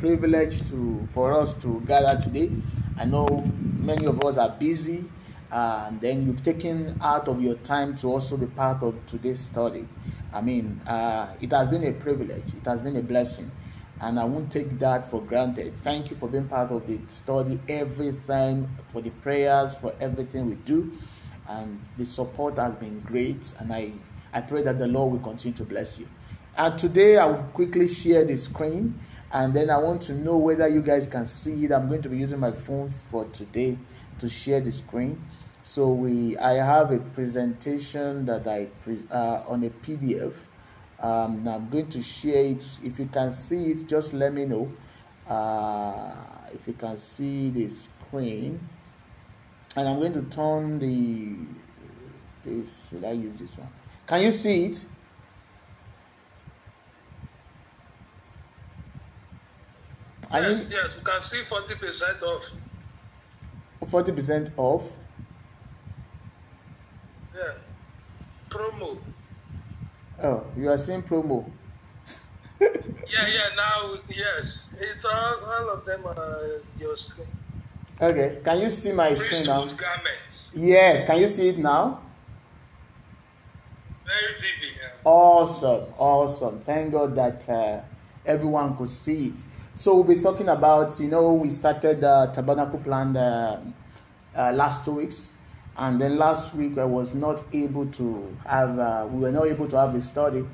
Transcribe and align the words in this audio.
privilege 0.00 0.66
to 0.70 1.06
for 1.12 1.34
us 1.34 1.54
to 1.56 1.82
gather 1.86 2.18
today. 2.20 2.50
I 2.98 3.04
know 3.04 3.44
many 3.78 4.06
of 4.06 4.24
us 4.24 4.38
are 4.38 4.48
busy, 4.48 5.04
and 5.52 6.00
then 6.00 6.26
you've 6.26 6.42
taken 6.42 6.98
out 7.02 7.28
of 7.28 7.42
your 7.42 7.54
time 7.56 7.94
to 7.96 8.08
also 8.08 8.38
be 8.38 8.46
part 8.46 8.82
of 8.82 8.94
today's 9.04 9.40
study. 9.40 9.86
I 10.32 10.40
mean, 10.40 10.80
uh, 10.86 11.34
it 11.40 11.52
has 11.52 11.68
been 11.68 11.84
a 11.86 11.92
privilege. 11.92 12.54
It 12.54 12.64
has 12.64 12.80
been 12.80 12.96
a 12.96 13.02
blessing, 13.02 13.50
and 14.00 14.18
I 14.18 14.24
won't 14.24 14.50
take 14.50 14.78
that 14.78 15.10
for 15.10 15.20
granted. 15.20 15.76
Thank 15.76 16.10
you 16.10 16.16
for 16.16 16.28
being 16.28 16.48
part 16.48 16.70
of 16.70 16.86
the 16.86 16.98
study 17.08 17.60
every 17.68 18.14
time, 18.26 18.74
for 18.88 19.02
the 19.02 19.10
prayers, 19.10 19.74
for 19.74 19.94
everything 20.00 20.48
we 20.48 20.54
do, 20.54 20.92
and 21.46 21.78
the 21.98 22.06
support 22.06 22.56
has 22.56 22.74
been 22.74 23.00
great. 23.00 23.52
And 23.58 23.70
I, 23.70 23.92
I 24.32 24.40
pray 24.40 24.62
that 24.62 24.78
the 24.78 24.88
Lord 24.88 25.12
will 25.12 25.18
continue 25.18 25.56
to 25.58 25.64
bless 25.64 25.98
you. 25.98 26.08
And 26.56 26.76
today 26.78 27.16
I 27.16 27.26
will 27.26 27.44
quickly 27.52 27.86
share 27.86 28.24
the 28.24 28.36
screen, 28.36 28.98
and 29.32 29.54
then 29.54 29.70
I 29.70 29.78
want 29.78 30.02
to 30.02 30.14
know 30.14 30.36
whether 30.36 30.66
you 30.68 30.82
guys 30.82 31.06
can 31.06 31.26
see 31.26 31.64
it. 31.64 31.72
I'm 31.72 31.88
going 31.88 32.02
to 32.02 32.08
be 32.08 32.18
using 32.18 32.40
my 32.40 32.50
phone 32.50 32.92
for 33.10 33.24
today 33.26 33.78
to 34.18 34.28
share 34.28 34.60
the 34.60 34.72
screen. 34.72 35.24
So 35.62 35.88
we, 35.88 36.36
I 36.38 36.54
have 36.54 36.90
a 36.90 36.98
presentation 36.98 38.26
that 38.26 38.46
I 38.48 38.66
pre, 38.82 38.98
uh, 39.10 39.42
on 39.46 39.62
a 39.62 39.70
PDF. 39.70 40.34
Um, 41.00 41.46
I'm 41.46 41.68
going 41.68 41.88
to 41.90 42.02
share 42.02 42.44
it. 42.44 42.64
If 42.82 42.98
you 42.98 43.06
can 43.06 43.30
see 43.30 43.70
it, 43.70 43.86
just 43.86 44.12
let 44.12 44.34
me 44.34 44.46
know. 44.46 44.72
Uh, 45.28 46.12
if 46.52 46.66
you 46.66 46.72
can 46.72 46.96
see 46.96 47.50
the 47.50 47.68
screen, 47.68 48.68
and 49.76 49.88
I'm 49.88 49.98
going 50.00 50.12
to 50.14 50.22
turn 50.22 50.78
the. 50.80 51.36
This 52.44 52.88
will 52.90 53.06
I 53.06 53.12
use 53.12 53.38
this 53.38 53.56
one? 53.56 53.68
Can 54.06 54.22
you 54.22 54.30
see 54.32 54.66
it? 54.66 54.84
Yes, 60.32 60.70
yes, 60.70 60.96
we 60.96 61.02
can 61.02 61.20
see 61.20 61.38
40% 61.38 62.22
off. 62.22 62.50
40% 63.84 64.50
off? 64.56 64.92
Yeah. 67.34 67.52
Promo. 68.48 68.98
Oh, 70.22 70.44
you 70.56 70.68
are 70.68 70.78
seeing 70.78 71.02
promo. 71.02 71.50
yeah, 72.60 72.68
yeah, 73.08 73.48
now, 73.56 73.96
yes. 74.08 74.74
It's 74.78 75.04
all, 75.04 75.44
all 75.44 75.70
of 75.70 75.84
them 75.84 76.06
are 76.06 76.60
your 76.78 76.94
screen. 76.94 77.26
Okay, 78.00 78.38
can 78.44 78.60
you 78.60 78.68
see 78.68 78.92
my 78.92 79.12
screen 79.14 79.44
now? 79.46 79.66
garments. 79.66 80.52
Yes, 80.54 81.04
can 81.04 81.18
you 81.18 81.28
see 81.28 81.48
it 81.48 81.58
now? 81.58 82.00
Very 84.06 84.34
vivid. 84.34 84.76
Yeah. 84.80 84.88
Awesome, 85.04 85.92
awesome. 85.98 86.60
Thank 86.60 86.92
God 86.92 87.14
that 87.16 87.48
uh, 87.48 87.80
everyone 88.24 88.76
could 88.76 88.90
see 88.90 89.26
it. 89.26 89.44
So 89.80 89.94
we'll 89.94 90.14
be 90.14 90.20
talking 90.20 90.48
about, 90.50 91.00
you 91.00 91.08
know, 91.08 91.32
we 91.32 91.48
started 91.48 92.02
the 92.02 92.30
tabernacle 92.34 92.80
plan 92.80 93.16
uh, 93.16 93.64
uh, 94.36 94.52
last 94.52 94.84
two 94.84 94.90
weeks, 94.90 95.30
and 95.74 95.98
then 95.98 96.18
last 96.18 96.54
week 96.54 96.76
I 96.76 96.84
was 96.84 97.14
not 97.14 97.42
able 97.54 97.86
to 97.86 98.36
have, 98.44 98.78
uh, 98.78 99.06
we 99.10 99.20
were 99.20 99.32
not 99.32 99.46
able 99.46 99.66
to 99.68 99.78
have 99.78 99.94
a 99.94 100.00
study. 100.02 100.44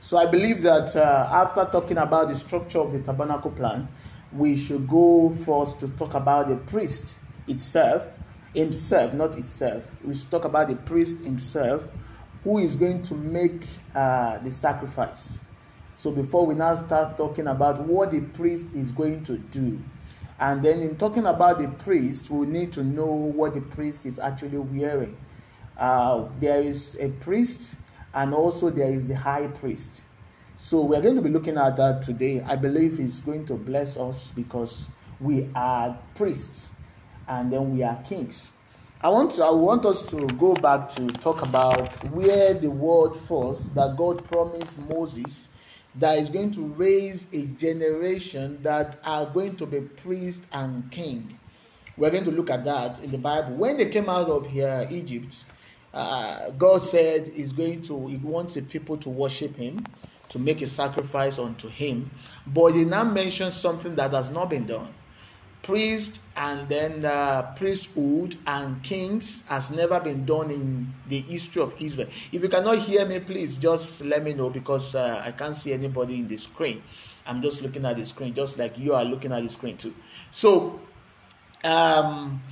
So 0.00 0.18
I 0.18 0.26
believe 0.26 0.60
that 0.64 0.94
uh, 0.94 1.30
after 1.32 1.64
talking 1.64 1.96
about 1.96 2.28
the 2.28 2.34
structure 2.34 2.80
of 2.80 2.92
the 2.92 2.98
tabernacle 2.98 3.52
plan, 3.52 3.88
we 4.34 4.54
should 4.54 4.86
go 4.86 5.30
first 5.30 5.80
to 5.80 5.88
talk 5.88 6.12
about 6.12 6.48
the 6.48 6.56
priest 6.56 7.16
itself, 7.48 8.06
himself, 8.54 9.14
not 9.14 9.38
itself. 9.38 9.86
We 10.04 10.12
should 10.12 10.30
talk 10.30 10.44
about 10.44 10.68
the 10.68 10.76
priest 10.76 11.24
himself, 11.24 11.86
who 12.42 12.58
is 12.58 12.76
going 12.76 13.00
to 13.00 13.14
make 13.14 13.64
uh, 13.94 14.40
the 14.40 14.50
sacrifice. 14.50 15.38
So 16.04 16.10
before 16.10 16.44
we 16.44 16.54
now 16.54 16.74
start 16.74 17.16
talking 17.16 17.46
about 17.46 17.80
what 17.80 18.10
the 18.10 18.20
priest 18.20 18.76
is 18.76 18.92
going 18.92 19.24
to 19.24 19.38
do, 19.38 19.82
and 20.38 20.62
then 20.62 20.80
in 20.80 20.96
talking 20.96 21.24
about 21.24 21.58
the 21.58 21.68
priest, 21.82 22.28
we 22.28 22.44
need 22.44 22.74
to 22.74 22.84
know 22.84 23.06
what 23.06 23.54
the 23.54 23.62
priest 23.62 24.04
is 24.04 24.18
actually 24.18 24.58
wearing. 24.58 25.16
Uh, 25.78 26.26
there 26.40 26.60
is 26.60 26.98
a 27.00 27.08
priest, 27.08 27.76
and 28.12 28.34
also 28.34 28.68
there 28.68 28.90
is 28.90 29.08
the 29.08 29.16
high 29.16 29.46
priest. 29.46 30.02
So 30.58 30.82
we're 30.82 31.00
going 31.00 31.16
to 31.16 31.22
be 31.22 31.30
looking 31.30 31.56
at 31.56 31.78
that 31.78 32.02
today. 32.02 32.42
I 32.42 32.56
believe 32.56 33.00
it's 33.00 33.22
going 33.22 33.46
to 33.46 33.54
bless 33.54 33.96
us 33.96 34.30
because 34.30 34.90
we 35.20 35.48
are 35.54 35.98
priests, 36.14 36.68
and 37.26 37.50
then 37.50 37.72
we 37.74 37.82
are 37.82 37.96
kings. 38.02 38.52
I 39.00 39.08
want 39.08 39.30
to, 39.30 39.44
I 39.44 39.52
want 39.52 39.86
us 39.86 40.02
to 40.10 40.26
go 40.36 40.52
back 40.52 40.90
to 40.96 41.06
talk 41.06 41.40
about 41.40 41.94
where 42.10 42.52
the 42.52 42.70
word 42.70 43.14
first 43.20 43.74
that 43.74 43.96
God 43.96 44.22
promised 44.24 44.78
Moses 44.80 45.48
that 45.96 46.18
is 46.18 46.28
going 46.28 46.50
to 46.52 46.66
raise 46.66 47.32
a 47.32 47.46
generation 47.46 48.58
that 48.62 48.98
are 49.04 49.26
going 49.26 49.56
to 49.56 49.66
be 49.66 49.80
priest 49.80 50.46
and 50.52 50.90
king. 50.90 51.38
We're 51.96 52.10
going 52.10 52.24
to 52.24 52.32
look 52.32 52.50
at 52.50 52.64
that 52.64 53.02
in 53.02 53.10
the 53.12 53.18
Bible. 53.18 53.54
When 53.54 53.76
they 53.76 53.86
came 53.86 54.08
out 54.08 54.28
of 54.28 54.46
here, 54.46 54.86
Egypt, 54.90 55.44
uh, 55.92 56.50
God 56.50 56.82
said 56.82 57.28
He's 57.28 57.52
going 57.52 57.82
to, 57.82 58.08
He 58.08 58.16
wants 58.16 58.54
the 58.54 58.62
people 58.62 58.96
to 58.98 59.08
worship 59.08 59.54
Him, 59.54 59.84
to 60.30 60.38
make 60.40 60.60
a 60.62 60.66
sacrifice 60.66 61.38
unto 61.38 61.68
Him. 61.68 62.10
But 62.46 62.72
He 62.72 62.84
now 62.84 63.04
mentions 63.04 63.54
something 63.54 63.94
that 63.94 64.10
has 64.10 64.30
not 64.32 64.50
been 64.50 64.66
done. 64.66 64.92
Priest 65.64 66.20
and 66.36 66.68
then 66.68 67.04
uh, 67.06 67.54
priesthood 67.56 68.36
and 68.46 68.82
kings 68.82 69.42
has 69.48 69.70
never 69.70 69.98
been 69.98 70.26
done 70.26 70.50
in 70.50 70.92
the 71.08 71.18
history 71.20 71.62
of 71.62 71.74
Israel. 71.80 72.08
If 72.32 72.42
you 72.42 72.50
cannot 72.50 72.78
hear 72.78 73.06
me, 73.06 73.18
please 73.18 73.56
just 73.56 74.04
let 74.04 74.22
me 74.22 74.34
know 74.34 74.50
because 74.50 74.94
uh, 74.94 75.22
I 75.24 75.32
can't 75.32 75.56
see 75.56 75.72
anybody 75.72 76.16
in 76.16 76.28
the 76.28 76.36
screen. 76.36 76.82
I'm 77.26 77.40
just 77.40 77.62
looking 77.62 77.86
at 77.86 77.96
the 77.96 78.04
screen, 78.04 78.34
just 78.34 78.58
like 78.58 78.76
you 78.78 78.92
are 78.92 79.04
looking 79.04 79.32
at 79.32 79.42
the 79.42 79.48
screen 79.48 79.78
too. 79.78 79.94
So, 80.30 80.80
um, 81.64 82.42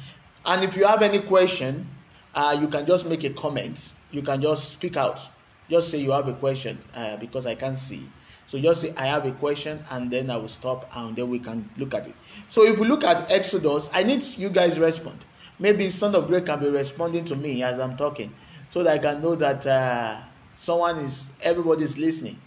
and 0.47 0.65
if 0.65 0.75
you 0.75 0.87
have 0.87 1.03
any 1.03 1.21
question, 1.21 1.87
uh, 2.35 2.57
you 2.59 2.69
can 2.69 2.87
just 2.87 3.07
make 3.07 3.25
a 3.25 3.31
comment. 3.31 3.93
You 4.11 4.23
can 4.23 4.41
just 4.41 4.73
speak 4.73 4.97
out. 4.97 5.21
Just 5.69 5.91
say 5.91 5.99
you 5.99 6.13
have 6.13 6.29
a 6.29 6.35
question 6.35 6.79
uh, 6.95 7.19
because 7.19 7.47
I 7.47 7.55
can't 7.57 7.77
see. 7.77 8.03
So 8.53 8.61
just 8.61 8.83
say, 8.83 8.93
I 8.99 9.07
have 9.07 9.25
a 9.25 9.33
question, 9.33 9.83
and 9.93 10.11
then 10.11 10.29
I 10.29 10.37
will 10.37 10.47
stop, 10.47 10.87
and 10.95 11.17
then 11.17 11.31
we 11.31 11.39
can 11.39 11.71
look 11.79 11.95
at 11.95 12.07
it. 12.07 12.15
So 12.51 12.65
if 12.67 12.79
we 12.79 12.87
look 12.87 13.03
at 13.03 13.31
Exodus, 13.33 13.89
I 13.95 14.03
need 14.03 14.23
you 14.37 14.51
guys 14.51 14.79
respond. 14.79 15.25
Maybe 15.59 15.89
Son 15.89 16.15
of 16.15 16.27
Grace 16.27 16.45
can 16.45 16.61
be 16.61 16.69
responding 16.69 17.25
to 17.25 17.35
me 17.35 17.63
as 17.63 17.81
I'm 17.81 17.97
talking, 17.97 18.31
so 18.69 18.83
that 18.83 18.93
I 18.93 18.99
can 18.99 19.23
know 19.23 19.35
that 19.37 19.67
uh, 19.67 20.19
someone 20.55 20.99
is, 20.99 21.31
everybody 21.41 21.85
is 21.85 21.97
listening. 21.97 22.39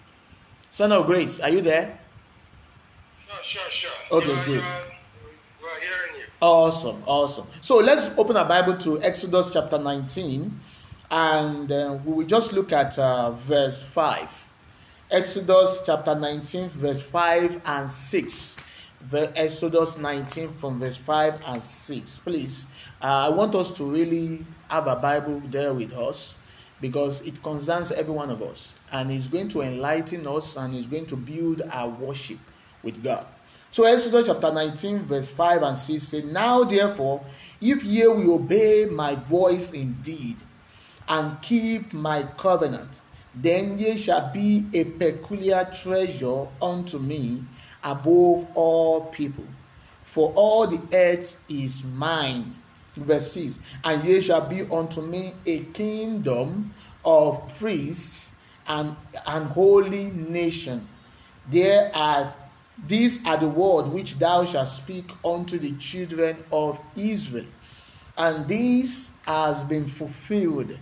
Son 0.69 0.91
of 0.91 1.07
Grace, 1.07 1.39
are 1.39 1.49
you 1.49 1.61
there? 1.61 1.97
Sure, 3.41 3.41
sure, 3.41 3.69
sure. 3.71 3.91
Okay, 4.19 4.27
You're- 4.27 4.45
good. 4.45 4.53
you're- 4.53 4.61
We're 5.59 5.79
hearing 5.79 6.19
you. 6.19 6.25
Awesome, 6.39 7.01
awesome. 7.07 7.47
So 7.61 7.77
let's 7.77 8.15
open 8.19 8.37
our 8.37 8.45
Bible 8.47 8.77
to 8.77 9.01
Exodus 9.01 9.49
chapter 9.51 9.79
19, 9.79 10.59
and 11.09 11.71
uh, 11.71 11.97
we 12.05 12.13
will 12.13 12.27
just 12.27 12.53
look 12.53 12.71
at 12.73 12.99
uh, 12.99 13.31
verse 13.31 13.81
5. 13.81 14.44
Exodus 15.11 15.83
chapter 15.85 16.15
19, 16.15 16.69
verse 16.69 16.99
5 16.99 17.61
and 17.63 17.87
6. 17.87 18.57
Exodus 19.13 19.99
19 19.99 20.51
from 20.53 20.79
verse 20.79 20.97
5 20.97 21.41
and 21.45 21.63
6. 21.63 22.19
Please, 22.19 22.65
uh, 23.03 23.27
I 23.27 23.29
want 23.29 23.53
us 23.53 23.69
to 23.71 23.83
really 23.83 24.43
have 24.67 24.87
a 24.87 24.95
Bible 24.95 25.43
there 25.45 25.75
with 25.75 25.93
us 25.93 26.39
because 26.81 27.21
it 27.21 27.43
concerns 27.43 27.91
every 27.91 28.15
one 28.15 28.31
of 28.31 28.41
us 28.41 28.73
and 28.93 29.11
it's 29.11 29.27
going 29.27 29.47
to 29.49 29.61
enlighten 29.61 30.25
us 30.25 30.57
and 30.57 30.73
it's 30.73 30.87
going 30.87 31.05
to 31.05 31.15
build 31.15 31.61
our 31.71 31.89
worship 31.89 32.39
with 32.81 33.03
God. 33.03 33.27
So 33.69 33.83
Exodus 33.83 34.25
chapter 34.25 34.51
19, 34.51 35.03
verse 35.03 35.27
5 35.27 35.61
and 35.61 35.77
6 35.77 36.01
say, 36.01 36.23
Now 36.23 36.63
therefore, 36.63 37.23
if 37.61 37.83
ye 37.83 38.07
will 38.07 38.35
obey 38.35 38.87
my 38.89 39.13
voice 39.13 39.71
indeed, 39.71 40.37
and 41.07 41.39
keep 41.41 41.93
my 41.93 42.23
covenant, 42.23 42.89
then 43.35 43.77
ye 43.77 43.97
shall 43.97 44.31
be 44.33 44.65
a 44.73 44.83
peculiar 44.83 45.69
treasure 45.71 46.47
unto 46.61 46.99
me 46.99 47.43
above 47.83 48.47
all 48.55 49.01
people. 49.05 49.45
For 50.03 50.31
all 50.35 50.67
the 50.67 50.81
earth 50.95 51.43
is 51.49 51.83
mine. 51.83 52.55
Verse 52.95 53.33
6 53.33 53.59
And 53.83 54.03
ye 54.05 54.21
shall 54.21 54.47
be 54.47 54.61
unto 54.61 55.01
me 55.01 55.33
a 55.45 55.59
kingdom 55.65 56.73
of 57.03 57.53
priests 57.59 58.31
and 58.67 58.95
an 59.27 59.43
holy 59.47 60.11
nation. 60.11 60.87
There 61.49 61.91
are 61.93 62.33
these 62.87 63.25
are 63.25 63.37
the 63.37 63.47
word 63.47 63.87
which 63.87 64.19
thou 64.19 64.43
shalt 64.43 64.67
speak 64.67 65.05
unto 65.23 65.57
the 65.57 65.71
children 65.73 66.43
of 66.51 66.79
Israel, 66.95 67.45
and 68.17 68.47
this 68.47 69.11
has 69.25 69.63
been 69.63 69.87
fulfilled. 69.87 70.77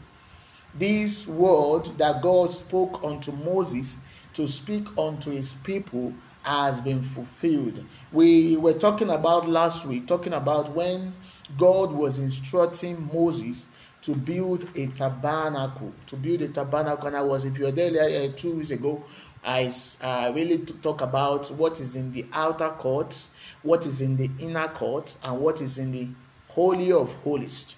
This 0.75 1.27
word 1.27 1.85
that 1.99 2.23
God 2.23 2.51
spoke 2.51 3.03
unto 3.03 3.31
Moses 3.31 3.99
to 4.33 4.47
speak 4.47 4.87
unto 4.97 5.29
his 5.29 5.53
people 5.53 6.11
has 6.41 6.81
been 6.81 7.03
fulfilled. 7.03 7.85
We 8.11 8.57
were 8.57 8.73
talking 8.73 9.11
about 9.11 9.47
last 9.47 9.85
week, 9.85 10.07
talking 10.07 10.33
about 10.33 10.71
when 10.71 11.13
God 11.59 11.91
was 11.91 12.17
instructing 12.17 13.07
Moses 13.13 13.67
to 14.01 14.15
build 14.15 14.67
a 14.75 14.87
tabernacle, 14.87 15.93
to 16.07 16.15
build 16.15 16.41
a 16.41 16.47
tabernacle. 16.47 17.05
And 17.05 17.15
I 17.17 17.21
was, 17.21 17.45
if 17.45 17.57
you 17.59 17.65
were 17.65 17.71
there 17.71 17.91
uh, 17.91 18.29
two 18.35 18.55
weeks 18.55 18.71
ago, 18.71 19.03
I 19.43 19.71
uh, 20.01 20.31
really 20.33 20.57
talk 20.57 21.01
about 21.01 21.51
what 21.51 21.79
is 21.81 21.95
in 21.95 22.11
the 22.11 22.25
outer 22.33 22.69
court, 22.69 23.27
what 23.61 23.85
is 23.85 24.01
in 24.01 24.17
the 24.17 24.31
inner 24.39 24.69
court, 24.69 25.15
and 25.23 25.39
what 25.39 25.61
is 25.61 25.77
in 25.77 25.91
the 25.91 26.09
holy 26.47 26.91
of 26.91 27.13
holies 27.17 27.75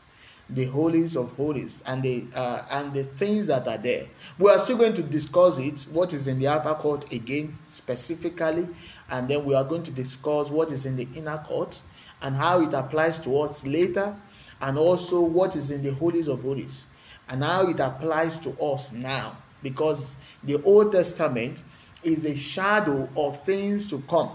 the 0.50 0.66
holies 0.66 1.16
of 1.16 1.32
holies 1.34 1.82
and 1.88 2.04
the 2.04 2.26
uh, 2.36 2.64
and 2.72 2.94
the 2.94 3.04
things 3.04 3.48
that 3.48 3.68
are 3.68 3.78
there. 3.78 4.08
We 4.38 4.52
are 4.52 4.60
still 4.60 4.78
going 4.78 4.94
to 4.94 5.04
discuss 5.04 5.58
it 5.58 5.82
what 5.92 6.14
is 6.14 6.28
in 6.28 6.40
the 6.40 6.48
outer 6.48 6.74
court 6.76 7.12
again 7.12 7.58
specifically 7.68 8.68
and 9.10 9.28
then 9.28 9.44
we 9.44 9.56
are 9.56 9.64
going 9.64 9.84
to 9.84 9.92
discuss 9.92 10.52
what 10.52 10.72
is 10.72 10.86
in 10.86 10.96
the 10.98 11.08
inner 11.16 11.40
court 11.40 11.82
and 12.22 12.36
how 12.36 12.62
it 12.62 12.74
applies 12.74 13.18
to 13.20 13.40
us 13.42 13.66
later 13.66 14.16
and 14.62 14.78
also 14.78 15.20
what 15.22 15.56
is 15.56 15.72
in 15.72 15.82
the 15.82 15.94
holies 15.94 16.28
of 16.28 16.42
holies 16.42 16.86
and 17.30 17.44
how 17.44 17.68
it 17.68 17.80
applies 17.80 18.38
to 18.40 18.52
us 18.62 18.92
now. 18.92 19.36
Because 19.64 20.16
the 20.44 20.62
old 20.64 20.92
testament 20.92 21.64
is 22.04 22.24
a 22.26 22.36
shadow 22.36 23.10
of 23.18 23.44
things 23.44 23.90
to 23.90 24.00
come. 24.08 24.32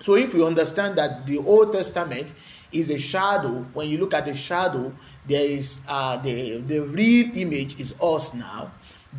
So 0.00 0.16
if 0.16 0.32
you 0.32 0.46
understand 0.46 0.96
that 0.96 1.26
the 1.26 1.38
old 1.38 1.72
testament 1.72 2.32
is 2.72 2.90
a 2.90 2.98
shadow. 2.98 3.66
When 3.72 3.88
you 3.88 3.98
look 3.98 4.14
at 4.14 4.26
the 4.26 4.34
shadow 4.34 4.92
there 5.26 5.44
is 5.44 5.80
uh, 5.88 6.16
the 6.18 6.58
the 6.58 6.80
real 6.80 7.30
image 7.36 7.78
is 7.80 7.94
us 8.00 8.34
now 8.34 8.70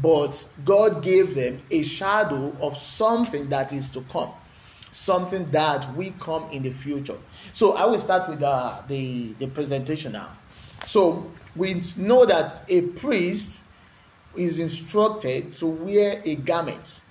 but 0.01 0.48
god 0.63 1.03
gave 1.03 1.36
them 1.36 1.59
a 1.69 1.83
shadow 1.83 2.53
of 2.62 2.77
something 2.77 3.50
that 3.50 3.74
is 3.74 3.89
to 3.89 4.01
come 4.03 4.31
something 4.92 5.45
that 5.51 5.88
will 5.95 6.12
come 6.19 6.44
in 6.51 6.63
the 6.63 6.71
future. 6.71 7.18
So 7.53 7.74
i 7.74 7.86
will 7.86 7.98
start 7.98 8.30
with 8.30 8.44
uh, 8.44 8.81
the 8.88 9.33
the 9.39 9.48
presentation 9.48 10.12
now. 10.13 10.38
So 10.86 11.31
we 11.56 11.81
know 11.97 12.25
that 12.25 12.62
a 12.69 12.81
priest 12.81 13.63
is 14.36 14.59
instructed 14.59 15.54
to 15.56 15.68
wear 15.68 16.21
a 16.25 16.36
garment. 16.36 17.01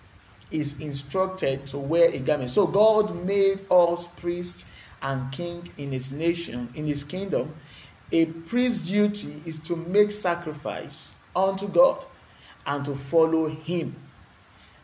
Is 0.50 0.81
instructed 0.81 1.66
to 1.69 1.78
wear 1.78 2.10
a 2.10 2.19
garment. 2.19 2.50
So 2.50 2.66
god 2.66 3.25
made 3.25 3.60
us 3.70 4.08
priests 4.08 4.66
and 5.02 5.31
king 5.32 5.67
in 5.79 5.93
his 5.93 6.12
nation, 6.12 6.69
in 6.75 6.87
his 6.87 7.05
kingdom, 7.05 7.55
a 8.12 8.26
priest's 8.26 8.88
duty 8.88 9.41
is 9.47 9.58
to 9.61 9.76
make 9.76 10.11
sacrifice 10.11 11.14
unto 11.35 11.69
God 11.69 12.05
and 12.67 12.85
to 12.85 12.94
follow 12.94 13.49
him. 13.49 13.97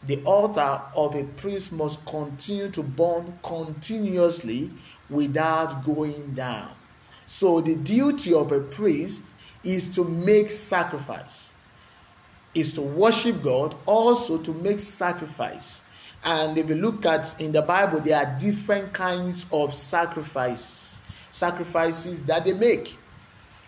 The 0.05 0.23
altar 0.23 0.81
of 0.95 1.15
a 1.15 1.25
priest 1.25 1.73
must 1.73 2.05
continue 2.07 2.71
to 2.71 2.83
burn 2.83 3.39
continuously 3.43 4.71
without 5.11 5.85
going 5.85 6.35
down. 6.35 6.71
So, 7.27 7.61
the 7.61 7.75
duty 7.75 8.33
of 8.33 8.53
a 8.53 8.61
priest 8.61 9.33
is 9.65 9.89
to 9.97 10.05
make 10.05 10.49
sacrifice, 10.51 11.53
is 12.55 12.73
to 12.75 12.83
worship 12.83 13.43
God, 13.43 13.75
also 13.85 14.39
to 14.39 14.55
make 14.55 14.79
sacrifice 14.79 15.83
and 16.27 16.59
if 16.59 16.69
you 16.69 16.75
look 16.75 17.07
at 17.07 17.41
in 17.41 17.53
the 17.53 17.63
Bible, 17.63 18.01
there 18.01 18.19
are 18.19 18.37
different 18.37 18.93
kinds 18.93 19.47
of 19.53 19.73
sacrifice, 19.73 21.01
sacrifices 21.31 22.25
that 22.25 22.45
they 22.45 22.53
make. 22.53 22.97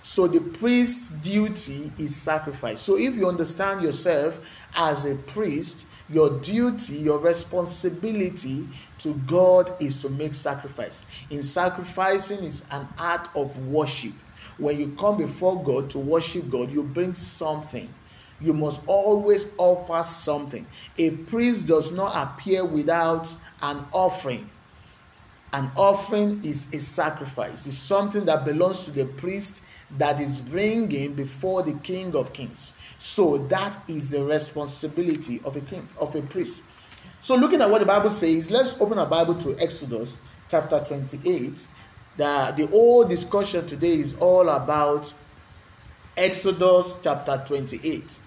So 0.03 0.27
the 0.27 0.41
priest's 0.41 1.11
duty 1.11 1.93
is 1.99 2.17
sacrifice. 2.17 2.81
So 2.81 2.97
if 2.99 3.15
you 3.15 3.29
understand 3.29 3.83
yourself 3.83 4.41
as 4.75 5.05
a 5.05 5.15
priest, 5.15 5.87
your 6.09 6.41
duty, 6.41 6.95
your 6.95 7.19
responsibility 7.19 8.67
to 8.99 9.15
God 9.29 9.81
is 9.81 10.03
to 10.03 10.09
make 10.09 10.35
sacrifice. 10.35 11.05
In 11.31 11.45
sacrificing 11.45 12.43
is 12.43 12.65
an 12.73 12.89
act 12.99 13.37
of 13.37 13.57
worship. 13.69 14.15
When 14.57 14.81
you 14.81 14.89
come 14.99 15.19
before 15.19 15.63
God 15.63 15.91
to 15.91 16.01
worship 16.01 16.51
God, 16.51 16.73
you 16.73 16.83
bring 16.83 17.15
something 17.15 17.89
you 18.41 18.53
must 18.53 18.81
always 18.87 19.53
offer 19.59 20.03
something. 20.03 20.67
A 20.99 21.11
priest 21.11 21.67
does 21.67 21.93
not 21.93 22.13
appear 22.17 22.65
without 22.65 23.35
an 23.63 23.85
offering. 23.93 24.49
An 25.53 25.71
offering 25.77 26.45
is 26.45 26.73
a 26.75 26.79
sacrifice, 26.79 27.67
it's 27.67 27.77
something 27.77 28.27
that 28.27 28.45
belongs 28.45 28.85
to 28.85 28.91
the 28.91 29.07
priest 29.07 29.63
that 29.97 30.21
is 30.21 30.43
bringing 30.43 31.15
before 31.15 31.63
the 31.63 31.73
King 31.79 32.15
of 32.15 32.35
Kings. 32.35 32.75
So 32.99 33.39
that 33.39 33.79
is 33.89 34.11
the 34.11 34.23
responsibility 34.23 35.41
of 35.45 35.57
a 35.57 35.61
king, 35.61 35.89
of 35.99 36.15
a 36.15 36.21
priest. 36.21 36.65
So 37.23 37.35
looking 37.35 37.63
at 37.63 37.71
what 37.71 37.79
the 37.79 37.87
Bible 37.87 38.11
says, 38.11 38.51
let's 38.51 38.79
open 38.81 38.99
our 38.99 39.07
Bible 39.07 39.35
to 39.37 39.59
Exodus 39.59 40.19
chapter 40.49 40.81
28. 40.85 41.67
The, 42.19 42.53
the 42.55 42.67
whole 42.67 43.05
discussion 43.05 43.67
today 43.67 43.95
is 43.95 44.15
all 44.19 44.51
about 44.51 45.15
Exodus 46.17 46.99
chapter 47.03 47.43
28 47.47 48.19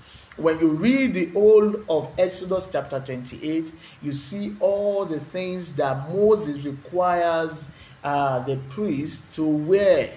when 0.42 0.60
you 0.60 0.70
read 0.70 1.14
the 1.14 1.28
whole 1.28 1.76
of 1.88 2.10
Exodus 2.18 2.68
chapter 2.72 3.00
28, 3.00 3.72
you 4.02 4.12
see 4.12 4.56
all 4.60 5.06
the 5.06 5.20
things 5.20 5.74
that 5.74 6.10
Moses 6.10 6.66
requires 6.66 7.70
uh, 8.04 8.40
the 8.40 8.58
priest 8.70 9.22
to 9.34 9.46
wear, 9.46 10.10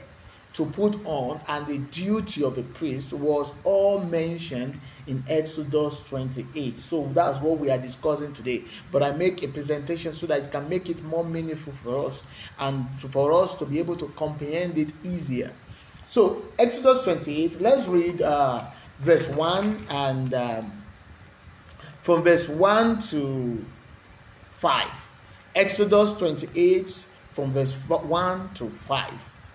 to 0.55 0.65
put 0.65 0.97
on, 1.05 1.41
and 1.49 1.67
the 1.67 1.79
duty 1.91 2.43
of 2.43 2.57
a 2.57 2.63
priest 2.63 3.13
was 3.13 3.53
all 3.65 4.01
mentioned 4.01 4.81
in 5.07 5.23
Exodus 5.29 6.01
28. 6.09 6.81
So 6.81 7.11
that's 7.13 7.41
what 7.41 7.59
we 7.59 7.71
are 7.71 7.79
discussing 7.79 8.33
today. 8.33 8.65
But 8.91 9.03
I 9.03 9.13
make 9.13 9.43
a 9.43 9.49
presentation 9.49 10.15
so 10.15 10.27
that 10.27 10.45
it 10.45 10.51
can 10.51 10.69
make 10.71 10.89
it 10.89 11.03
more 11.05 11.25
meaningful 11.25 11.75
for 11.75 12.07
us 12.07 12.25
and 12.61 12.89
for 12.99 13.33
us 13.33 13.55
to 13.57 13.67
be 13.67 13.79
able 13.79 13.97
to 13.97 14.07
comprehend 14.17 14.79
it 14.79 14.93
easier. 15.03 15.53
So, 16.07 16.45
Exodus 16.59 17.03
28, 17.05 17.61
let's 17.61 17.87
read. 17.87 18.23
Uh, 18.23 18.65
verse 18.99 19.29
1 19.29 19.77
and 19.91 20.35
um, 20.35 20.73
from 22.01 22.23
verse 22.23 22.49
1 22.49 22.99
to 23.01 23.65
5. 24.53 24.89
Exodus 25.55 26.13
28 26.15 27.07
from 27.31 27.53
verse 27.53 27.75
1 27.89 28.55
to 28.55 28.69
5 28.69 29.13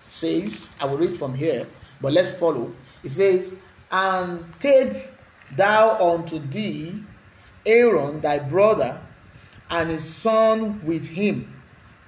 says, 0.08 0.68
I 0.80 0.86
will 0.86 0.98
read 0.98 1.16
from 1.16 1.34
here, 1.34 1.66
but 2.00 2.12
let's 2.12 2.30
follow. 2.30 2.72
It 3.02 3.10
says, 3.10 3.54
And 3.90 4.44
take 4.60 5.08
thou 5.56 6.14
unto 6.14 6.38
thee 6.38 7.02
Aaron 7.64 8.20
thy 8.20 8.38
brother 8.38 9.00
and 9.70 9.90
his 9.90 10.04
son 10.04 10.84
with 10.84 11.06
him 11.06 11.52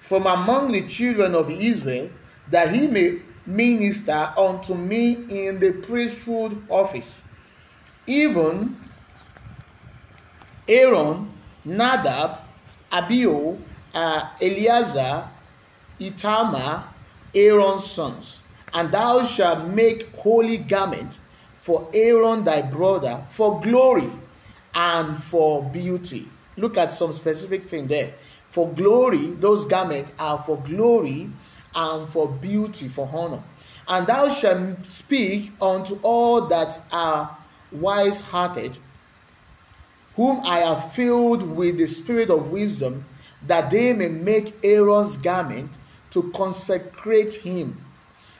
from 0.01 0.27
among 0.27 0.73
the 0.73 0.87
children 0.89 1.35
of 1.35 1.51
Israel, 1.51 2.11
that 2.51 2.75
he 2.75 2.87
may 2.87 3.21
minister 3.47 4.33
unto 4.37 4.75
me 4.75 5.13
in 5.31 5.59
the 5.59 5.73
priesthood 5.73 6.61
office 6.69 7.22
even 8.07 8.77
Aaron, 10.69 11.31
Nadab, 11.65 12.39
Abihu, 12.91 13.59
uh, 13.95 14.31
Eleazar, 14.41 15.29
Ithamar, 16.01 16.85
Aaron's 17.35 17.85
sons. 17.85 18.43
And 18.75 18.91
thou 18.91 19.25
shalt 19.25 19.69
make 19.69 20.15
holy 20.17 20.59
garment 20.59 21.13
for 21.61 21.89
Aaron 21.95 22.43
thy 22.45 22.63
brother 22.63 23.23
for 23.31 23.61
glory 23.61 24.11
and 24.75 25.23
for 25.23 25.63
beauty. 25.63 26.29
Look 26.57 26.77
at 26.77 26.93
some 26.93 27.13
specific 27.13 27.65
thing 27.67 27.87
there. 27.87 28.15
For 28.51 28.69
glory, 28.71 29.29
those 29.29 29.65
garments 29.65 30.13
are 30.19 30.39
for 30.39 30.59
glory 30.59 31.31
and 31.75 32.09
for 32.09 32.29
beauty, 32.29 32.89
for 32.89 33.09
honor. 33.13 33.43
And 33.89 34.07
thou 34.07 34.29
shalt 34.29 34.85
speak 34.87 35.53
unto 35.61 35.99
all 36.03 36.43
that 36.49 36.79
are 36.93 37.37
wise 37.73 38.21
hearted, 38.21 38.79
whom 40.17 40.41
I 40.45 40.59
have 40.59 40.93
filled 40.93 41.49
with 41.49 41.79
the 41.79 41.87
spirit 41.87 42.31
of 42.31 42.53
wisdom, 42.53 43.05
that 43.47 43.71
they 43.71 43.93
may 43.93 44.09
make 44.09 44.55
Aaron's 44.65 45.17
garment 45.17 45.71
to 46.11 46.31
consecrate 46.33 47.35
him, 47.35 47.83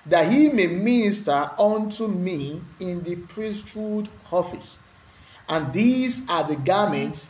that 0.07 0.31
he 0.31 0.49
may 0.49 0.67
minister 0.67 1.51
unto 1.59 2.07
me 2.09 2.63
in 2.79 3.03
the 3.03 3.17
priesthood 3.17 4.09
office. 4.31 4.77
And 5.49 5.73
these 5.73 6.29
are 6.31 6.45
the 6.45 6.57
garments 6.57 7.29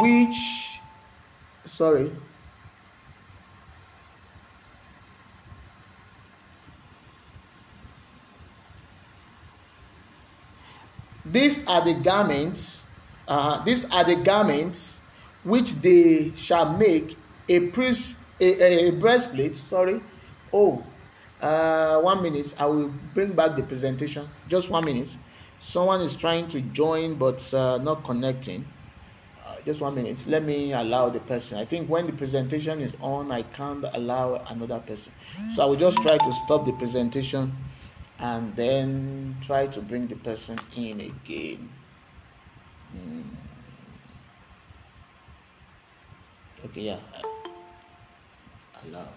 which, 0.00 0.80
sorry, 1.64 2.12
These 11.30 11.66
are 11.66 11.84
the 11.84 11.94
garments, 11.94 12.82
uh, 13.26 13.62
these 13.64 13.84
are 13.92 14.04
the 14.04 14.16
garments 14.16 14.98
which 15.42 15.74
they 15.74 16.32
shall 16.36 16.76
make 16.76 17.16
a 17.48 17.60
priest 17.68 18.14
a, 18.40 18.88
a, 18.88 18.90
breastplate. 18.92 19.56
Sorry. 19.56 20.00
Oh, 20.52 20.84
uh, 21.40 22.00
one 22.00 22.22
minute. 22.22 22.54
I 22.58 22.66
will 22.66 22.92
bring 23.14 23.32
back 23.32 23.56
the 23.56 23.62
presentation. 23.62 24.28
Just 24.48 24.70
one 24.70 24.84
minute. 24.84 25.16
Someone 25.58 26.02
is 26.02 26.14
trying 26.14 26.48
to 26.48 26.60
join 26.60 27.14
but 27.14 27.52
uh, 27.54 27.78
not 27.78 28.04
connecting. 28.04 28.64
Uh, 29.46 29.56
just 29.64 29.80
one 29.80 29.94
minute. 29.94 30.26
Let 30.26 30.44
me 30.44 30.72
allow 30.72 31.08
the 31.08 31.20
person. 31.20 31.58
I 31.58 31.64
think 31.64 31.88
when 31.88 32.06
the 32.06 32.12
presentation 32.12 32.80
is 32.80 32.94
on, 33.00 33.32
I 33.32 33.42
can't 33.42 33.84
allow 33.94 34.34
another 34.50 34.80
person. 34.80 35.12
So 35.54 35.62
I 35.62 35.66
will 35.66 35.76
just 35.76 35.98
try 36.02 36.18
to 36.18 36.32
stop 36.44 36.66
the 36.66 36.72
presentation 36.72 37.52
and 38.18 38.56
then 38.56 39.36
try 39.42 39.66
to 39.66 39.80
bring 39.80 40.06
the 40.06 40.16
person 40.16 40.58
in 40.76 41.00
again. 41.00 41.68
Hmm. 42.92 43.22
Okay, 46.64 46.80
yeah. 46.82 46.98
Allow. 48.84 49.08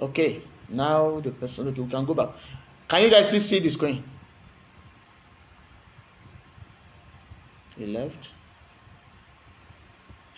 Okay, 0.00 0.42
now 0.68 1.20
the 1.20 1.30
person. 1.30 1.68
Okay, 1.68 1.80
we 1.80 1.90
can 1.90 2.04
go 2.04 2.14
back. 2.14 2.30
Can 2.88 3.02
you 3.02 3.10
guys 3.10 3.30
see 3.30 3.58
the 3.58 3.70
screen? 3.70 4.02
He 7.76 7.86
left. 7.86 8.32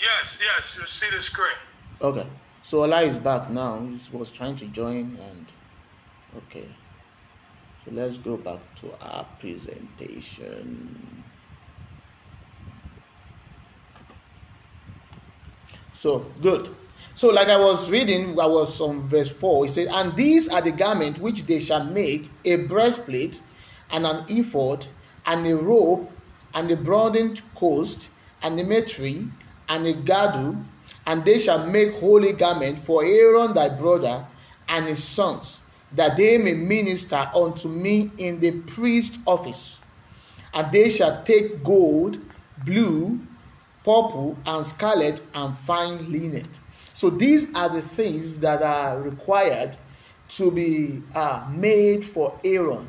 Yes, 0.00 0.40
yes, 0.42 0.78
you 0.78 0.86
see 0.86 1.10
the 1.14 1.20
screen. 1.20 1.58
Okay, 2.00 2.26
so 2.62 2.82
Allah 2.82 3.02
is 3.02 3.18
back 3.18 3.50
now. 3.50 3.80
He 3.80 4.16
was 4.16 4.30
trying 4.30 4.56
to 4.56 4.66
join 4.66 5.16
and 5.18 5.46
okay. 6.36 6.66
So 7.84 7.90
let's 7.92 8.18
go 8.18 8.36
back 8.36 8.60
to 8.76 8.90
our 9.00 9.26
presentation. 9.38 11.24
So 15.92 16.26
good. 16.40 16.68
So, 17.14 17.28
like 17.28 17.48
I 17.48 17.58
was 17.58 17.90
reading, 17.90 18.30
I 18.40 18.46
was 18.46 18.80
on 18.80 19.02
verse 19.08 19.30
4. 19.30 19.66
It 19.66 19.70
said, 19.70 19.88
And 19.92 20.16
these 20.16 20.48
are 20.48 20.62
the 20.62 20.72
garments 20.72 21.20
which 21.20 21.44
they 21.44 21.60
shall 21.60 21.84
make 21.84 22.30
a 22.44 22.56
breastplate, 22.56 23.42
and 23.90 24.06
an 24.06 24.24
ephod, 24.28 24.86
and 25.26 25.46
a 25.46 25.56
robe, 25.56 26.08
and 26.54 26.70
a 26.70 26.76
broadened 26.76 27.42
coast, 27.54 28.08
and 28.42 28.58
a 28.58 28.64
mitre, 28.64 29.26
and 29.68 29.86
a 29.86 29.92
girdle, 29.92 30.56
and 31.06 31.24
they 31.24 31.38
shall 31.38 31.66
make 31.66 31.94
holy 31.98 32.32
garment 32.32 32.78
for 32.80 33.04
Aaron 33.04 33.54
thy 33.54 33.68
brother 33.68 34.26
and 34.68 34.86
his 34.86 35.02
sons, 35.02 35.61
that 35.94 36.16
they 36.16 36.38
may 36.38 36.54
minister 36.54 37.28
unto 37.34 37.68
me 37.68 38.10
in 38.18 38.40
the 38.40 38.52
priest 38.62 39.20
office. 39.26 39.78
And 40.54 40.70
they 40.72 40.90
shall 40.90 41.22
take 41.24 41.62
gold, 41.62 42.18
blue, 42.64 43.20
purple, 43.84 44.36
and 44.46 44.64
scarlet, 44.64 45.20
and 45.34 45.56
fine 45.56 46.10
linen. 46.10 46.46
So 46.92 47.10
these 47.10 47.54
are 47.54 47.68
the 47.68 47.82
things 47.82 48.38
that 48.40 48.62
are 48.62 49.00
required 49.00 49.76
to 50.28 50.50
be 50.50 51.02
uh, 51.14 51.46
made 51.54 52.04
for 52.04 52.38
Aaron. 52.44 52.88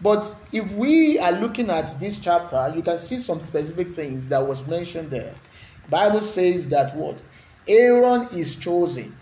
But 0.00 0.34
if 0.52 0.72
we 0.74 1.18
are 1.18 1.32
looking 1.32 1.70
at 1.70 1.98
this 1.98 2.18
chapter, 2.18 2.72
you 2.74 2.82
can 2.82 2.98
see 2.98 3.16
some 3.16 3.40
specific 3.40 3.88
things 3.88 4.28
that 4.28 4.46
was 4.46 4.66
mentioned 4.66 5.10
there. 5.10 5.34
Bible 5.88 6.20
says 6.20 6.68
that 6.68 6.94
what 6.96 7.22
Aaron 7.66 8.22
is 8.36 8.56
chosen. 8.56 9.16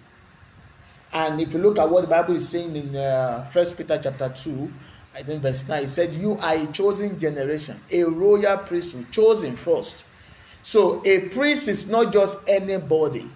And 1.12 1.40
if 1.40 1.52
you 1.52 1.58
look 1.58 1.78
at 1.78 1.90
what 1.90 2.02
the 2.02 2.06
Bible 2.06 2.34
is 2.34 2.48
saying 2.48 2.74
in 2.74 2.96
uh, 2.96 3.42
First 3.52 3.76
Peter 3.76 3.98
chapter 4.02 4.28
2, 4.30 4.72
I 5.14 5.22
think 5.22 5.42
verse 5.42 5.68
9, 5.68 5.82
it 5.82 5.88
said, 5.88 6.14
You 6.14 6.38
are 6.38 6.54
a 6.54 6.66
chosen 6.68 7.18
generation, 7.18 7.78
a 7.92 8.04
royal 8.04 8.56
priesthood, 8.58 9.10
chosen 9.12 9.54
first. 9.54 10.06
So 10.62 11.02
a 11.04 11.28
priest 11.28 11.68
is 11.68 11.88
not 11.88 12.12
just 12.12 12.38
anybody. 12.48 13.30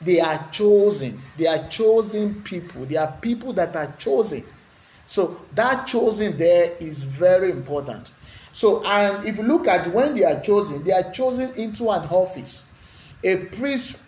They 0.00 0.18
are 0.18 0.48
chosen. 0.50 1.20
They 1.36 1.46
are 1.46 1.68
chosen 1.68 2.42
people. 2.42 2.86
They 2.86 2.96
are 2.96 3.12
people 3.20 3.52
that 3.52 3.76
are 3.76 3.92
chosen. 3.98 4.44
So 5.06 5.40
that 5.54 5.86
chosen 5.86 6.36
there 6.38 6.72
is 6.80 7.02
very 7.02 7.50
important. 7.50 8.14
So, 8.52 8.84
and 8.84 9.24
if 9.24 9.36
you 9.36 9.44
look 9.44 9.68
at 9.68 9.86
when 9.92 10.14
they 10.14 10.24
are 10.24 10.40
chosen, 10.40 10.82
they 10.82 10.92
are 10.92 11.10
chosen 11.12 11.52
into 11.54 11.90
an 11.90 12.08
office. 12.08 12.64
A 13.22 13.36
priest 13.36 14.00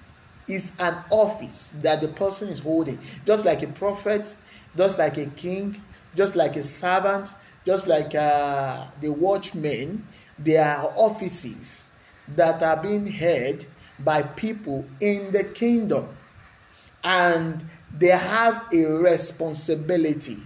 is 0.48 0.72
an 0.80 0.96
office 1.10 1.70
that 1.82 2.00
the 2.00 2.08
person 2.08 2.48
is 2.48 2.60
holding, 2.60 2.98
just 3.24 3.44
like 3.44 3.62
a 3.62 3.68
prophet, 3.68 4.36
just 4.76 4.98
like 4.98 5.18
a 5.18 5.26
king, 5.26 5.80
just 6.14 6.36
like 6.36 6.56
a 6.56 6.62
servant, 6.62 7.34
just 7.64 7.86
like 7.86 8.14
uh, 8.14 8.86
the 9.00 9.10
watchmen. 9.12 10.06
They 10.38 10.56
are 10.56 10.92
offices 10.96 11.90
that 12.28 12.62
are 12.62 12.82
being 12.82 13.06
held 13.06 13.66
by 14.00 14.22
people 14.22 14.84
in 15.00 15.30
the 15.32 15.44
kingdom. 15.44 16.08
And 17.04 17.64
they 17.96 18.08
have 18.08 18.66
a 18.72 18.84
responsibility. 18.84 20.38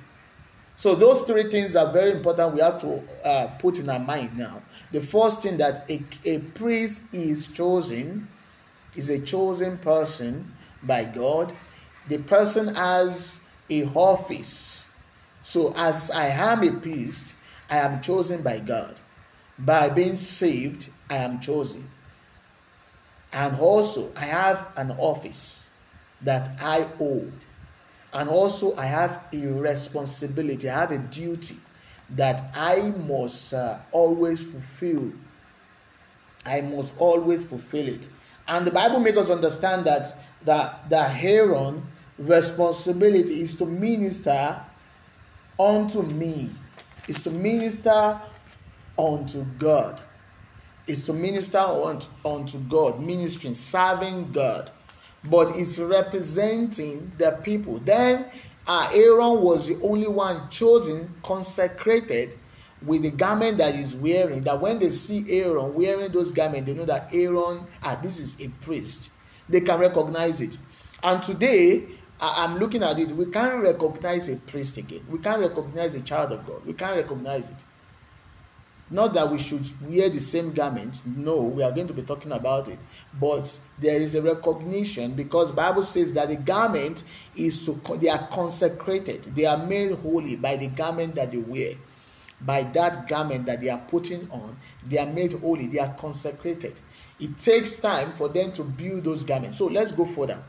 So 0.76 0.94
those 0.94 1.22
three 1.22 1.44
things 1.44 1.74
are 1.74 1.90
very 1.90 2.10
important 2.10 2.54
we 2.54 2.60
have 2.60 2.78
to 2.82 3.02
uh, 3.24 3.46
put 3.58 3.78
in 3.78 3.88
our 3.88 3.98
mind 3.98 4.36
now. 4.36 4.62
The 4.92 5.00
first 5.00 5.42
thing 5.42 5.56
that 5.56 5.90
a, 5.90 6.04
a 6.28 6.38
priest 6.38 7.02
is 7.14 7.48
chosen 7.48 8.28
is 8.96 9.10
a 9.10 9.18
chosen 9.20 9.78
person 9.78 10.52
by 10.82 11.04
god 11.04 11.52
the 12.08 12.18
person 12.18 12.74
has 12.74 13.40
a 13.70 13.84
office 13.94 14.86
so 15.42 15.72
as 15.76 16.10
i 16.10 16.26
am 16.26 16.62
a 16.62 16.72
priest 16.72 17.34
i 17.70 17.76
am 17.76 18.00
chosen 18.00 18.42
by 18.42 18.58
god 18.58 19.00
by 19.58 19.88
being 19.88 20.16
saved 20.16 20.90
i 21.10 21.16
am 21.16 21.40
chosen 21.40 21.88
and 23.36 23.54
also 23.60 24.12
I 24.16 24.24
have 24.24 24.66
an 24.76 24.92
office 24.92 25.68
that 26.22 26.58
I 26.62 26.82
hold. 26.96 27.44
And 28.14 28.30
also 28.30 28.74
I 28.76 28.86
have 28.86 29.24
a 29.32 29.46
responsibility, 29.46 30.70
I 30.70 30.80
have 30.80 30.90
a 30.90 30.98
duty 30.98 31.56
that 32.10 32.42
I 32.54 32.92
must 33.06 33.52
uh, 33.52 33.78
always 33.92 34.42
fulfill. 34.42 35.12
I 36.46 36.62
must 36.62 36.94
always 36.98 37.44
fulfill 37.44 37.88
it. 37.88 38.08
And 38.48 38.66
the 38.66 38.70
Bible 38.70 39.00
makes 39.00 39.18
us 39.18 39.30
understand 39.30 39.84
that 39.86 40.16
that 40.44 40.88
the 40.88 41.00
Aaron 41.00 41.82
responsibility 42.18 43.40
is 43.40 43.56
to 43.56 43.66
minister 43.66 44.60
unto 45.58 46.02
me, 46.02 46.50
is 47.08 47.22
to 47.24 47.30
minister 47.30 48.20
unto 48.98 49.44
God. 49.58 50.00
Is 50.86 51.02
to 51.02 51.12
minister 51.12 51.58
unto 51.58 52.06
unto 52.24 52.58
God, 52.58 53.00
ministering, 53.00 53.54
serving 53.54 54.30
God, 54.30 54.70
but 55.24 55.56
is 55.56 55.80
representing 55.80 57.10
the 57.18 57.32
people. 57.42 57.78
Then 57.78 58.26
uh, 58.68 58.88
Aaron 58.94 59.42
was 59.42 59.66
the 59.66 59.80
only 59.82 60.06
one 60.06 60.48
chosen, 60.48 61.12
consecrated 61.24 62.36
with 62.83 63.02
the 63.02 63.11
garment 63.11 63.59
that 63.59 63.75
he's 63.75 63.95
wearing. 63.95 64.42
That 64.42 64.61
when 64.61 64.78
they 64.78 64.90
see 64.90 65.25
Aaron 65.40 65.75
wearing 65.75 66.11
those 66.12 66.33
garments, 66.33 66.66
they 66.66 66.75
know 66.75 66.85
that 66.85 67.14
Aaron, 67.14 67.66
ah, 67.83 67.99
this 68.02 68.18
is 68.21 68.40
a 68.40 68.49
priest. 68.64 69.11
They 69.49 69.61
can 69.61 69.80
recognize 69.80 70.40
it. 70.40 70.59
And 71.02 71.23
today, 71.23 71.87
I'm 72.21 72.59
looking 72.59 72.83
at 72.83 72.99
it, 72.99 73.11
we 73.12 73.26
can't 73.26 73.62
recognize 73.62 74.28
a 74.28 74.37
priest 74.37 74.76
again. 74.76 75.04
We 75.09 75.18
can't 75.18 75.40
recognize 75.40 75.95
a 75.95 76.00
child 76.00 76.33
of 76.33 76.47
God. 76.47 76.64
We 76.64 76.73
can't 76.73 76.97
recognize 76.97 77.50
it. 77.50 77.64
Not 78.88 79.14
that 79.14 79.28
we 79.30 79.38
should 79.38 79.66
wear 79.83 80.09
the 80.09 80.21
same 80.21 80.52
garment. 80.52 81.02
No, 81.04 81.42
we 81.42 81.64
are 81.64 81.73
going 81.73 81.88
to 81.88 81.92
be 81.92 82.02
talking 82.02 82.30
about 82.30 82.68
it. 82.68 82.78
But 83.21 83.59
there 83.80 84.00
is 84.00 84.14
a 84.14 84.23
recognition 84.23 85.14
because 85.14 85.50
Bible 85.50 85.83
says 85.83 86.12
that 86.14 86.28
the 86.28 86.37
garment 86.37 87.02
is 87.35 87.66
to 87.66 87.73
they 87.97 88.09
are 88.09 88.28
consecrated. 88.28 89.25
They 89.35 89.45
are 89.45 89.66
made 89.66 89.92
holy 89.92 90.37
by 90.37 90.56
the 90.56 90.68
garment 90.68 91.16
that 91.16 91.33
they 91.33 91.38
wear. 91.38 91.73
By 92.40 92.64
that 92.64 93.08
garment 93.08 93.46
that 93.46 93.60
they 93.60 93.70
are 93.70 93.78
putting 93.78 94.30
on, 94.30 94.56
they 94.86 94.98
are 94.98 95.06
made 95.06 95.32
holy. 95.32 95.66
They 95.66 95.78
are 95.78 95.94
consecrated. 95.94 96.80
It 97.18 97.38
takes 97.38 97.76
time 97.76 98.12
for 98.12 98.28
them 98.28 98.52
to 98.52 98.62
build 98.62 99.04
those 99.04 99.24
garments. 99.24 99.58
So 99.58 99.66
let's 99.66 99.92
go 99.92 100.04
further. 100.04 100.42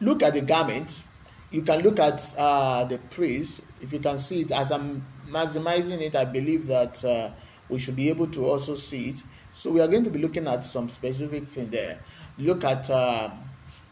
Look 0.00 0.22
at 0.22 0.34
the 0.34 0.40
garment. 0.40 1.04
You 1.50 1.62
can 1.62 1.80
look 1.82 1.98
at 1.98 2.34
uh, 2.36 2.84
the 2.84 2.98
priest. 2.98 3.60
If 3.80 3.92
you 3.92 4.00
can 4.00 4.18
see 4.18 4.40
it 4.42 4.50
as 4.50 4.72
I'm 4.72 5.04
maximizing 5.28 6.00
it, 6.00 6.16
I 6.16 6.24
believe 6.24 6.66
that 6.66 7.04
uh, 7.04 7.30
we 7.68 7.78
should 7.78 7.96
be 7.96 8.08
able 8.08 8.26
to 8.28 8.44
also 8.44 8.74
see 8.74 9.10
it. 9.10 9.22
So 9.52 9.70
we 9.70 9.80
are 9.80 9.88
going 9.88 10.04
to 10.04 10.10
be 10.10 10.18
looking 10.18 10.46
at 10.46 10.64
some 10.64 10.88
specific 10.88 11.46
thing 11.46 11.70
there. 11.70 12.00
Look 12.38 12.64
at 12.64 12.90
uh, 12.90 13.30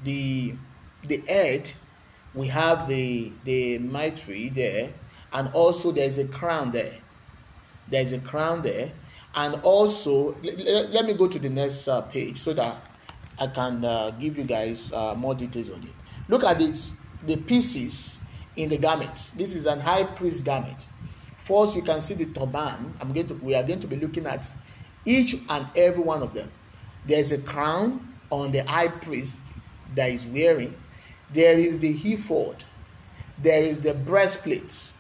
the 0.03 0.55
the 1.03 1.23
head. 1.27 1.73
We 2.35 2.49
have 2.49 2.89
the 2.89 3.33
the 3.45 3.79
mitre 3.79 4.51
there, 4.51 4.93
and 5.37 5.51
also 5.53 5.93
there's 5.93 6.17
a 6.17 6.27
crown 6.27 6.71
there. 6.71 6.95
There's 7.89 8.13
a 8.13 8.19
crown 8.19 8.63
there, 8.63 8.91
and 9.35 9.61
also 9.63 10.35
let, 10.43 11.05
me 11.05 11.13
go 11.13 11.29
to 11.29 11.39
the 11.39 11.51
next 11.51 11.87
uh, 11.87 12.01
page 12.01 12.39
so 12.39 12.55
that 12.55 12.77
I 13.39 13.47
can 13.49 13.85
uh, 13.85 14.11
give 14.13 14.39
you 14.39 14.45
guys 14.45 14.91
uh, 14.93 15.15
more 15.15 15.35
details 15.35 15.71
on 15.71 15.83
it. 15.83 15.91
Look 16.29 16.43
at 16.43 16.59
this, 16.59 16.95
the 17.27 17.37
pieces 17.37 18.19
in 18.57 18.71
the 18.71 18.79
garment. 18.79 19.33
This 19.37 19.55
is 19.55 19.67
an 19.67 19.79
high 19.79 20.05
priest 20.05 20.45
garment. 20.45 20.87
First, 21.37 21.77
you 21.77 21.83
can 21.83 22.01
see 22.01 22.15
the 22.15 22.27
turban. 22.27 22.95
I'm 23.01 23.13
going 23.13 23.27
to. 23.27 23.35
We 23.35 23.55
are 23.55 23.63
going 23.63 23.81
to 23.81 23.87
be 23.87 23.97
looking 23.97 24.27
at 24.27 24.47
each 25.05 25.37
and 25.51 25.69
every 25.77 26.03
one 26.03 26.23
of 26.23 26.33
them. 26.33 26.51
There 27.07 27.21
is 27.21 27.31
a 27.31 27.39
crown 27.39 28.15
on 28.31 28.53
the 28.53 28.65
high 28.65 28.89
priest 28.89 29.39
that 29.95 30.11
is 30.11 30.27
wearing. 30.27 30.75
There 31.35 31.57
is 31.57 31.79
the 31.79 31.91
ephod. 31.91 32.65
There 33.43 33.63
is 33.63 33.83
the 33.83 33.93
breastplate. 33.93 34.93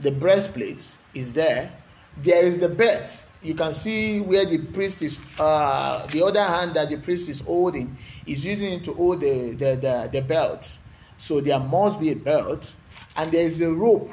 The 0.00 0.10
breastplate 0.10 0.96
is 1.14 1.32
there. 1.32 1.72
There 2.18 2.44
is 2.44 2.58
the 2.58 2.68
belt. 2.68 3.24
You 3.42 3.54
can 3.54 3.72
see 3.72 4.20
where 4.20 4.44
the 4.44 4.58
priest 4.58 5.02
is. 5.02 5.20
Uh, 5.38 6.06
the 6.06 6.24
other 6.24 6.42
hand 6.42 6.74
that 6.74 6.88
the 6.88 6.98
priest 6.98 7.28
is 7.28 7.40
holding 7.40 7.96
is 8.26 8.44
using 8.44 8.72
it 8.74 8.84
to 8.84 8.94
hold 8.94 9.20
the 9.20 9.52
the, 9.52 9.76
the, 9.76 10.08
the 10.12 10.22
belt. 10.22 10.78
So 11.16 11.40
there 11.40 11.58
must 11.58 12.00
be 12.00 12.12
a 12.12 12.16
belt, 12.16 12.74
and 13.16 13.30
there 13.30 13.44
is 13.44 13.60
a 13.60 13.72
rope 13.72 14.10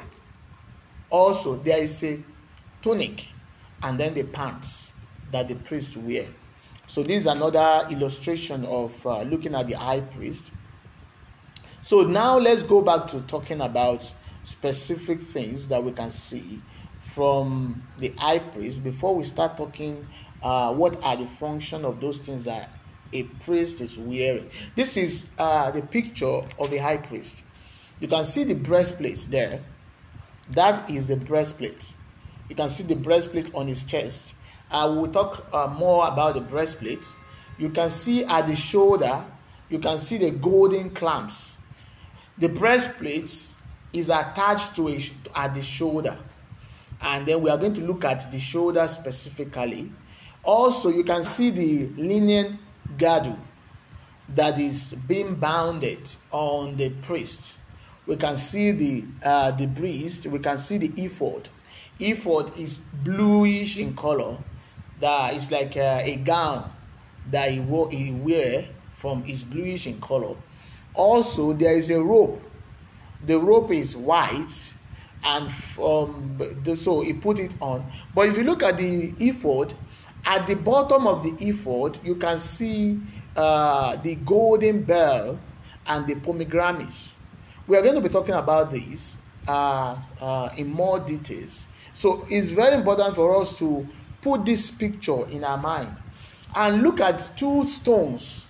also, 1.10 1.56
there 1.56 1.78
is 1.78 2.02
a 2.02 2.22
tunic 2.82 3.28
and 3.82 3.98
then 3.98 4.14
the 4.14 4.24
pants 4.24 4.92
that 5.30 5.48
the 5.48 5.54
priest 5.54 5.96
wear. 5.96 6.26
So 6.86 7.02
this 7.02 7.22
is 7.22 7.26
another 7.26 7.86
illustration 7.90 8.64
of 8.64 9.06
uh, 9.06 9.22
looking 9.22 9.54
at 9.54 9.66
the 9.66 9.74
high 9.74 10.00
priest. 10.00 10.52
So 11.82 12.02
now 12.02 12.38
let's 12.38 12.62
go 12.62 12.82
back 12.82 13.06
to 13.08 13.20
talking 13.22 13.60
about 13.60 14.12
specific 14.46 15.20
things 15.20 15.66
that 15.66 15.82
we 15.82 15.90
can 15.90 16.08
see 16.08 16.62
from 17.00 17.82
the 17.98 18.14
high 18.16 18.38
priest 18.38 18.82
before 18.84 19.16
we 19.16 19.24
start 19.24 19.56
talking 19.56 20.06
uh, 20.40 20.72
what 20.72 21.02
are 21.04 21.16
the 21.16 21.26
function 21.26 21.84
of 21.84 22.00
those 22.00 22.20
things 22.20 22.44
that 22.44 22.70
a 23.12 23.24
priest 23.24 23.80
is 23.80 23.98
wearing. 23.98 24.48
This 24.76 24.96
is 24.96 25.30
uh, 25.36 25.72
the 25.72 25.82
picture 25.82 26.42
of 26.60 26.72
a 26.72 26.78
high 26.78 26.98
priest. 26.98 27.42
You 28.00 28.06
can 28.06 28.22
see 28.24 28.44
the 28.44 28.54
breastplate 28.54 29.26
there. 29.30 29.64
That 30.50 30.88
is 30.90 31.08
the 31.08 31.16
breastplate. 31.16 31.94
You 32.48 32.54
can 32.54 32.68
see 32.68 32.84
the 32.84 32.94
breastplate 32.94 33.52
on 33.52 33.66
his 33.66 33.82
chest. 33.82 34.36
Uh, 34.70 34.92
we 34.92 35.00
will 35.00 35.12
talk 35.12 35.44
uh, 35.52 35.74
more 35.76 36.06
about 36.06 36.34
the 36.34 36.40
breastplate. 36.40 37.04
You 37.58 37.70
can 37.70 37.90
see 37.90 38.24
at 38.24 38.46
the 38.46 38.54
shoulder, 38.54 39.24
you 39.70 39.80
can 39.80 39.98
see 39.98 40.18
the 40.18 40.30
golden 40.30 40.90
clamps. 40.90 41.56
The 42.38 42.48
breastplate 42.48 43.55
is 43.96 44.10
attached 44.10 44.76
to 44.76 44.88
it 44.88 45.12
at 45.34 45.54
the 45.54 45.62
shoulder. 45.62 46.18
And 47.02 47.26
then 47.26 47.42
we 47.42 47.50
are 47.50 47.58
going 47.58 47.74
to 47.74 47.82
look 47.82 48.04
at 48.04 48.30
the 48.30 48.38
shoulder 48.38 48.86
specifically. 48.88 49.90
Also, 50.42 50.90
you 50.90 51.04
can 51.04 51.22
see 51.22 51.50
the 51.50 51.86
linen 51.96 52.58
girdle 52.96 53.38
that 54.30 54.58
is 54.58 54.94
being 55.06 55.34
bounded 55.34 56.08
on 56.30 56.76
the 56.76 56.90
priest. 56.90 57.58
We 58.06 58.16
can 58.16 58.36
see 58.36 58.70
the 58.70 59.04
uh, 59.24 59.50
the 59.52 59.66
breast. 59.66 60.26
We 60.26 60.38
can 60.38 60.58
see 60.58 60.78
the 60.78 60.92
ephod. 60.96 61.48
Ephod 61.98 62.56
is 62.58 62.80
bluish 63.02 63.78
in 63.78 63.94
color. 63.94 64.36
That 65.00 65.34
is 65.34 65.50
like 65.50 65.76
uh, 65.76 66.02
a 66.04 66.16
gown 66.16 66.70
that 67.30 67.50
he, 67.50 67.60
wore, 67.60 67.90
he 67.90 68.12
wear 68.12 68.66
from 68.92 69.24
is 69.26 69.44
bluish 69.44 69.86
in 69.86 70.00
color. 70.00 70.36
Also, 70.94 71.52
there 71.52 71.76
is 71.76 71.90
a 71.90 72.02
rope. 72.02 72.40
The 73.26 73.38
rope 73.38 73.72
is 73.72 73.96
white, 73.96 74.74
and 75.24 75.50
from 75.50 76.38
the, 76.62 76.76
so 76.76 77.00
he 77.00 77.12
put 77.12 77.38
it 77.38 77.54
on. 77.60 77.84
But 78.14 78.28
if 78.28 78.36
you 78.36 78.44
look 78.44 78.62
at 78.62 78.78
the 78.78 79.12
ephod, 79.18 79.74
at 80.24 80.46
the 80.46 80.54
bottom 80.54 81.06
of 81.06 81.22
the 81.22 81.32
ephod, 81.44 81.98
you 82.04 82.16
can 82.16 82.38
see 82.38 83.00
uh, 83.36 83.96
the 83.96 84.14
golden 84.16 84.82
bell 84.82 85.38
and 85.86 86.06
the 86.06 86.14
pomegranates. 86.16 87.14
We 87.66 87.76
are 87.76 87.82
going 87.82 87.96
to 87.96 88.00
be 88.00 88.08
talking 88.08 88.34
about 88.34 88.70
this 88.70 89.18
uh, 89.48 89.98
uh, 90.20 90.50
in 90.56 90.72
more 90.72 91.00
details. 91.00 91.68
So 91.94 92.20
it's 92.30 92.52
very 92.52 92.74
important 92.74 93.14
for 93.14 93.40
us 93.40 93.58
to 93.58 93.86
put 94.20 94.44
this 94.44 94.70
picture 94.70 95.26
in 95.28 95.44
our 95.44 95.58
mind 95.58 95.94
and 96.56 96.82
look 96.82 97.00
at 97.00 97.32
two 97.36 97.64
stones, 97.64 98.45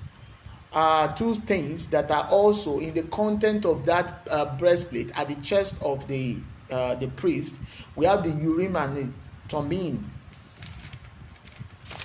uh, 0.73 1.09
two 1.15 1.35
things 1.35 1.87
that 1.89 2.11
are 2.11 2.27
also 2.29 2.79
in 2.79 2.95
the 2.95 3.03
content 3.05 3.65
of 3.65 3.87
that 3.87 4.27
uh, 4.31 4.57
breastplate 4.57 5.17
at 5.19 5.29
the 5.29 5.37
chest 5.37 5.75
of 5.83 6.07
the 6.09 6.39
uh, 6.71 6.95
the 6.97 7.09
priest. 7.09 7.61
We 7.95 8.07
have 8.07 8.23
the 8.23 8.31
Urim 8.31 8.77
and 8.77 8.97
the 8.97 9.09
Thummim 9.49 10.11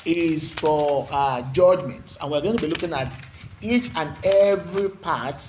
is 0.05 0.53
for 0.53 1.07
uh, 1.11 1.41
judgments, 1.51 2.17
and 2.21 2.31
we're 2.31 2.41
going 2.41 2.57
to 2.57 2.63
be 2.63 2.69
looking 2.69 2.93
at 2.93 3.19
each 3.61 3.89
and 3.95 4.15
every 4.23 4.89
part 4.89 5.43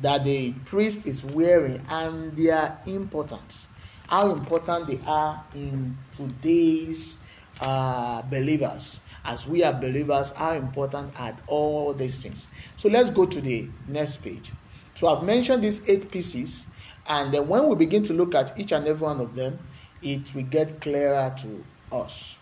that 0.00 0.24
the 0.24 0.52
priest 0.64 1.06
is 1.06 1.24
wearing 1.24 1.82
and 1.90 2.36
their 2.36 2.78
importance, 2.86 3.66
how 4.08 4.30
important 4.32 4.86
they 4.86 5.00
are 5.06 5.42
in 5.54 5.96
today's 6.16 7.20
uh, 7.60 8.22
believers. 8.22 9.00
As 9.24 9.46
we 9.48 9.62
are 9.62 9.72
believers, 9.72 10.32
how 10.32 10.52
important 10.52 11.18
are 11.20 11.36
all 11.46 11.92
these 11.94 12.22
things. 12.22 12.48
So 12.76 12.88
let's 12.88 13.10
go 13.10 13.26
to 13.26 13.40
the 13.40 13.68
next 13.86 14.18
page. 14.18 14.52
So 14.94 15.08
I've 15.08 15.22
mentioned 15.22 15.62
these 15.62 15.88
eight 15.88 16.10
pieces, 16.10 16.68
and 17.08 17.32
then 17.32 17.46
when 17.46 17.68
we 17.68 17.76
begin 17.76 18.02
to 18.04 18.12
look 18.12 18.34
at 18.34 18.58
each 18.58 18.72
and 18.72 18.86
every 18.86 19.06
one 19.06 19.20
of 19.20 19.34
them, 19.34 19.58
it 20.02 20.34
will 20.34 20.44
get 20.44 20.80
clearer 20.80 21.34
to 21.38 21.64
us. 21.92 22.38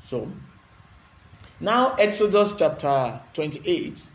So 0.00 0.30
now, 1.58 1.94
Exodus 1.98 2.54
chapter 2.54 3.20
28, 3.32 4.06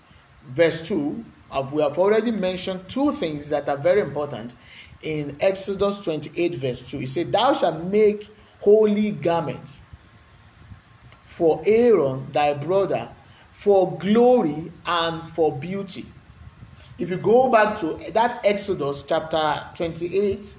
verse 0.50 0.88
2, 0.88 1.26
uh, 1.52 1.68
we 1.74 1.82
have 1.82 1.98
already 1.98 2.32
mentioned 2.32 2.88
two 2.88 3.12
things 3.12 3.50
that 3.50 3.68
are 3.68 3.78
very 3.78 4.02
important 4.02 4.54
in 5.02 5.36
Exodus 5.42 6.00
28, 6.02 6.56
verse 6.56 6.82
2. 6.84 7.02
It 7.02 7.10
said, 7.10 7.32
Thou 7.32 7.54
shalt 7.54 7.84
make 7.92 8.30
holy 8.60 9.12
garments 9.12 9.81
for 11.41 11.60
Aaron 11.65 12.32
thy 12.32 12.54
brother 12.54 13.10
for 13.51 13.97
glory 13.97 14.71
and 14.86 15.23
for 15.23 15.51
beauty. 15.51 16.06
If 16.99 17.10
you 17.10 17.17
go 17.17 17.49
back 17.49 17.75
to 17.80 17.95
that 18.12 18.45
Exodus 18.45 19.01
chapter 19.01 19.63
28, 19.73 20.56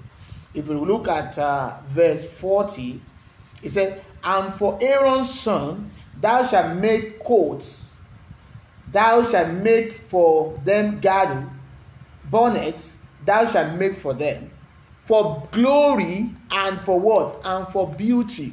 if 0.53 0.67
you 0.67 0.83
look 0.83 1.07
at 1.07 1.39
uh, 1.39 1.77
verse 1.87 2.25
40, 2.25 2.99
he 3.61 3.69
said, 3.69 4.03
And 4.25 4.53
for 4.55 4.77
Aaron's 4.81 5.33
son, 5.33 5.89
thou 6.19 6.45
shalt 6.45 6.75
make 6.75 7.23
coats, 7.23 7.95
thou 8.91 9.23
shalt 9.23 9.53
make 9.53 9.93
for 10.09 10.53
them 10.65 10.99
girdle, 10.99 11.45
bonnets, 12.29 12.97
thou 13.23 13.45
shalt 13.45 13.79
make 13.79 13.93
for 13.93 14.13
them, 14.13 14.51
for 15.05 15.47
glory 15.53 16.31
and 16.51 16.77
for 16.81 16.99
what? 16.99 17.39
And 17.45 17.65
for 17.69 17.89
beauty. 17.89 18.51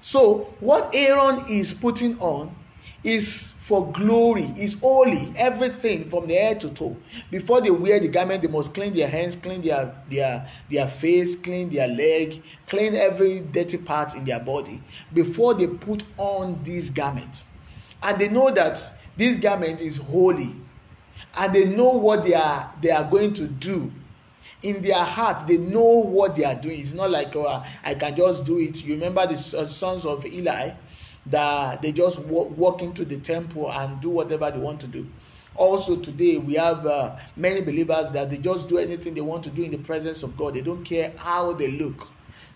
So, 0.00 0.54
what 0.60 0.94
Aaron 0.94 1.38
is 1.48 1.74
putting 1.74 2.18
on 2.20 2.54
is 3.04 3.52
for 3.52 3.90
glory, 3.92 4.44
is 4.58 4.78
holy, 4.80 5.32
everything 5.36 6.08
from 6.08 6.26
the 6.26 6.34
head 6.34 6.60
to 6.60 6.70
toe. 6.70 6.96
Before 7.30 7.60
they 7.60 7.70
wear 7.70 8.00
the 8.00 8.08
garment, 8.08 8.42
they 8.42 8.48
must 8.48 8.74
clean 8.74 8.92
their 8.92 9.08
hands, 9.08 9.36
clean 9.36 9.60
their, 9.60 9.94
their, 10.08 10.46
their 10.70 10.88
face, 10.88 11.36
clean 11.36 11.70
their 11.70 11.88
leg, 11.88 12.42
clean 12.66 12.94
every 12.94 13.40
dirty 13.40 13.78
part 13.78 14.14
in 14.14 14.24
their 14.24 14.40
body 14.40 14.82
before 15.12 15.54
they 15.54 15.66
put 15.66 16.04
on 16.16 16.60
this 16.64 16.90
garment. 16.90 17.44
And 18.02 18.18
they 18.18 18.28
know 18.28 18.50
that 18.50 18.80
this 19.16 19.36
garment 19.36 19.80
is 19.80 19.98
holy. 19.98 20.54
And 21.38 21.54
they 21.54 21.64
know 21.64 21.90
what 21.90 22.24
they 22.24 22.34
are 22.34 22.72
they 22.82 22.90
are 22.90 23.04
going 23.08 23.34
to 23.34 23.46
do 23.46 23.92
in 24.62 24.80
their 24.82 25.02
heart 25.02 25.46
they 25.46 25.56
know 25.58 26.02
what 26.04 26.34
they 26.34 26.44
are 26.44 26.54
doing 26.54 26.78
it's 26.78 26.94
not 26.94 27.10
like 27.10 27.34
oh, 27.36 27.64
i 27.84 27.94
can 27.94 28.14
just 28.14 28.44
do 28.44 28.58
it 28.58 28.84
you 28.84 28.94
remember 28.94 29.26
the 29.26 29.36
sons 29.36 30.04
of 30.04 30.24
eli 30.26 30.70
that 31.26 31.82
they 31.82 31.92
just 31.92 32.20
walk, 32.26 32.56
walk 32.56 32.82
into 32.82 33.04
the 33.04 33.18
temple 33.18 33.70
and 33.72 34.00
do 34.00 34.10
whatever 34.10 34.50
they 34.50 34.58
want 34.58 34.80
to 34.80 34.86
do. 34.86 35.06
Also, 35.56 35.96
today 35.96 36.38
we 36.38 36.54
have 36.54 36.86
uh, 36.86 37.16
many 37.36 37.60
believers 37.60 38.10
that 38.12 38.30
they 38.30 38.38
just 38.38 38.68
do 38.68 38.78
anything 38.78 39.14
they 39.14 39.20
want 39.20 39.44
to 39.44 39.50
do 39.50 39.62
in 39.62 39.70
the 39.70 39.78
presence 39.78 40.22
of 40.22 40.36
God. 40.36 40.54
They 40.54 40.62
don't 40.62 40.84
care 40.84 41.12
how 41.16 41.52
they 41.52 41.72
look, 41.72 42.08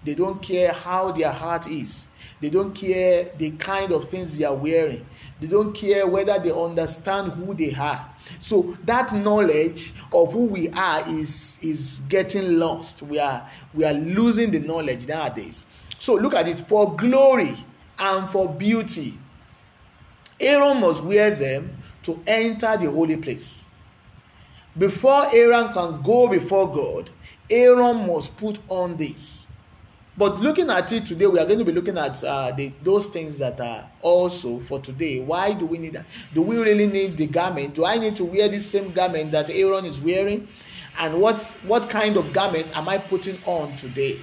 they 0.05 0.15
don't 0.15 0.41
care 0.41 0.73
how 0.73 1.13
their 1.13 1.33
heart 1.33 1.67
is, 1.67 2.09
they 2.41 2.51
don't 2.51 2.75
care 2.75 3.25
the 3.37 3.51
kind 3.53 3.93
of 3.93 4.09
things 4.09 4.39
they 4.39 4.45
are 4.45 4.55
wearing, 4.55 5.05
they 5.41 5.49
don't 5.49 5.75
care 5.75 6.07
whether 6.07 6.39
they 6.39 6.53
understand 6.53 7.33
who 7.33 7.53
they 7.53 7.75
are. 7.75 8.11
So 8.39 8.77
that 8.85 9.13
knowledge 9.13 9.93
of 10.13 10.33
who 10.33 10.47
we 10.47 10.69
are 10.71 11.03
is 11.09 11.59
is 11.63 12.01
getting 12.09 12.59
lost. 12.59 13.03
We 13.03 13.19
are 13.19 13.49
we 13.73 13.85
are 13.85 13.93
losing 13.93 14.51
the 14.51 14.61
knowledge 14.61 15.07
nowadays. 15.09 15.65
So 15.99 16.15
look 16.15 16.35
at 16.35 16.49
it 16.49 16.61
for 16.69 16.95
glory 16.97 17.55
and 17.99 18.29
for 18.31 18.49
beauty. 18.49 19.19
Aaron 20.41 20.81
must 20.81 21.05
wear 21.05 21.31
them 21.31 21.77
to 22.03 22.21
enter 22.27 22.77
the 22.77 22.91
holy 22.91 23.17
place. 23.17 23.63
Before 24.77 25.25
Aaron 25.33 25.73
can 25.73 26.03
go 26.03 26.29
before 26.29 26.73
God, 26.73 27.11
Aaron 27.49 28.07
must 28.07 28.37
put 28.37 28.59
on 28.69 28.97
this. 28.97 29.44
But 30.17 30.39
looking 30.39 30.71
at 30.71 30.93
it 30.93 31.07
today, 31.07 31.27
we 31.27 31.41
are 31.41 31.45
going 31.45 31.59
to 31.59 31.65
be 31.65 31.73
looking 31.73 31.99
at 31.99 32.23
uh, 32.23 32.53
the, 32.53 32.73
those 32.83 33.09
things 33.09 33.39
that 33.39 33.61
are 33.61 33.91
also 34.01 34.61
for 34.61 34.79
today. 34.79 35.21
Why 35.21 35.53
do 35.55 35.67
we 35.67 35.79
need 35.79 35.95
that? 35.95 36.07
Do 36.33 36.43
we 36.43 36.57
really 36.57 36.87
need 36.87 37.17
the 37.17 37.27
garment? 37.27 37.75
Do 37.75 37.85
I 37.85 37.99
need 37.99 38.15
to 38.17 38.25
wear 38.25 38.49
the 38.49 38.61
same 38.61 38.93
garment 38.93 39.33
that 39.33 39.51
Aaron 39.51 39.85
is 39.85 40.01
wearing? 40.01 40.47
And 41.01 41.21
what, 41.21 41.43
what 41.67 41.91
kind 41.91 42.17
of 42.17 42.33
garment 42.33 42.77
am 42.77 42.89
I 42.89 42.99
putting 42.99 43.37
on 43.47 43.73
today? 43.77 44.17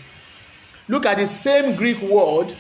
Look 0.88 1.06
at 1.06 1.17
the 1.17 1.25
same 1.25 1.75
Greek 1.75 2.01
word 2.01 2.51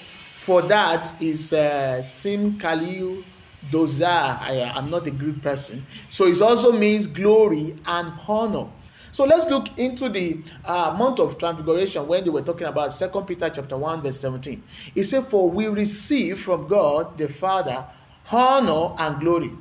for 0.41 0.61
that 0.63 1.13
is 1.21 1.53
uh, 1.53 2.03
Tim 2.17 2.57
Khalil 2.57 3.23
Dozar. 3.69 4.41
I, 4.41 4.71
am 4.75 4.89
not 4.89 5.05
a 5.05 5.11
Greek 5.11 5.41
person. 5.41 5.85
So 6.09 6.25
it 6.25 6.41
also 6.41 6.71
means 6.71 7.07
glory 7.07 7.77
and 7.85 8.11
honor. 8.27 8.67
So 9.11 9.25
let's 9.25 9.45
look 9.49 9.77
into 9.77 10.09
the 10.09 10.41
uh, 10.65 10.95
mount 10.97 11.19
of 11.19 11.37
transfiguration 11.37 12.07
when 12.07 12.23
they 12.23 12.29
were 12.29 12.41
talking 12.41 12.67
about 12.67 12.91
Second 12.93 13.25
Peter 13.25 13.49
chapter 13.49 13.77
1, 13.77 14.01
verse 14.01 14.19
17. 14.19 14.63
It 14.95 15.03
said, 15.03 15.25
For 15.25 15.49
we 15.49 15.67
receive 15.67 16.39
from 16.39 16.67
God 16.67 17.17
the 17.17 17.27
Father 17.27 17.85
honor 18.31 18.95
and 18.97 19.19
glory. 19.19 19.51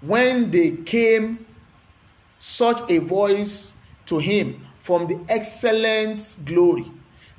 When 0.00 0.50
they 0.50 0.76
came 0.76 1.44
such 2.38 2.88
a 2.90 2.98
voice 2.98 3.72
to 4.06 4.18
him 4.18 4.64
from 4.78 5.08
the 5.08 5.20
excellent 5.28 6.36
glory 6.44 6.84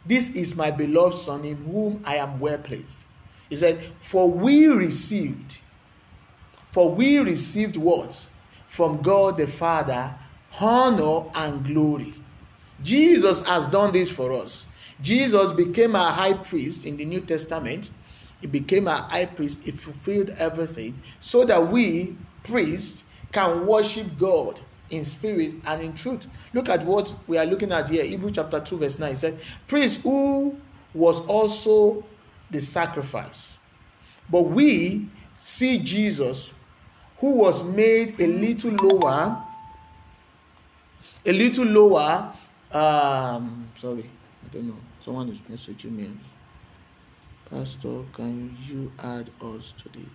this 0.09 0.35
is 0.35 0.55
my 0.55 0.71
beloved 0.71 1.15
Son, 1.15 1.45
in 1.45 1.57
whom 1.57 2.01
I 2.03 2.15
am 2.15 2.39
well 2.39 2.57
pleased. 2.57 3.05
He 3.47 3.55
said, 3.55 3.79
For 3.99 4.27
we 4.27 4.65
received, 4.65 5.61
for 6.71 6.91
we 6.91 7.19
received 7.19 7.77
what? 7.77 8.27
From 8.67 9.03
God 9.03 9.37
the 9.37 9.45
Father, 9.45 10.15
honor 10.59 11.29
and 11.35 11.63
glory. 11.65 12.13
Jesus 12.83 13.45
has 13.47 13.67
done 13.67 13.91
this 13.91 14.09
for 14.09 14.33
us. 14.33 14.67
Jesus 15.01 15.53
became 15.53 15.95
our 15.95 16.11
high 16.11 16.33
priest 16.33 16.85
in 16.85 16.97
the 16.97 17.05
New 17.05 17.21
Testament. 17.21 17.91
He 18.41 18.47
became 18.47 18.87
our 18.87 19.03
high 19.03 19.25
priest. 19.25 19.61
He 19.63 19.71
fulfilled 19.71 20.31
everything 20.37 20.99
so 21.19 21.45
that 21.45 21.67
we, 21.67 22.15
priests, 22.43 23.03
can 23.31 23.65
worship 23.65 24.07
God 24.17 24.59
in 24.91 25.03
spirit 25.03 25.53
and 25.67 25.81
in 25.81 25.93
truth. 25.93 26.27
Look 26.53 26.69
at 26.69 26.83
what 26.83 27.13
we 27.27 27.37
are 27.37 27.45
looking 27.45 27.71
at 27.71 27.89
here. 27.89 28.03
Hebrew 28.03 28.31
chapter 28.31 28.59
2, 28.59 28.77
verse 28.77 28.99
9 28.99 29.15
said, 29.15 29.39
Priest 29.67 30.01
who 30.01 30.57
was 30.93 31.19
also 31.21 32.03
the 32.49 32.59
sacrifice. 32.59 33.57
But 34.29 34.43
we 34.43 35.07
see 35.35 35.79
Jesus, 35.79 36.53
who 37.17 37.31
was 37.35 37.63
made 37.63 38.19
a 38.19 38.27
little 38.27 38.71
lower, 38.71 39.43
a 41.29 41.31
little 41.31 41.65
lower. 41.65 42.33
Um, 42.71 43.69
sorry, 43.75 44.09
I 44.43 44.47
don't 44.51 44.67
know. 44.67 44.77
Someone 44.99 45.29
is 45.29 45.39
messaging 45.41 45.91
me. 45.91 46.09
Pastor, 47.49 48.03
can 48.13 48.57
you 48.65 48.91
add 48.97 49.29
us 49.41 49.73
to 49.77 49.89
the. 49.89 50.05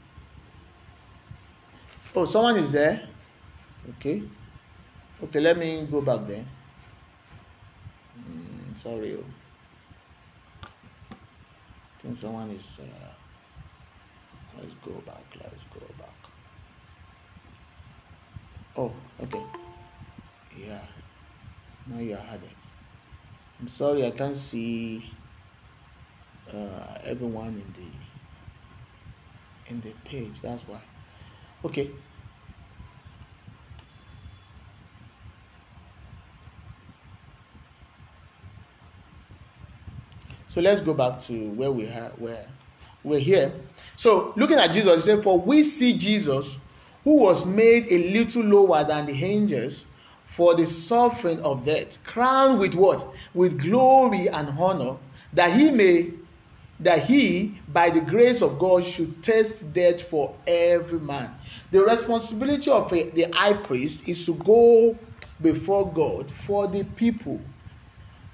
Oh, 2.16 2.24
someone 2.24 2.56
is 2.56 2.72
there? 2.72 3.00
Okay. 3.90 4.22
Okay, 5.22 5.40
let 5.40 5.56
me 5.56 5.86
go 5.90 6.00
back 6.00 6.26
there. 6.26 6.44
Mm, 8.18 8.76
sorry. 8.76 9.16
Oh. 9.16 9.24
I 10.62 12.02
think 12.02 12.16
someone 12.16 12.50
is. 12.50 12.80
Uh, 12.80 13.12
let's 14.58 14.74
go 14.84 14.92
back. 15.06 15.24
Let's 15.40 15.64
go 15.72 15.80
back. 15.98 16.08
Oh, 18.76 18.92
okay. 19.22 19.42
Yeah. 20.56 20.82
Now 21.86 22.00
you 22.00 22.14
are 22.14 22.24
added. 22.30 22.50
I'm 23.60 23.68
sorry, 23.68 24.06
I 24.06 24.10
can't 24.10 24.36
see 24.36 25.10
uh, 26.52 26.98
everyone 27.04 27.48
in 27.48 27.74
the 27.76 29.72
in 29.72 29.80
the 29.80 29.90
page. 30.08 30.40
That's 30.42 30.62
why. 30.64 30.80
Okay. 31.64 31.90
So 40.48 40.60
let's 40.60 40.80
go 40.80 40.94
back 40.94 41.20
to 41.22 41.50
where 41.50 41.72
we 41.72 41.88
are, 41.88 42.12
where 42.16 42.46
we're 43.02 43.18
here. 43.18 43.52
So 43.96 44.32
looking 44.36 44.56
at 44.56 44.72
Jesus, 44.72 45.04
he 45.04 45.10
said, 45.10 45.22
For 45.22 45.40
we 45.40 45.64
see 45.64 45.98
Jesus, 45.98 46.56
who 47.02 47.22
was 47.22 47.44
made 47.44 47.86
a 47.90 48.12
little 48.12 48.44
lower 48.44 48.84
than 48.84 49.06
the 49.06 49.24
angels 49.24 49.86
for 50.26 50.54
the 50.54 50.66
suffering 50.66 51.40
of 51.42 51.64
death, 51.64 52.02
crowned 52.04 52.58
with 52.58 52.74
what? 52.74 53.06
With 53.34 53.60
glory 53.60 54.28
and 54.28 54.48
honor, 54.58 54.96
that 55.32 55.52
he 55.52 55.70
may 55.70 56.12
that 56.80 57.04
he, 57.04 57.56
by 57.68 57.88
the 57.88 58.00
grace 58.00 58.42
of 58.42 58.58
God, 58.58 58.84
should 58.84 59.22
taste 59.22 59.72
death 59.72 60.02
for 60.02 60.34
every 60.46 60.98
man. 60.98 61.32
The 61.70 61.80
responsibility 61.82 62.68
of 62.68 62.92
a, 62.92 63.10
the 63.10 63.30
high 63.32 63.54
priest 63.54 64.08
is 64.08 64.26
to 64.26 64.34
go 64.34 64.98
before 65.40 65.90
God 65.92 66.30
for 66.30 66.66
the 66.66 66.82
people. 66.82 67.40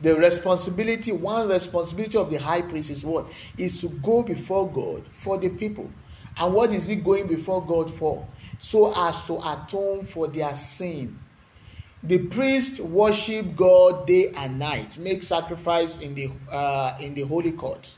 The 0.01 0.17
responsibility 0.17 1.13
one 1.13 1.49
responsibility 1.49 2.17
of 2.17 2.31
the 2.31 2.39
high 2.39 2.63
priest 2.63 2.91
is 2.91 3.05
what? 3.05 3.29
Is 3.59 3.81
to 3.83 3.89
go 3.89 4.23
before 4.23 4.71
god 4.71 5.07
for 5.09 5.37
the 5.37 5.51
people. 5.51 5.91
And 6.39 6.55
what 6.55 6.73
is 6.73 6.87
he 6.87 6.97
going 6.97 7.27
before 7.27 7.65
god 7.65 7.93
for? 7.93 8.27
So 8.59 8.93
as 8.97 9.27
to 9.27 9.37
atone 9.37 10.05
for 10.05 10.27
their 10.29 10.55
sin 10.55 11.19
the 12.03 12.19
priest 12.19 12.81
worship 12.81 13.55
god 13.57 14.07
day 14.07 14.33
and 14.37 14.59
night 14.59 14.99
make 14.99 15.23
sacrifice 15.23 16.01
in 16.01 16.15
the 16.15 16.31
uh, 16.51 16.97
in 17.01 17.15
the 17.15 17.23
holy 17.23 17.53
court 17.53 17.97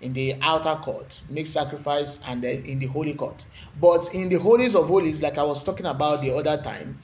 in 0.00 0.12
the 0.12 0.34
outer 0.42 0.74
court 0.80 1.22
make 1.28 1.46
sacrifice 1.46 2.20
and 2.26 2.42
then 2.42 2.62
in 2.64 2.78
the 2.78 2.86
holy 2.86 3.14
court 3.14 3.44
but 3.80 4.14
in 4.14 4.28
the 4.28 4.38
holies 4.38 4.74
of 4.74 4.86
holies 4.86 5.22
like 5.22 5.38
i 5.38 5.42
was 5.42 5.62
talking 5.62 5.86
about 5.86 6.20
the 6.22 6.30
other 6.34 6.60
time 6.62 6.98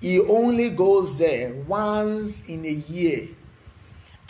he 0.00 0.20
only 0.30 0.70
goes 0.70 1.18
there 1.18 1.54
once 1.66 2.48
in 2.48 2.64
a 2.64 2.72
year 2.72 3.28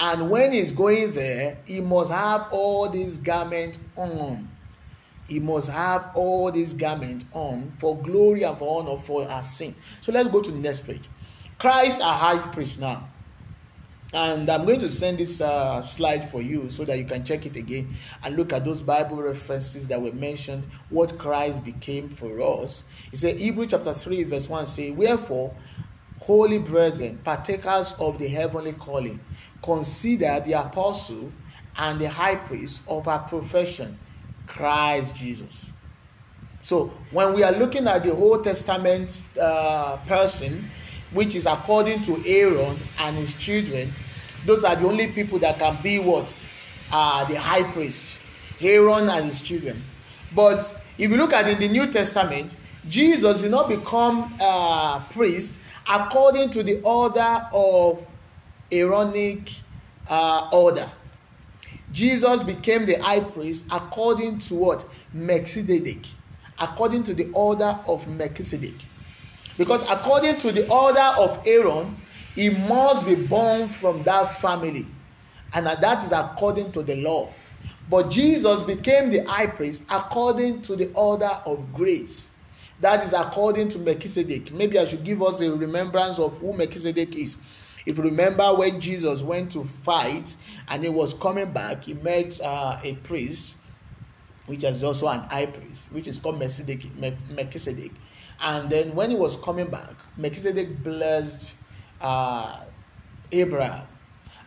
and 0.01 0.31
when 0.31 0.53
he's 0.53 0.73
going 0.73 1.13
there, 1.13 1.59
he 1.67 1.81
must 1.83 2.11
have 2.11 2.49
all 2.51 2.89
these 2.89 3.19
garments 3.19 3.79
on. 3.97 4.49
He 5.29 5.41
must 5.41 5.71
have 5.71 6.11
all 6.15 6.51
these 6.51 6.73
garments 6.73 7.27
on 7.33 7.73
for 7.79 8.01
glory 8.03 8.43
and 8.43 8.59
for 8.59 8.81
honor 8.81 8.99
for 8.99 9.29
our 9.29 9.43
sin. 9.43 9.77
So 10.01 10.11
let's 10.11 10.29
go 10.29 10.41
to 10.41 10.51
the 10.51 10.59
next 10.59 10.87
page. 10.87 11.09
Christ, 11.61 12.01
our 12.01 12.17
high 12.17 12.39
priest 12.53 12.81
now. 12.81 13.07
And 14.15 14.49
I'm 14.49 14.65
going 14.65 14.81
to 14.81 14.89
send 14.89 15.19
this 15.19 15.43
uh, 15.43 15.83
slide 15.83 16.29
for 16.31 16.41
you 16.41 16.71
so 16.71 16.87
that 16.87 16.97
you 16.97 17.05
can 17.05 17.23
check 17.23 17.45
it 17.45 17.55
again 17.55 17.91
and 18.25 18.35
look 18.35 18.55
at 18.55 18.65
those 18.65 18.83
Bible 18.83 19.19
references 19.19 19.87
that 19.89 20.01
were 20.01 20.13
mentioned, 20.13 20.65
what 20.89 21.19
Christ 21.19 21.63
became 21.63 22.09
for 22.09 22.41
us. 22.41 22.83
He 23.11 23.17
said, 23.17 23.39
Hebrew 23.39 23.67
chapter 23.67 23.93
3, 23.93 24.25
verse 24.25 24.49
1 24.49 24.65
say, 24.65 24.91
Wherefore, 24.91 25.55
holy 26.19 26.59
brethren, 26.59 27.21
partakers 27.25 27.93
of 28.01 28.19
the 28.19 28.27
heavenly 28.27 28.73
calling, 28.73 29.21
consider 29.63 30.41
the 30.41 30.55
apostle 30.55 31.31
and 31.77 32.01
the 32.01 32.09
high 32.09 32.37
priest 32.37 32.81
of 32.89 33.07
our 33.07 33.21
profession, 33.21 33.99
Christ 34.47 35.15
Jesus. 35.15 35.75
So, 36.63 36.87
when 37.11 37.35
we 37.35 37.43
are 37.43 37.53
looking 37.53 37.87
at 37.87 38.03
the 38.03 38.13
Old 38.13 38.45
Testament 38.45 39.23
uh, 39.39 39.99
person, 40.07 40.65
which 41.13 41.35
is 41.35 41.47
according 41.47 42.03
to 42.03 42.17
Aaron 42.27 42.77
and 43.01 43.17
his 43.17 43.35
children, 43.35 43.89
those 44.47 44.65
are 44.65 44.77
the 44.77 44.87
only 44.87 45.09
people 45.09 45.39
that 45.41 45.59
can 45.59 45.77
be 45.83 45.99
what? 45.99 46.41
Uh, 46.93 47.25
the 47.27 47.39
high 47.39 47.63
priest, 47.73 48.21
Aaron 48.61 49.09
and 49.09 49.25
his 49.25 49.43
children. 49.43 49.81
But 50.35 50.59
if 50.99 51.11
you 51.11 51.17
look 51.17 51.33
at 51.33 51.49
in 51.49 51.59
the 51.59 51.69
New 51.69 51.91
Testament, 51.91 52.55
Jesus 52.89 53.43
did 53.43 53.51
not 53.51 53.69
become 53.69 54.33
a 54.41 54.45
uh, 54.45 55.01
priest 55.11 55.59
according 55.89 56.51
to 56.51 56.63
the 56.63 56.81
order 56.83 57.49
of 57.53 58.07
Aaronic 58.73 59.51
uh, 60.09 60.49
order. 60.53 60.89
Jesus 61.93 62.43
became 62.43 62.87
the 62.87 62.95
high 62.95 63.21
priest 63.21 63.67
according 63.73 64.39
to 64.39 64.55
what? 64.55 64.85
Melchizedek. 65.13 66.07
According 66.61 67.03
to 67.05 67.15
the 67.15 67.31
order 67.33 67.79
of 67.87 68.07
Melchizedek. 68.07 68.75
Because 69.61 69.83
according 69.91 70.39
to 70.39 70.53
the 70.53 70.67
order 70.71 71.07
of 71.19 71.47
Aaron, 71.47 71.95
he 72.35 72.49
must 72.49 73.05
be 73.05 73.15
born 73.15 73.69
from 73.69 74.03
that 74.05 74.41
family. 74.41 74.87
And 75.53 75.67
that 75.67 76.03
is 76.03 76.13
according 76.13 76.73
to 76.73 76.83
the 76.83 76.95
law. 76.95 77.29
But 77.91 78.09
Jesus 78.09 78.63
became 78.63 79.11
the 79.11 79.23
high 79.29 79.49
priest 79.49 79.85
according 79.91 80.63
to 80.63 80.77
the 80.77 80.91
order 80.95 81.29
of 81.45 81.75
grace. 81.75 82.31
That 82.81 83.05
is 83.05 83.13
according 83.13 83.69
to 83.71 83.79
Melchizedek. 83.81 84.51
Maybe 84.51 84.79
I 84.79 84.87
should 84.87 85.05
give 85.05 85.23
us 85.23 85.43
a 85.43 85.53
remembrance 85.55 86.19
of 86.19 86.39
who 86.39 86.55
Melchizedek 86.55 87.15
is. 87.15 87.37
If 87.85 87.99
you 87.99 88.05
remember 88.05 88.55
when 88.55 88.81
Jesus 88.81 89.23
went 89.23 89.51
to 89.51 89.65
fight 89.65 90.37
and 90.69 90.83
he 90.83 90.89
was 90.89 91.13
coming 91.13 91.53
back, 91.53 91.85
he 91.85 91.93
met 91.93 92.41
uh, 92.43 92.81
a 92.83 92.95
priest, 92.95 93.59
which 94.47 94.65
is 94.65 94.83
also 94.83 95.09
an 95.09 95.21
high 95.25 95.45
priest, 95.45 95.93
which 95.93 96.09
is 96.09 96.17
called 96.17 96.39
Melchizedek. 96.39 97.93
And 98.43 98.71
then 98.71 98.95
when 98.95 99.11
he 99.11 99.17
was 99.17 99.37
coming 99.37 99.67
back, 99.67 99.93
Melchizedek 100.17 100.83
blessed 100.83 101.57
uh, 102.01 102.65
Abraham. 103.33 103.87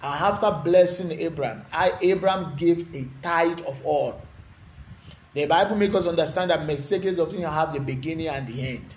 And 0.01 0.13
after 0.13 0.51
blessing 0.63 1.12
Abraham, 1.12 1.63
I, 1.71 1.93
Abraham 2.01 2.56
gave 2.56 2.93
a 2.93 3.08
tithe 3.21 3.62
of 3.67 3.86
all. 3.86 4.19
The 5.34 5.45
Bible 5.45 5.75
makes 5.75 5.95
us 5.95 6.08
understand 6.08 6.51
that 6.51 6.65
Melchizedek 6.65 7.15
doesn't 7.15 7.41
have 7.41 7.73
the 7.73 7.79
beginning 7.79 8.27
and 8.27 8.47
the 8.47 8.67
end. 8.67 8.95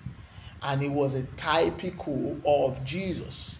And 0.63 0.83
he 0.83 0.89
was 0.89 1.15
a 1.15 1.23
typical 1.37 2.37
of 2.45 2.83
Jesus 2.85 3.59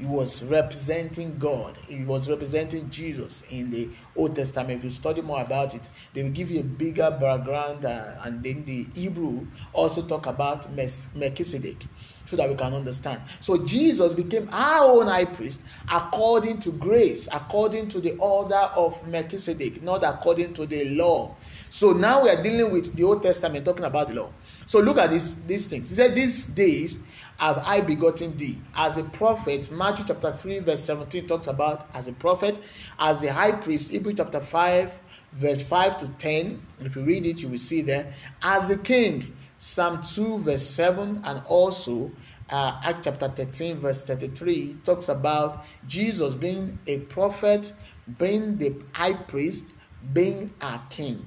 he 0.00 0.06
was 0.06 0.42
representing 0.42 1.36
God. 1.38 1.78
He 1.86 2.04
was 2.04 2.28
representing 2.28 2.88
Jesus 2.88 3.42
in 3.50 3.70
the 3.70 3.90
Old 4.16 4.34
Testament. 4.34 4.78
If 4.78 4.84
you 4.84 4.90
study 4.90 5.20
more 5.20 5.42
about 5.42 5.74
it, 5.74 5.90
they 6.14 6.22
will 6.22 6.30
give 6.30 6.50
you 6.50 6.60
a 6.60 6.64
bigger 6.64 7.10
background, 7.10 7.84
uh, 7.84 8.14
and 8.24 8.42
then 8.42 8.64
the 8.64 8.86
Hebrew 8.94 9.46
also 9.74 10.00
talk 10.00 10.24
about 10.26 10.72
Melchizedek 10.74 11.84
so 12.24 12.36
that 12.36 12.48
we 12.48 12.54
can 12.54 12.72
understand. 12.72 13.20
So 13.40 13.58
Jesus 13.58 14.14
became 14.14 14.48
our 14.52 15.00
own 15.00 15.08
high 15.08 15.26
priest 15.26 15.62
according 15.92 16.60
to 16.60 16.70
grace, 16.70 17.28
according 17.32 17.88
to 17.88 18.00
the 18.00 18.16
order 18.16 18.70
of 18.76 19.06
Melchizedek, 19.06 19.82
not 19.82 20.02
according 20.02 20.54
to 20.54 20.64
the 20.64 20.96
law. 20.96 21.34
So 21.68 21.92
now 21.92 22.22
we 22.22 22.30
are 22.30 22.42
dealing 22.42 22.72
with 22.72 22.94
the 22.96 23.04
Old 23.04 23.22
Testament, 23.22 23.66
talking 23.66 23.84
about 23.84 24.08
the 24.08 24.14
law. 24.14 24.32
So 24.64 24.78
look 24.80 24.98
at 24.98 25.10
these, 25.10 25.42
these 25.42 25.66
things. 25.66 25.90
He 25.90 25.96
said, 25.96 26.14
These 26.14 26.46
days 26.46 27.00
have 27.40 27.64
I 27.66 27.80
begotten 27.80 28.36
thee. 28.36 28.60
As 28.74 28.98
a 28.98 29.04
prophet, 29.04 29.70
Matthew 29.72 30.04
chapter 30.06 30.30
3, 30.30 30.58
verse 30.58 30.84
17 30.84 31.26
talks 31.26 31.46
about 31.46 31.88
as 31.94 32.06
a 32.06 32.12
prophet, 32.12 32.60
as 32.98 33.24
a 33.24 33.32
high 33.32 33.52
priest, 33.52 33.90
Hebrew 33.90 34.12
chapter 34.12 34.40
5, 34.40 34.98
verse 35.32 35.62
5 35.62 35.98
to 35.98 36.08
10. 36.08 36.62
If 36.80 36.96
you 36.96 37.02
read 37.02 37.24
it, 37.24 37.42
you 37.42 37.48
will 37.48 37.58
see 37.58 37.80
there. 37.80 38.12
As 38.42 38.68
a 38.68 38.76
king, 38.76 39.34
Psalm 39.56 40.02
2, 40.02 40.38
verse 40.38 40.66
7, 40.66 41.22
and 41.24 41.42
also 41.46 42.12
uh, 42.50 42.78
Act 42.84 43.04
chapter 43.04 43.28
13, 43.28 43.78
verse 43.78 44.04
33, 44.04 44.76
talks 44.84 45.08
about 45.08 45.64
Jesus 45.86 46.34
being 46.34 46.78
a 46.86 46.98
prophet, 46.98 47.72
being 48.18 48.58
the 48.58 48.74
high 48.92 49.14
priest, 49.14 49.74
being 50.12 50.52
a 50.60 50.78
king. 50.90 51.26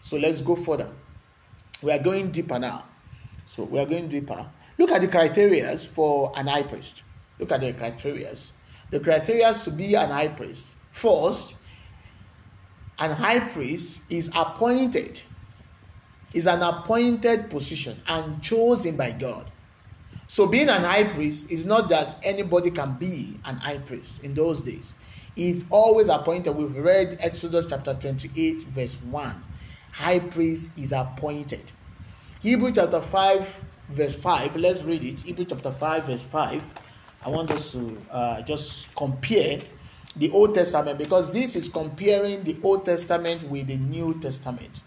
So 0.00 0.16
let's 0.16 0.40
go 0.40 0.56
further. 0.56 0.90
We 1.82 1.92
are 1.92 2.00
going 2.00 2.32
deeper 2.32 2.58
now. 2.58 2.84
So 3.46 3.62
we 3.62 3.78
are 3.78 3.86
going 3.86 4.08
deeper. 4.08 4.44
Look 4.78 4.90
at 4.90 5.00
the 5.00 5.08
criteria 5.08 5.76
for 5.76 6.32
an 6.36 6.46
high 6.46 6.62
priest. 6.62 7.02
Look 7.38 7.52
at 7.52 7.60
the 7.60 7.72
criteria. 7.72 8.34
The 8.90 9.00
criteria 9.00 9.52
to 9.52 9.70
be 9.70 9.94
an 9.94 10.10
high 10.10 10.28
priest. 10.28 10.76
First, 10.92 11.56
an 12.98 13.10
high 13.10 13.40
priest 13.40 14.02
is 14.10 14.30
appointed, 14.34 15.22
is 16.32 16.46
an 16.46 16.62
appointed 16.62 17.50
position 17.50 18.00
and 18.06 18.42
chosen 18.42 18.96
by 18.96 19.12
God. 19.12 19.50
So 20.28 20.46
being 20.46 20.68
an 20.68 20.82
high 20.82 21.04
priest 21.04 21.50
is 21.50 21.66
not 21.66 21.88
that 21.90 22.16
anybody 22.24 22.70
can 22.70 22.96
be 22.98 23.38
an 23.44 23.56
high 23.56 23.78
priest 23.78 24.24
in 24.24 24.34
those 24.34 24.62
days. 24.62 24.94
It's 25.36 25.64
always 25.70 26.08
appointed. 26.08 26.52
We've 26.52 26.76
read 26.76 27.18
Exodus 27.20 27.68
chapter 27.68 27.94
28, 27.94 28.62
verse 28.62 29.00
1. 29.02 29.44
High 29.92 30.18
priest 30.18 30.70
is 30.78 30.92
appointed. 30.92 31.72
Hebrew 32.40 32.72
chapter 32.72 33.00
5, 33.00 33.64
verse 33.88 34.14
5. 34.14 34.56
Let's 34.56 34.84
read 34.84 35.04
it. 35.04 35.20
Hebrew 35.20 35.44
chapter 35.44 35.72
5, 35.72 36.04
verse 36.04 36.22
5. 36.22 36.64
I 37.24 37.28
want 37.28 37.50
us 37.50 37.72
to 37.72 38.00
uh, 38.10 38.42
just 38.42 38.94
compare 38.94 39.60
the 40.16 40.30
Old 40.30 40.54
Testament 40.54 40.98
because 40.98 41.30
this 41.32 41.56
is 41.56 41.68
comparing 41.68 42.42
the 42.44 42.56
Old 42.62 42.84
Testament 42.84 43.44
with 43.44 43.66
the 43.66 43.76
New 43.76 44.18
Testament. 44.20 44.82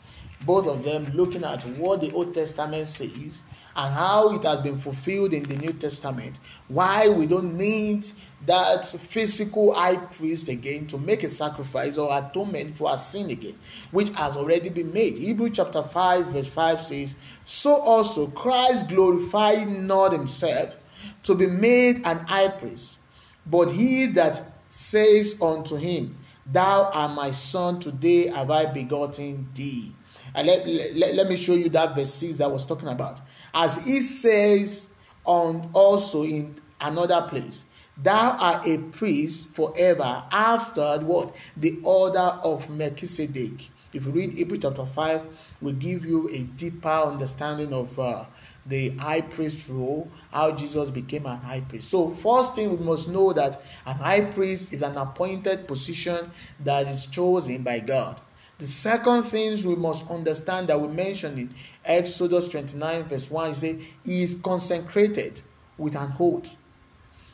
Both 0.46 0.68
of 0.68 0.84
them 0.84 1.12
looking 1.14 1.44
at 1.44 1.62
what 1.78 2.02
the 2.02 2.12
Old 2.14 2.34
Testament 2.34 2.88
says 2.88 3.44
and 3.76 3.94
how 3.94 4.34
it 4.34 4.44
has 4.44 4.60
been 4.60 4.78
fulfilled 4.78 5.34
in 5.34 5.44
the 5.44 5.56
New 5.56 5.74
Testament. 5.74 6.40
Why 6.68 7.08
we 7.10 7.26
don't 7.26 7.58
need 7.58 8.10
that 8.46 8.86
physical 8.86 9.74
high 9.74 9.98
priest 9.98 10.48
again 10.50 10.88
to 10.88 10.98
make 10.98 11.24
a 11.24 11.30
sacrifice 11.30 11.98
or 11.98 12.10
atonement 12.18 12.78
for 12.78 12.90
our 12.90 12.98
sin 12.98 13.30
again, 13.30 13.58
which 13.92 14.10
has 14.16 14.38
already 14.38 14.70
been 14.70 14.94
made. 14.94 15.16
Hebrew 15.16 15.50
chapter 15.50 15.84
5, 15.84 16.28
verse 16.28 16.48
5 16.48 16.82
says, 16.82 17.16
So 17.46 17.72
also 17.72 18.28
Christ 18.28 18.88
glorified 18.88 19.68
not 19.68 20.14
himself 20.14 20.76
to 21.24 21.36
be 21.36 21.48
made 21.48 22.02
an 22.06 22.20
high 22.20 22.50
priest, 22.50 23.00
but 23.46 23.72
he 23.72 24.06
that 24.08 24.42
says 24.68 25.42
unto 25.42 25.76
him, 25.76 26.18
Thou 26.46 26.90
art 26.92 27.12
my 27.12 27.32
son, 27.32 27.80
today 27.80 28.28
have 28.28 28.50
I 28.50 28.66
begotten 28.66 29.50
thee. 29.54 29.94
Let, 30.36 30.68
let, 30.68 31.16
let 31.16 31.30
me 31.30 31.36
show 31.36 31.54
you 31.54 31.70
that 31.70 31.96
verse 31.96 32.14
6 32.14 32.38
that 32.38 32.46
I 32.46 32.48
was 32.48 32.66
talking 32.66 32.88
about. 32.88 33.22
As 33.54 33.86
he 33.86 34.02
says 34.02 34.90
on 35.26 35.70
also 35.74 36.24
in 36.24 36.56
another 36.80 37.28
place, 37.28 37.66
Thou 38.02 38.38
art 38.40 38.66
a 38.66 38.78
priest 38.78 39.50
forever 39.50 40.24
after 40.32 41.00
what? 41.00 41.36
The 41.58 41.80
order 41.84 42.40
of 42.44 42.70
Melchizedek. 42.70 43.70
If 43.92 44.06
you 44.06 44.12
read 44.12 44.34
Hebrew 44.34 44.58
chapter 44.58 44.86
5, 44.86 45.22
will 45.62 45.74
give 45.74 46.06
you 46.06 46.30
a 46.30 46.44
deeper 46.44 46.88
understanding 46.88 47.74
of 47.74 48.00
uh, 48.00 48.24
the 48.66 48.90
high 49.00 49.22
priest 49.22 49.70
role, 49.70 50.10
how 50.32 50.52
Jesus 50.52 50.92
became 50.92 51.26
an 51.26 51.40
high 51.40 51.62
priest. 51.62 51.90
So, 51.90 52.12
first 52.12 52.56
thing 52.56 52.78
we 52.78 52.86
must 52.86 53.10
know 53.10 53.34
that 53.34 53.62
an 53.86 53.96
high 53.96 54.22
priest 54.22 54.72
is 54.72 54.84
an 54.84 54.96
appointed 54.96 55.68
position 55.68 56.32
that 56.62 56.88
is 56.88 57.08
chosen 57.08 57.64
by 57.64 57.80
God. 57.80 58.22
The 58.60 58.66
second 58.66 59.24
things 59.24 59.66
we 59.66 59.78
must 59.78 60.10
understand 60.12 60.68
that 60.68 60.80
we 60.80 60.90
mentioned 60.90 61.40
in 61.40 61.50
Exodus 61.86 62.50
29, 62.50 63.06
verse 63.06 63.32
1, 63.32 63.50
is 63.52 63.58
say 63.58 63.80
he 64.06 64.22
is 64.22 64.36
consecrated 64.36 65.42
with 65.78 65.96
an 65.96 66.12
oath. 66.20 66.58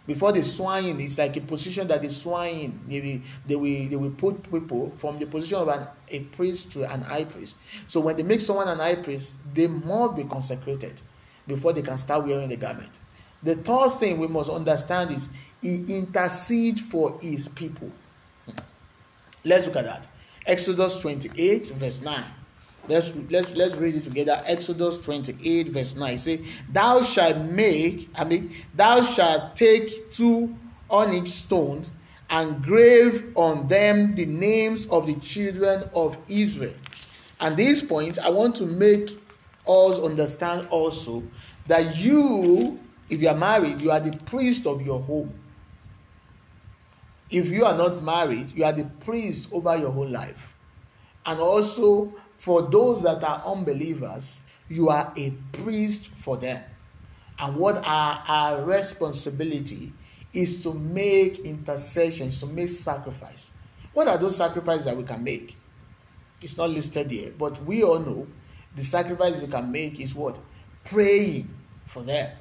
Before 0.05 0.31
the 0.31 0.43
swine, 0.43 1.01
it's 1.01 1.17
like 1.17 1.35
a 1.35 1.41
position 1.41 1.87
that 1.87 2.03
the 2.03 2.11
swine 2.11 2.79
they 2.87 3.01
will, 3.01 3.21
they 3.47 3.55
will 3.55 3.89
they 3.89 3.95
will 3.95 4.11
put 4.11 4.51
people 4.51 4.91
from 4.91 5.17
the 5.17 5.25
position 5.25 5.57
of 5.57 5.67
an, 5.67 5.87
a 6.09 6.19
priest 6.19 6.71
to 6.73 6.83
an 6.83 7.01
high 7.01 7.25
priest. 7.25 7.57
So 7.87 8.01
when 8.01 8.15
they 8.15 8.21
make 8.21 8.41
someone 8.41 8.67
an 8.67 8.77
high 8.77 8.95
priest, 8.95 9.35
they 9.51 9.65
must 9.65 10.15
be 10.15 10.25
consecrated 10.25 11.01
before 11.47 11.73
they 11.73 11.81
can 11.81 11.97
start 11.97 12.23
wearing 12.23 12.49
the 12.49 12.55
garment. 12.55 12.99
The 13.41 13.55
third 13.55 13.93
thing 13.97 14.19
we 14.19 14.27
must 14.27 14.51
understand 14.51 15.09
is 15.09 15.29
he 15.59 15.77
intercedes 15.89 16.81
for 16.81 17.17
his 17.19 17.47
people. 17.47 17.89
Hmm. 18.45 18.59
Let's 19.43 19.65
look 19.65 19.77
at 19.77 19.85
that. 19.85 20.07
Exodus 20.45 20.99
28, 20.99 21.67
verse 21.75 22.01
9. 22.01 22.23
Let's, 22.87 23.13
let's, 23.31 23.55
let's 23.55 23.75
read 23.75 23.95
it 23.95 24.03
together. 24.03 24.39
Exodus 24.45 24.99
28, 24.99 25.69
verse 25.69 25.95
9. 25.95 26.17
Say, 26.17 26.41
Thou 26.71 27.01
shalt 27.01 27.37
make, 27.37 28.09
I 28.15 28.23
mean, 28.25 28.53
thou 28.75 29.01
shalt 29.01 29.55
take 29.55 30.11
two 30.11 30.55
onyx 30.89 31.31
stones 31.31 31.89
and 32.29 32.61
grave 32.61 33.31
on 33.35 33.67
them 33.67 34.15
the 34.15 34.25
names 34.25 34.85
of 34.87 35.07
the 35.07 35.15
children 35.15 35.83
of 35.95 36.17
Israel. 36.27 36.73
And 37.39 37.57
these 37.57 37.83
points, 37.83 38.19
I 38.19 38.29
want 38.29 38.55
to 38.57 38.65
make 38.65 39.09
us 39.67 39.99
understand 39.99 40.67
also 40.69 41.23
that 41.67 41.97
you, 41.97 42.79
if 43.09 43.21
you 43.21 43.29
are 43.29 43.35
married, 43.35 43.81
you 43.81 43.91
are 43.91 43.99
the 43.99 44.15
priest 44.25 44.67
of 44.67 44.81
your 44.81 45.01
home. 45.01 45.33
If 47.35 47.49
you 47.49 47.65
are 47.65 47.77
not 47.77 48.01
married, 48.01 48.57
you 48.57 48.63
are 48.63 48.71
the 48.71 48.85
priest 48.85 49.49
over 49.51 49.75
your 49.75 49.91
whole 49.91 50.07
life. 50.07 50.55
And 51.25 51.37
also, 51.37 52.13
for 52.37 52.61
those 52.61 53.03
that 53.03 53.25
are 53.25 53.43
unbelievers, 53.45 54.39
you 54.69 54.87
are 54.87 55.11
a 55.17 55.31
priest 55.51 56.11
for 56.11 56.37
them. 56.37 56.63
And 57.37 57.57
what 57.57 57.85
our, 57.85 58.23
our 58.25 58.63
responsibility 58.63 59.91
is 60.31 60.63
to 60.63 60.73
make 60.75 61.39
intercessions, 61.39 62.39
to 62.39 62.45
make 62.45 62.69
sacrifice. 62.69 63.51
What 63.91 64.07
are 64.07 64.17
those 64.17 64.37
sacrifices 64.37 64.85
that 64.85 64.95
we 64.95 65.03
can 65.03 65.21
make? 65.21 65.57
It's 66.41 66.55
not 66.55 66.69
listed 66.69 67.11
here, 67.11 67.33
but 67.37 67.61
we 67.65 67.83
all 67.83 67.99
know 67.99 68.27
the 68.77 68.83
sacrifice 68.83 69.41
we 69.41 69.47
can 69.47 69.73
make 69.73 69.99
is 69.99 70.15
what? 70.15 70.39
Praying 70.85 71.53
for 71.85 72.01
them. 72.01 72.31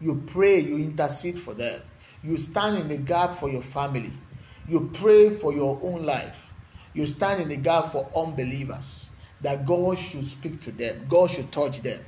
You 0.00 0.24
pray, 0.26 0.58
you 0.58 0.78
intercede 0.78 1.38
for 1.38 1.54
them. 1.54 1.82
You 2.24 2.36
stand 2.36 2.78
in 2.78 2.88
the 2.88 2.96
gap 2.96 3.34
for 3.34 3.48
your 3.48 3.62
family. 3.62 4.10
You 4.68 4.90
pray 4.92 5.30
for 5.30 5.52
your 5.52 5.78
own 5.82 6.04
life. 6.04 6.52
You 6.94 7.06
stand 7.06 7.42
in 7.42 7.48
the 7.48 7.56
gap 7.56 7.92
for 7.92 8.08
unbelievers 8.16 9.10
that 9.42 9.66
God 9.66 9.98
should 9.98 10.24
speak 10.24 10.60
to 10.62 10.72
them, 10.72 11.06
God 11.08 11.30
should 11.30 11.52
touch 11.52 11.82
them. 11.82 12.00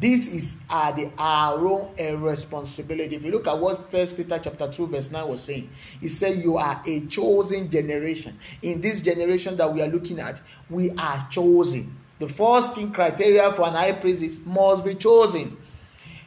This 0.00 0.34
is 0.34 0.64
uh, 0.70 0.90
the, 0.92 1.12
our 1.18 1.58
own 1.64 1.94
uh, 2.00 2.16
responsibility. 2.16 3.14
If 3.14 3.24
you 3.24 3.30
look 3.30 3.46
at 3.46 3.58
what 3.58 3.90
First 3.90 4.16
Peter 4.16 4.38
chapter 4.38 4.66
2, 4.66 4.88
verse 4.88 5.10
9 5.10 5.28
was 5.28 5.42
saying, 5.42 5.68
he 6.00 6.08
said, 6.08 6.42
You 6.42 6.56
are 6.56 6.80
a 6.86 7.00
chosen 7.06 7.70
generation. 7.70 8.36
In 8.62 8.80
this 8.80 9.02
generation 9.02 9.54
that 9.56 9.72
we 9.72 9.82
are 9.82 9.88
looking 9.88 10.18
at, 10.18 10.40
we 10.70 10.90
are 10.92 11.26
chosen. 11.30 11.96
The 12.18 12.26
first 12.26 12.74
thing 12.74 12.90
criteria 12.90 13.52
for 13.52 13.66
an 13.66 13.74
high 13.74 13.92
priest 13.92 14.22
is 14.22 14.44
must 14.46 14.84
be 14.84 14.94
chosen. 14.94 15.56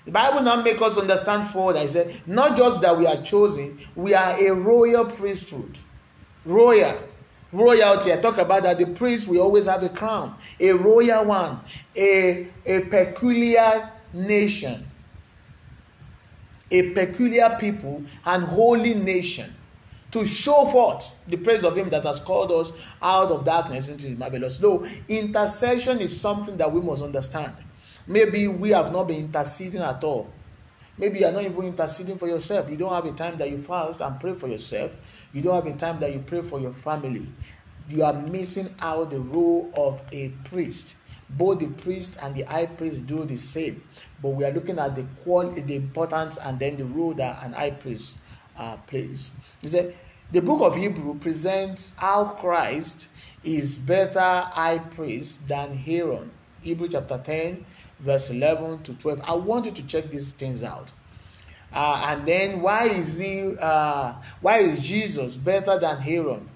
The 0.06 0.12
Bible 0.12 0.42
now 0.42 0.62
make 0.62 0.82
us 0.82 0.98
understand 0.98 1.50
further. 1.50 1.80
I 1.80 1.88
said, 1.88 2.22
not 2.28 2.56
just 2.56 2.82
that 2.82 2.96
we 2.96 3.08
are 3.08 3.22
chosen, 3.24 3.78
we 3.96 4.14
are 4.14 4.36
a 4.40 4.54
royal 4.54 5.06
priesthood. 5.06 5.80
Royal. 6.46 7.00
Royalty. 7.52 8.14
I 8.14 8.18
talk 8.18 8.38
about 8.38 8.64
that 8.64 8.78
the 8.78 8.86
priest 8.86 9.28
will 9.28 9.42
always 9.42 9.66
have 9.66 9.82
a 9.82 9.90
crown, 9.90 10.36
a 10.60 10.74
royal 10.74 11.26
one, 11.26 11.60
a, 11.96 12.48
a 12.66 12.82
peculiar 12.82 13.92
nation, 14.14 14.86
a 16.70 16.92
peculiar 16.92 17.58
people, 17.60 18.04
and 18.26 18.44
holy 18.44 18.94
nation 18.94 19.52
to 20.12 20.26
show 20.26 20.66
forth 20.68 21.14
the 21.28 21.38
praise 21.38 21.66
of 21.66 21.78
him 21.78 21.90
that 21.90 22.04
has 22.04 22.20
called 22.20 22.52
us 22.52 22.72
out 23.02 23.32
of 23.32 23.44
darkness 23.44 23.90
into 23.90 24.08
his 24.08 24.18
marvelous. 24.18 24.58
Though 24.58 24.86
intercession 25.08 26.00
is 26.00 26.20
something 26.20 26.58
that 26.58 26.72
we 26.72 26.80
must 26.80 27.04
understand. 27.04 27.54
Maybe 28.08 28.48
we 28.48 28.70
have 28.72 28.92
not 28.92 29.08
been 29.08 29.26
interceding 29.26 29.82
at 29.82 30.04
all. 30.04 30.30
Maybe 30.98 31.20
you 31.20 31.26
are 31.26 31.32
not 31.32 31.44
even 31.44 31.64
interceding 31.64 32.18
for 32.18 32.28
yourself. 32.28 32.70
You 32.70 32.78
don't 32.78 32.94
have 32.94 33.06
a 33.06 33.12
time 33.12 33.38
that 33.38 33.50
you 33.50 33.58
fast 33.58 34.00
and 34.02 34.20
pray 34.20 34.34
for 34.34 34.48
yourself. 34.48 34.92
You 35.34 35.42
don't 35.42 35.56
have 35.56 35.66
a 35.74 35.78
time 35.78 36.00
that 36.00 36.14
you 36.14 36.20
pray 36.20 36.42
for 36.42 36.60
your 36.60 36.72
family. 36.74 37.28
You 37.90 38.04
are 38.04 38.14
missing 38.14 38.70
out 38.82 39.12
the 39.12 39.20
role 39.20 39.72
of 39.76 40.02
a 40.12 40.30
priest. 40.46 40.96
Both 41.30 41.60
the 41.60 41.68
priest 41.68 42.18
and 42.24 42.36
the 42.36 42.44
high 42.44 42.68
priest 42.68 43.08
do 43.08 43.26
the 43.26 43.36
same, 43.36 43.84
but 44.22 44.30
we 44.30 44.46
are 44.46 44.52
looking 44.52 44.78
at 44.78 44.96
the 44.96 45.04
quality, 45.24 45.62
the 45.62 45.76
importance, 45.76 46.38
and 46.38 46.60
then 46.60 46.78
the 46.78 46.86
role 46.86 47.14
that 47.16 47.44
an 47.44 47.54
high 47.54 47.72
priest 47.72 48.20
uh, 48.58 48.78
plays. 48.78 49.32
He 49.62 49.68
said, 49.68 49.96
the 50.32 50.42
book 50.42 50.62
of 50.62 50.76
Hebrew 50.76 51.18
presents 51.20 51.94
how 51.98 52.26
Christ 52.26 53.10
is 53.44 53.80
better 53.80 54.20
high 54.20 54.80
priest 54.80 55.48
than 55.48 55.80
Aaron. 55.86 56.32
Hebrew 56.62 56.88
chapter 56.88 57.20
10, 57.24 57.66
verse 58.06 58.30
11 58.30 58.84
to 58.84 58.94
12. 58.94 59.22
I 59.28 59.36
want 59.36 59.66
you 59.66 59.72
to 59.72 59.86
check 59.86 60.10
these 60.10 60.32
things 60.32 60.64
out. 60.64 60.92
Uh, 61.74 62.06
and 62.10 62.26
then 62.26 62.62
why 62.62 62.86
is 62.86 63.18
he 63.18 63.54
uh, 63.60 64.14
why 64.40 64.60
is 64.60 64.88
Jesus 64.88 65.36
better 65.36 65.78
than 65.78 66.02
Aaron? 66.08 66.50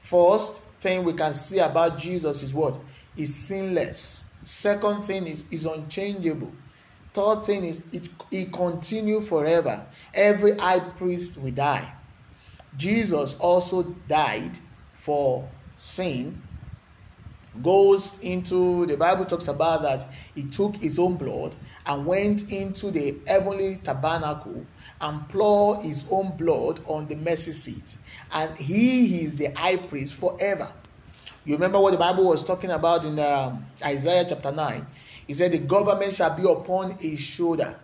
First, 0.00 0.64
thing 0.80 1.04
we 1.04 1.12
can 1.12 1.32
see 1.32 1.58
about 1.58 1.98
Jesus 1.98 2.42
is 2.42 2.54
what? 2.54 2.78
Is 3.16 3.34
sinless. 3.34 4.24
Second 4.44 5.02
thing 5.02 5.26
is 5.26 5.44
is 5.50 5.66
unchangeable. 5.66 6.52
Third 7.12 7.44
thing 7.44 7.64
is 7.64 7.84
it 7.92 8.08
he 8.30 8.46
continue 8.46 9.20
forever. 9.20 9.86
Every 10.14 10.56
high 10.56 10.80
priest 10.80 11.38
will 11.38 11.50
die. 11.50 11.92
Jesus 12.76 13.34
also 13.34 13.82
died 14.08 14.58
for 14.94 15.48
sin. 15.76 16.42
Goes 17.62 18.18
into 18.20 18.86
the 18.86 18.96
Bible 18.96 19.24
talks 19.24 19.48
about 19.48 19.82
that 19.82 20.06
he 20.36 20.44
took 20.44 20.76
his 20.76 20.98
own 21.00 21.16
blood 21.16 21.56
and 21.84 22.06
went 22.06 22.52
into 22.52 22.92
the 22.92 23.18
heavenly 23.26 23.76
tabernacle 23.82 24.64
and 25.00 25.28
pour 25.28 25.80
his 25.82 26.06
own 26.12 26.36
blood 26.36 26.80
on 26.86 27.08
the 27.08 27.16
mercy 27.16 27.50
seat. 27.50 27.96
And 28.32 28.56
he 28.56 29.22
is 29.22 29.36
the 29.36 29.46
high 29.56 29.76
priest 29.78 30.14
forever. 30.14 30.72
You 31.44 31.54
remember 31.54 31.80
what 31.80 31.90
the 31.90 31.98
Bible 31.98 32.28
was 32.28 32.44
talking 32.44 32.70
about 32.70 33.04
in 33.04 33.18
um, 33.18 33.66
Isaiah 33.84 34.24
chapter 34.28 34.52
9? 34.52 34.86
He 35.26 35.34
said, 35.34 35.52
The 35.52 35.58
government 35.58 36.14
shall 36.14 36.36
be 36.36 36.44
upon 36.44 36.92
his 36.98 37.18
shoulder. 37.18 37.78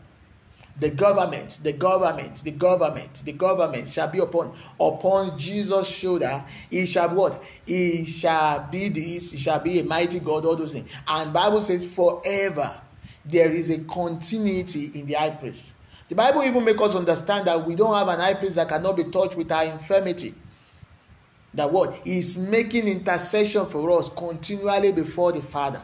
The 0.79 0.91
government, 0.91 1.61
the 1.63 1.73
government, 1.73 2.45
the 2.45 2.51
government, 2.51 3.23
the 3.25 3.33
government 3.33 3.89
shall 3.89 4.09
be 4.09 4.19
upon 4.19 4.55
upon 4.79 5.39
Jesus' 5.39 5.89
shoulder. 5.89 6.45
He 6.71 6.85
shall 6.85 7.15
what? 7.15 7.43
He 7.65 8.05
shall 8.05 8.69
be 8.71 8.91
this, 8.91 9.33
he 9.33 9.39
shall 9.39 9.61
be 9.61 9.81
a 9.81 9.85
mighty 9.85 10.21
God, 10.21 10.45
all 10.45 10.55
those 10.55 10.75
things. 10.75 10.91
And 11.09 11.33
Bible 11.33 11.63
says, 11.63 11.87
forever 11.95 12.79
there 13.25 13.51
is 13.51 13.71
a 13.71 13.79
continuity 13.81 14.91
in 14.95 15.07
the 15.07 15.15
high 15.15 15.31
priest. 15.31 15.73
The 16.09 16.15
Bible 16.15 16.45
even 16.45 16.65
makes 16.65 16.81
us 16.81 16.95
understand 16.95 17.47
that 17.49 17.67
we 17.67 17.75
don't 17.75 17.95
have 17.95 18.09
an 18.09 18.21
high 18.21 18.35
priest 18.35 18.55
that 18.57 18.69
cannot 18.69 18.97
be 18.97 19.05
touched 19.05 19.37
with 19.37 19.51
our 19.51 19.65
infirmity. 19.65 20.35
That 21.55 21.73
what 21.73 22.07
is 22.07 22.37
making 22.37 22.87
intercession 22.87 23.67
for 23.67 23.99
us 23.99 24.11
continually 24.11 24.93
before 24.93 25.33
the 25.33 25.41
Father. 25.41 25.83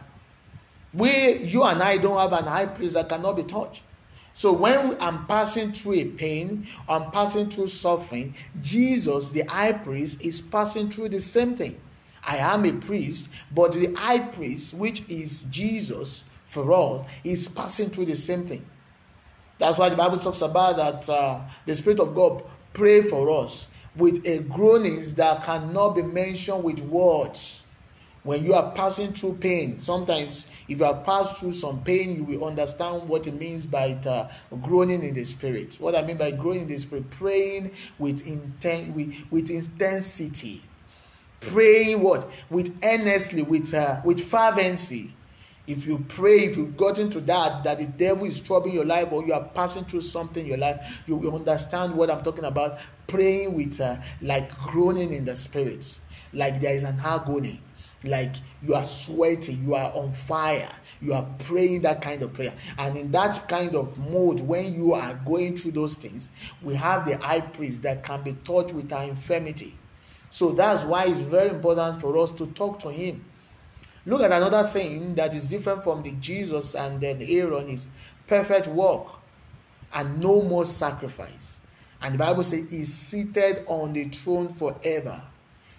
We, 0.92 1.38
you 1.38 1.64
and 1.64 1.82
I, 1.82 1.96
don't 1.96 2.18
have 2.18 2.32
an 2.38 2.46
high 2.46 2.66
priest 2.66 2.94
that 2.94 3.08
cannot 3.08 3.36
be 3.36 3.44
touched. 3.44 3.82
So 4.34 4.52
when 4.52 4.96
I'm 5.00 5.26
passing 5.26 5.72
through 5.72 5.94
a 5.94 6.04
pain, 6.06 6.66
I'm 6.88 7.10
passing 7.10 7.50
through 7.50 7.68
suffering, 7.68 8.34
Jesus, 8.62 9.30
the 9.30 9.44
high 9.48 9.72
priest, 9.72 10.22
is 10.22 10.40
passing 10.40 10.90
through 10.90 11.10
the 11.10 11.20
same 11.20 11.54
thing. 11.54 11.78
I 12.26 12.36
am 12.36 12.64
a 12.64 12.72
priest, 12.72 13.30
but 13.54 13.72
the 13.72 13.94
high 13.96 14.20
priest, 14.20 14.74
which 14.74 15.08
is 15.08 15.44
Jesus 15.44 16.24
for 16.46 16.72
us, 16.72 17.02
is 17.24 17.48
passing 17.48 17.90
through 17.90 18.06
the 18.06 18.14
same 18.14 18.44
thing. 18.44 18.64
That's 19.58 19.78
why 19.78 19.88
the 19.88 19.96
Bible 19.96 20.16
talks 20.16 20.42
about 20.42 20.76
that 20.76 21.08
uh, 21.08 21.42
the 21.66 21.74
Spirit 21.74 22.00
of 22.00 22.14
God 22.14 22.42
pray 22.72 23.02
for 23.02 23.44
us 23.44 23.68
with 23.96 24.26
a 24.26 24.40
groanings 24.44 25.14
that 25.14 25.42
cannot 25.44 25.90
be 25.90 26.02
mentioned 26.02 26.64
with 26.64 26.80
words. 26.80 27.61
When 28.24 28.44
you 28.44 28.54
are 28.54 28.70
passing 28.70 29.12
through 29.12 29.38
pain, 29.38 29.80
sometimes 29.80 30.46
if 30.68 30.78
you 30.78 30.84
have 30.84 31.02
passed 31.04 31.38
through 31.38 31.52
some 31.52 31.82
pain, 31.82 32.14
you 32.14 32.22
will 32.22 32.46
understand 32.46 33.08
what 33.08 33.26
it 33.26 33.34
means 33.34 33.66
by 33.66 33.98
uh, 34.06 34.30
groaning 34.62 35.02
in 35.02 35.14
the 35.14 35.24
spirit. 35.24 35.76
What 35.80 35.96
I 35.96 36.02
mean 36.02 36.18
by 36.18 36.30
groaning 36.30 36.62
in 36.62 36.68
the 36.68 36.78
spirit, 36.78 37.10
praying 37.10 37.72
with 37.98 38.24
intent, 38.26 38.94
with, 38.94 39.12
with 39.32 39.50
intensity, 39.50 40.62
praying 41.40 42.00
what? 42.00 42.30
With 42.48 42.78
earnestly, 42.84 43.42
with 43.42 43.74
uh, 43.74 44.00
with 44.04 44.20
fervency. 44.20 45.14
If 45.66 45.86
you 45.86 46.04
pray, 46.08 46.38
if 46.38 46.56
you've 46.56 46.76
gotten 46.76 47.08
to 47.10 47.20
that, 47.20 47.62
that 47.64 47.78
the 47.78 47.86
devil 47.86 48.26
is 48.26 48.40
troubling 48.40 48.74
your 48.74 48.84
life 48.84 49.12
or 49.12 49.24
you 49.24 49.32
are 49.32 49.44
passing 49.44 49.84
through 49.84 50.00
something 50.00 50.42
in 50.42 50.48
your 50.48 50.58
life, 50.58 51.04
you 51.06 51.14
will 51.14 51.36
understand 51.36 51.94
what 51.94 52.10
I'm 52.10 52.20
talking 52.22 52.44
about. 52.44 52.78
Praying 53.06 53.54
with, 53.54 53.80
uh, 53.80 53.96
like 54.20 54.50
groaning 54.58 55.12
in 55.12 55.24
the 55.24 55.36
spirits, 55.36 56.00
like 56.32 56.60
there 56.60 56.74
is 56.74 56.82
an 56.82 56.98
agony, 57.04 57.60
like 58.04 58.34
you 58.62 58.74
are 58.74 58.84
sweating, 58.84 59.62
you 59.62 59.74
are 59.74 59.92
on 59.92 60.12
fire, 60.12 60.70
you 61.00 61.12
are 61.12 61.26
praying 61.38 61.82
that 61.82 62.02
kind 62.02 62.22
of 62.22 62.32
prayer. 62.32 62.54
And 62.78 62.96
in 62.96 63.10
that 63.12 63.48
kind 63.48 63.74
of 63.74 63.96
mode, 64.10 64.40
when 64.40 64.74
you 64.74 64.94
are 64.94 65.14
going 65.26 65.56
through 65.56 65.72
those 65.72 65.94
things, 65.94 66.30
we 66.62 66.74
have 66.74 67.06
the 67.06 67.16
high 67.18 67.40
priest 67.40 67.82
that 67.82 68.02
can 68.04 68.22
be 68.22 68.32
touched 68.44 68.72
with 68.72 68.92
our 68.92 69.04
infirmity. 69.04 69.76
So 70.30 70.50
that's 70.50 70.84
why 70.84 71.06
it's 71.06 71.20
very 71.20 71.50
important 71.50 72.00
for 72.00 72.16
us 72.18 72.30
to 72.32 72.46
talk 72.48 72.78
to 72.80 72.90
him 72.90 73.24
Look 74.04 74.22
at 74.22 74.32
another 74.32 74.64
thing 74.66 75.14
that 75.14 75.32
is 75.34 75.48
different 75.48 75.84
from 75.84 76.02
the 76.02 76.10
Jesus 76.12 76.74
and 76.74 77.00
then 77.00 77.22
Aaron 77.22 77.68
is 77.68 77.86
perfect 78.26 78.66
work 78.66 79.06
and 79.94 80.20
no 80.20 80.42
more 80.42 80.66
sacrifice. 80.66 81.60
And 82.00 82.14
the 82.14 82.18
Bible 82.18 82.42
says 82.42 82.68
he's 82.68 82.92
seated 82.92 83.62
on 83.68 83.92
the 83.92 84.04
throne 84.06 84.48
forever. 84.48 85.22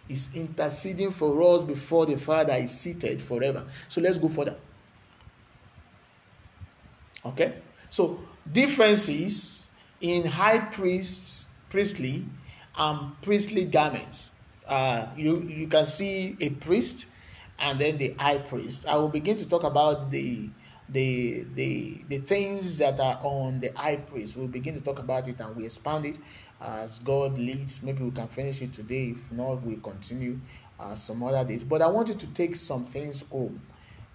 He's 0.07 0.35
interceding 0.35 1.11
for 1.11 1.41
us 1.41 1.63
before 1.63 2.05
the 2.05 2.17
Father 2.17 2.53
is 2.53 2.71
seated 2.71 3.21
forever. 3.21 3.65
So 3.87 4.01
let's 4.01 4.17
go 4.17 4.29
further. 4.29 4.57
Okay? 7.25 7.53
So 7.89 8.19
differences 8.51 9.69
in 10.01 10.25
high 10.25 10.59
priests, 10.59 11.47
priestly, 11.69 12.25
and 12.77 13.21
priestly 13.21 13.65
garments. 13.65 14.31
Uh, 14.67 15.07
you, 15.15 15.41
you 15.41 15.67
can 15.67 15.85
see 15.85 16.35
a 16.41 16.49
priest 16.49 17.05
and 17.59 17.79
then 17.79 17.97
the 17.97 18.13
high 18.19 18.39
priest. 18.39 18.85
I 18.87 18.97
will 18.97 19.09
begin 19.09 19.37
to 19.37 19.47
talk 19.47 19.63
about 19.63 20.11
the 20.11 20.49
the 20.89 21.45
the 21.55 22.03
the 22.09 22.17
things 22.19 22.77
that 22.77 22.99
are 22.99 23.19
on 23.23 23.59
the 23.59 23.71
high 23.75 23.97
priest. 23.97 24.37
We'll 24.37 24.47
begin 24.47 24.73
to 24.75 24.81
talk 24.81 24.99
about 24.99 25.27
it 25.27 25.39
and 25.39 25.55
we 25.55 25.65
expand 25.65 26.05
it 26.05 26.17
as 26.61 26.99
God 26.99 27.37
leads. 27.37 27.83
Maybe 27.83 28.03
we 28.03 28.11
can 28.11 28.27
finish 28.27 28.61
it 28.61 28.73
today. 28.73 29.09
If 29.15 29.31
not, 29.31 29.61
we'll 29.63 29.79
continue 29.79 30.39
uh, 30.79 30.95
some 30.95 31.23
other 31.23 31.47
days. 31.47 31.63
But 31.63 31.81
I 31.81 31.87
want 31.87 32.09
you 32.09 32.15
to 32.15 32.27
take 32.27 32.55
some 32.55 32.83
things 32.83 33.23
home. 33.29 33.61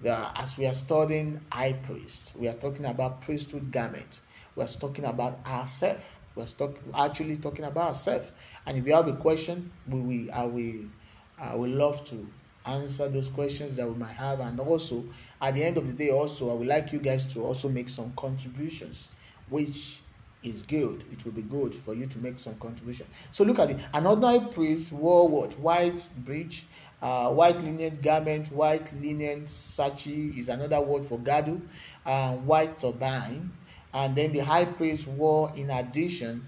That 0.01 0.33
as 0.41 0.57
we 0.57 0.67
are 0.67 0.75
studying 0.75 1.41
high 1.51 1.73
priest, 1.73 2.35
we 2.39 2.47
are 2.47 2.55
talking 2.55 2.85
about 2.85 3.21
priesthood 3.21 3.73
garment. 3.73 4.21
We 4.55 4.63
are 4.63 4.69
talking 4.69 5.05
about 5.05 5.45
ourselves. 5.45 6.05
We 6.37 6.45
are 6.45 6.47
talk, 6.47 6.79
actually 6.97 7.37
talking 7.37 7.65
about 7.65 7.89
ourselves. 7.89 8.31
And 8.65 8.79
if 8.79 8.87
you 8.87 8.93
have 8.95 9.09
a 9.09 9.15
question, 9.15 9.73
we, 9.89 10.01
we 10.01 10.31
I 10.31 10.45
will 10.45 10.85
I 11.41 11.57
will 11.57 11.71
love 11.71 12.05
to 12.05 12.29
answer 12.69 13.09
those 13.09 13.29
questions 13.29 13.77
that 13.77 13.89
we 13.89 13.95
might 13.95 14.15
have. 14.15 14.41
And 14.41 14.59
also 14.61 15.05
at 15.41 15.55
the 15.55 15.65
end 15.65 15.77
of 15.79 15.87
the 15.87 15.93
day 15.93 16.11
also 16.11 16.51
i 16.51 16.55
would 16.55 16.67
like 16.67 16.93
you 16.93 16.99
guys 16.99 17.27
to 17.35 17.45
also 17.45 17.69
make 17.69 17.89
some 17.89 18.13
contributions 18.17 19.11
which 19.49 20.01
is 20.45 20.63
good. 20.63 21.05
It 21.13 21.25
will 21.25 21.33
be 21.33 21.43
good 21.43 21.75
for 21.75 21.95
you 21.95 22.07
to 22.07 22.19
make 22.21 22.39
some 22.39 22.55
contribution. 22.57 23.09
So 23.33 23.43
look 23.43 23.59
at 23.59 23.71
it. 23.73 23.81
An 23.93 24.07
ordinary 24.07 24.47
priest 24.53 24.93
wore 24.93 25.29
what? 25.29 25.59
White 25.59 26.09
breech 26.25 26.65
uh, 27.01 27.31
white 27.31 27.61
linen 27.63 27.99
garment 28.03 28.51
white 28.51 28.93
linen 29.01 29.45
sachi 29.45 30.37
is 30.37 30.49
another 30.49 30.81
word 30.81 31.05
for 31.05 31.19
gadu 31.19 31.61
uh, 32.05 32.35
white 32.37 32.79
turban 32.79 33.53
and 33.95 34.17
then 34.17 34.33
the 34.33 34.41
high 34.41 34.65
priest 34.65 35.07
wore 35.07 35.51
in 35.57 35.71
addition 35.71 36.47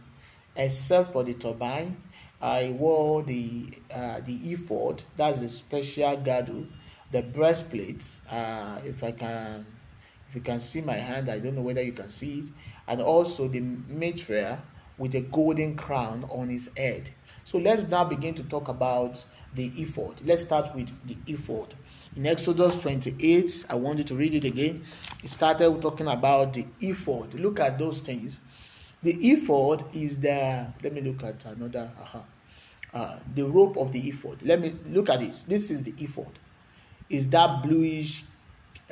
except 0.57 1.13
for 1.13 1.23
the 1.23 1.35
turban 1.35 1.97
I 2.41 2.71
wore 2.71 3.23
the 3.23 3.67
uh, 3.95 4.21
the 4.21 4.35
ephod, 4.53 5.03
that's 5.17 5.41
the 5.41 5.49
special 5.49 6.17
girdle, 6.17 6.67
the 7.11 7.23
breastplate. 7.23 8.19
Uh, 8.31 8.81
if 8.85 9.05
I 9.05 9.13
can, 9.13 9.67
if 10.29 10.35
you 10.35 10.41
can 10.41 10.59
see 10.59 10.81
my 10.81 10.95
hand, 10.97 11.31
I 11.31 11.39
don't 11.39 11.55
know 11.55 11.63
whether 11.63 11.83
you 11.83 11.93
can 11.93 12.09
see 12.09 12.41
it, 12.41 12.51
and 12.89 13.03
also 13.03 13.47
the 13.49 13.61
mitre 13.61 14.59
with 14.97 15.15
a 15.15 15.21
golden 15.21 15.77
crown 15.77 16.25
on 16.31 16.49
his 16.49 16.71
head. 16.77 17.11
So 17.45 17.59
let's 17.59 17.83
now 17.89 18.05
begin 18.05 18.35
to 18.35 18.45
talk 18.45 18.69
about 18.69 19.25
the 19.55 19.73
ephod. 19.77 20.21
Let's 20.25 20.43
start 20.43 20.75
with 20.75 20.91
the 21.07 21.17
ephod. 21.33 21.75
In 22.17 22.27
Exodus 22.27 22.81
28, 22.83 23.65
I 23.71 23.75
want 23.77 23.99
you 23.99 24.05
to 24.05 24.15
read 24.15 24.35
it 24.35 24.45
again. 24.45 24.85
It 25.25 25.31
started 25.31 25.81
talking 25.81 26.07
about 26.07 26.53
the 26.53 26.67
ephod. 26.81 27.35
Look 27.35 27.61
at 27.61 27.79
those 27.79 28.01
things 28.01 28.41
the 29.03 29.13
ephod 29.13 29.85
is 29.95 30.19
the, 30.19 30.73
let 30.83 30.93
me 30.93 31.01
look 31.01 31.23
at 31.25 31.45
another, 31.47 31.91
uh-huh, 32.01 32.21
uh, 32.93 33.19
the 33.35 33.47
rope 33.47 33.77
of 33.77 33.93
the 33.93 34.01
ephod. 34.01 34.43
Let 34.43 34.61
me 34.61 34.75
look 34.89 35.09
at 35.11 35.21
this. 35.21 35.45
This 35.45 35.71
is 35.71 35.83
the 35.83 35.95
ephod. 35.99 36.39
Is 37.09 37.29
that 37.31 37.63
bluish 37.63 38.25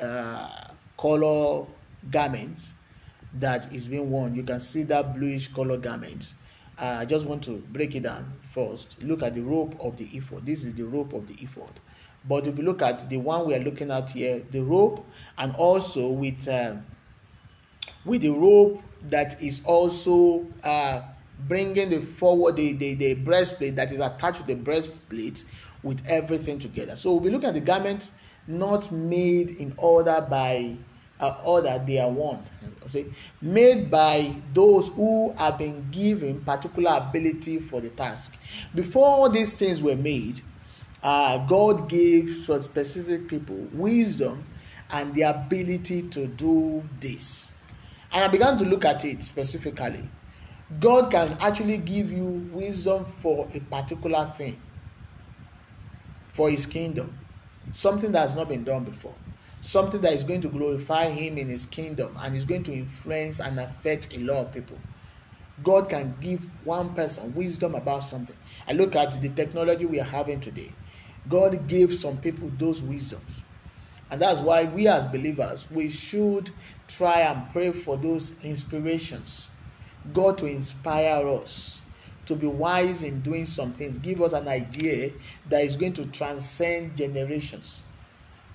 uh, 0.01 0.49
color 0.97 1.66
garment 2.11 2.72
that 3.35 3.72
is 3.72 3.89
being 3.89 4.11
worn. 4.11 4.35
You 4.35 4.43
can 4.43 4.61
see 4.61 4.83
that 4.85 5.14
bluish 5.14 5.49
color 5.49 5.76
garment. 5.76 6.35
Uh, 6.78 6.99
I 7.01 7.05
just 7.05 7.26
want 7.26 7.43
to 7.45 7.59
break 7.72 7.95
it 7.95 8.05
down 8.05 8.33
first. 8.43 9.03
Look 9.03 9.22
at 9.22 9.35
the 9.35 9.43
rope 9.43 9.74
of 9.80 9.97
the 9.97 10.05
ephod. 10.05 10.47
This 10.47 10.64
is 10.64 10.74
the 10.74 10.85
rope 10.85 11.12
of 11.12 11.26
the 11.26 11.35
ephod. 11.43 11.72
But 12.28 12.47
if 12.47 12.59
you 12.59 12.64
look 12.64 12.83
at 12.83 13.09
the 13.09 13.16
one 13.16 13.47
we 13.47 13.55
are 13.55 13.61
looking 13.61 13.91
at 13.91 14.11
here, 14.11 14.43
the 14.51 14.61
rope, 14.61 15.05
and 15.39 15.55
also 15.57 16.09
with 16.09 16.47
uh, 16.49 16.76
with 18.05 18.22
the 18.22 18.30
rope 18.30 18.83
that 19.05 19.40
is 19.42 19.62
also 19.64 20.46
uh, 20.64 21.03
bringing 21.46 21.90
the 21.90 22.01
forward 22.01 22.57
the, 22.57 22.72
the, 22.72 22.94
the 22.94 23.14
breastplate 23.14 23.76
that 23.76 23.92
is 23.92 24.01
attached 24.01 24.40
to 24.40 24.46
the 24.46 24.57
breastplate 24.57 25.44
with 25.82 26.05
everything 26.09 26.59
together. 26.59 26.96
So 26.96 27.12
we'll 27.12 27.20
be 27.20 27.30
looking 27.30 27.49
at 27.49 27.55
the 27.55 27.61
garment 27.61 28.11
not 28.46 28.90
made 28.90 29.51
in 29.51 29.74
order 29.76 30.26
by 30.28 30.76
uh, 31.20 31.36
order 31.44 31.82
they 31.86 31.99
are 31.99 32.11
one. 32.11 32.42
Okay? 32.86 33.07
Made 33.42 33.90
by 33.90 34.34
those 34.53 34.88
who 34.88 35.32
have 35.34 35.59
been 35.59 35.88
given 35.90 36.40
particular 36.42 36.92
ability 36.96 37.61
for 37.61 37.80
the 37.80 37.90
task. 37.90 38.38
Before 38.74 39.28
these 39.28 39.55
things 39.55 39.82
were 39.82 39.96
made, 39.96 40.40
uh, 41.03 41.46
God 41.46 41.88
gave 41.88 42.28
specific 42.28 43.28
people 43.28 43.57
wisdom 43.72 44.44
and 44.90 45.14
the 45.14 45.22
ability 45.22 46.03
to 46.03 46.26
do 46.26 46.82
this. 47.01 47.53
And 48.13 48.25
I 48.25 48.29
began 48.29 48.57
to 48.59 48.65
look 48.65 48.85
at 48.85 49.05
it 49.05 49.23
specifically. 49.23 50.09
God 50.81 51.11
can 51.11 51.37
actually 51.41 51.79
give 51.79 52.11
you 52.11 52.27
wisdom 52.53 53.05
for 53.05 53.49
a 53.55 53.61
particular 53.61 54.25
thing, 54.27 54.61
for 56.29 56.51
His 56.51 56.67
kingdom, 56.67 57.17
something 57.73 58.13
that 58.13 58.21
has 58.21 58.35
not 58.35 58.49
been 58.49 58.65
done 58.65 58.85
before, 58.85 59.15
something 59.61 60.01
that 60.03 60.13
is 60.13 60.25
going 60.25 60.43
to 60.43 60.49
glorify 60.49 61.09
Him 61.09 61.39
in 61.39 61.49
His 61.49 61.67
kingdom 61.67 62.17
and 62.21 62.37
is 62.37 62.45
going 62.45 62.65
to 62.65 62.73
influence 62.73 63.41
and 63.41 63.59
affect 63.59 64.15
a 64.15 64.21
lot 64.21 64.47
of 64.47 64.53
people. 64.53 64.79
God 65.63 65.89
can 65.89 66.15
give 66.21 66.41
one 66.65 66.95
person 66.95 67.35
wisdom 67.35 67.75
about 67.75 68.05
something. 68.05 68.37
I 68.67 68.73
look 68.73 68.95
at 68.95 69.13
the 69.21 69.29
technology 69.31 69.87
we 69.87 70.01
are 70.01 70.05
having 70.05 70.41
today. 70.41 70.71
God 71.29 71.67
gave 71.67 71.93
some 71.93 72.19
people 72.19 72.51
those 72.59 72.83
wisdoms. 72.83 73.43
And 74.11 74.21
that's 74.21 74.41
why 74.41 74.65
we 74.65 74.89
as 74.89 75.07
believers, 75.07 75.69
we 75.71 75.89
should 75.91 76.51
try 76.87 77.21
and 77.21 77.49
pray 77.51 77.73
for 77.73 77.97
those 77.97 78.37
inspirations. 78.43 79.51
God 80.13 80.39
to 80.39 80.47
inspire 80.47 81.29
us 81.29 81.83
to 82.27 82.37
be 82.37 82.47
wise 82.47 83.03
in 83.03 83.21
doing 83.21 83.45
some 83.47 83.73
things. 83.73 83.99
Give 83.99 84.23
us 84.23 84.33
an 84.33 84.49
idea 84.49 85.13
that 85.49 85.63
is 85.63 85.77
going 85.77 85.95
to 85.95 86.07
transcend 86.07 86.97
generations. 86.97 87.85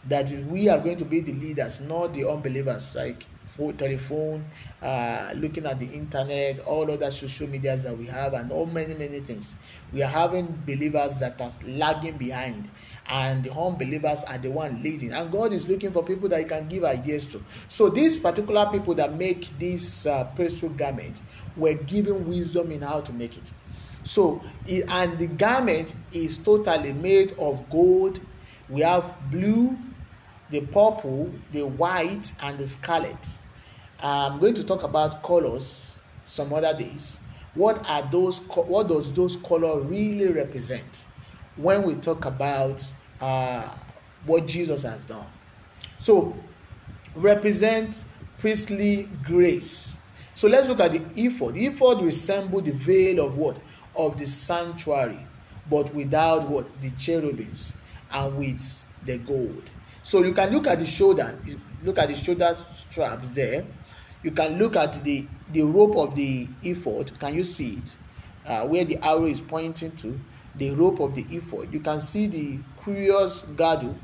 That 0.06 0.32
is, 0.32 0.44
we 0.46 0.70
are 0.70 0.80
going 0.80 0.98
to 0.98 1.06
be 1.06 1.22
the 1.22 1.34
leaders, 1.34 1.82
not 1.82 2.14
the 2.14 2.30
unbelievers. 2.30 2.96
Like 2.96 3.26
phone, 3.54 3.78
telephone, 3.78 4.44
uh, 4.82 5.32
looking 5.36 5.66
at 5.66 5.80
the 5.80 5.86
internet, 5.86 6.60
all 6.62 6.90
other 6.92 7.12
social 7.12 7.48
medias 7.48 7.84
that 7.84 7.98
we 7.98 8.06
have, 8.08 8.34
and 8.34 8.52
all 8.52 8.66
many, 8.66 8.94
many 8.96 9.20
things. 9.20 9.56
We 9.92 10.02
are 10.04 10.10
having 10.10 10.48
believers 10.66 11.20
that 11.20 11.40
are 11.40 11.52
lagging 11.66 12.18
behind, 12.18 12.70
and 13.08 13.44
the 13.44 13.52
unbelievers 13.52 14.24
are 14.26 14.38
the 14.38 14.50
one 14.50 14.82
leading. 14.82 15.12
And 15.12 15.32
God 15.32 15.54
is 15.54 15.68
looking 15.68 15.92
for 15.92 16.04
people 16.04 16.30
that 16.30 16.40
He 16.40 16.46
can 16.46 16.68
give 16.68 16.84
ideas 16.84 17.28
to. 17.28 17.42
So 17.68 17.90
these 17.90 18.18
particular 18.18 18.68
people 18.72 18.94
that 18.96 19.14
make 19.14 19.58
this 19.60 20.06
uh, 20.06 20.26
priesthood 20.36 20.78
garment 20.78 21.22
were 21.58 21.74
given 21.74 22.28
wisdom 22.28 22.72
in 22.72 22.82
how 22.82 23.02
to 23.02 23.14
make 23.14 23.38
it. 23.38 23.52
So, 24.04 24.42
and 24.90 25.18
the 25.18 25.28
garment 25.28 25.96
is 26.12 26.38
totally 26.38 26.94
made 26.94 27.34
of 27.40 27.70
gold. 27.70 28.20
We 28.70 28.82
have 28.82 29.14
blue, 29.32 29.78
the 30.50 30.62
purple, 30.62 31.34
the 31.52 31.66
white, 31.66 32.32
and 32.42 32.58
the 32.58 32.68
scarlet. 32.68 33.40
I'm 34.02 34.40
going 34.40 34.56
to 34.56 34.64
talk 34.66 34.84
about 34.84 35.24
colors 35.24 35.98
some 36.26 36.52
other 36.54 36.78
days. 36.78 37.20
What 37.56 37.88
are 37.90 38.02
those? 38.12 38.40
What 38.40 38.90
does 38.90 39.14
those 39.14 39.38
colors 39.38 39.86
really 39.86 40.28
represent 40.28 41.08
when 41.56 41.84
we 41.84 41.96
talk 41.96 42.26
about 42.26 42.84
uh, 43.22 43.70
what 44.26 44.48
Jesus 44.48 44.84
has 44.84 45.06
done? 45.06 45.28
So, 45.98 46.36
represent 47.16 48.04
priestly 48.38 49.08
grace. 49.24 49.98
So 50.34 50.48
let's 50.48 50.68
look 50.68 50.80
at 50.80 50.92
the 50.92 51.04
ephod. 51.16 51.54
The 51.54 51.68
ephod 51.68 52.02
resemble 52.02 52.62
the 52.62 52.72
veil 52.72 53.24
of 53.26 53.38
what? 53.38 53.60
Of 53.96 54.18
the 54.18 54.26
sanctuary, 54.26 55.20
but 55.70 55.94
without 55.94 56.50
what? 56.50 56.82
The 56.82 56.90
cherubims 56.92 57.74
and 58.12 58.38
with 58.38 58.86
the 59.06 59.20
gold. 59.20 59.72
So 60.02 60.24
you 60.24 60.34
can 60.34 60.52
look 60.52 60.68
at 60.68 60.80
the 60.80 60.86
shoulder. 60.86 61.38
Look 61.84 62.00
at 62.00 62.10
the 62.10 62.16
shoulder 62.16 62.56
straps 62.74 63.30
there 63.30 63.64
you 64.24 64.32
can 64.32 64.58
look 64.58 64.76
at 64.76 64.94
the 65.04 65.28
the 65.52 65.62
rope 65.62 65.96
of 65.98 66.16
the 66.16 66.48
ephod 66.64 67.12
can 67.20 67.36
you 67.36 67.44
see 67.44 67.76
it 67.76 67.98
uh, 68.46 68.66
where 68.66 68.86
the 68.86 68.98
arrow 69.06 69.26
is 69.26 69.40
pointing 69.42 69.92
to 69.92 70.20
the 70.56 70.72
rope 70.76 71.00
of 71.00 71.16
the 71.16 71.24
ephod. 71.30 71.74
You 71.74 71.80
can 71.80 72.00
see 72.00 72.28
the 72.28 72.60
curious 72.84 73.42
girdle 73.42 73.98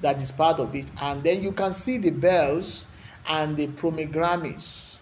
that 0.00 0.20
is 0.20 0.32
part 0.32 0.58
of 0.60 0.74
it. 0.74 0.90
And 1.00 1.22
then 1.22 1.42
you 1.42 1.52
can 1.52 1.72
see 1.72 1.98
the 1.98 2.10
bells 2.10 2.86
and 3.26 3.56
the 3.56 3.68
pomegranates 3.68 4.94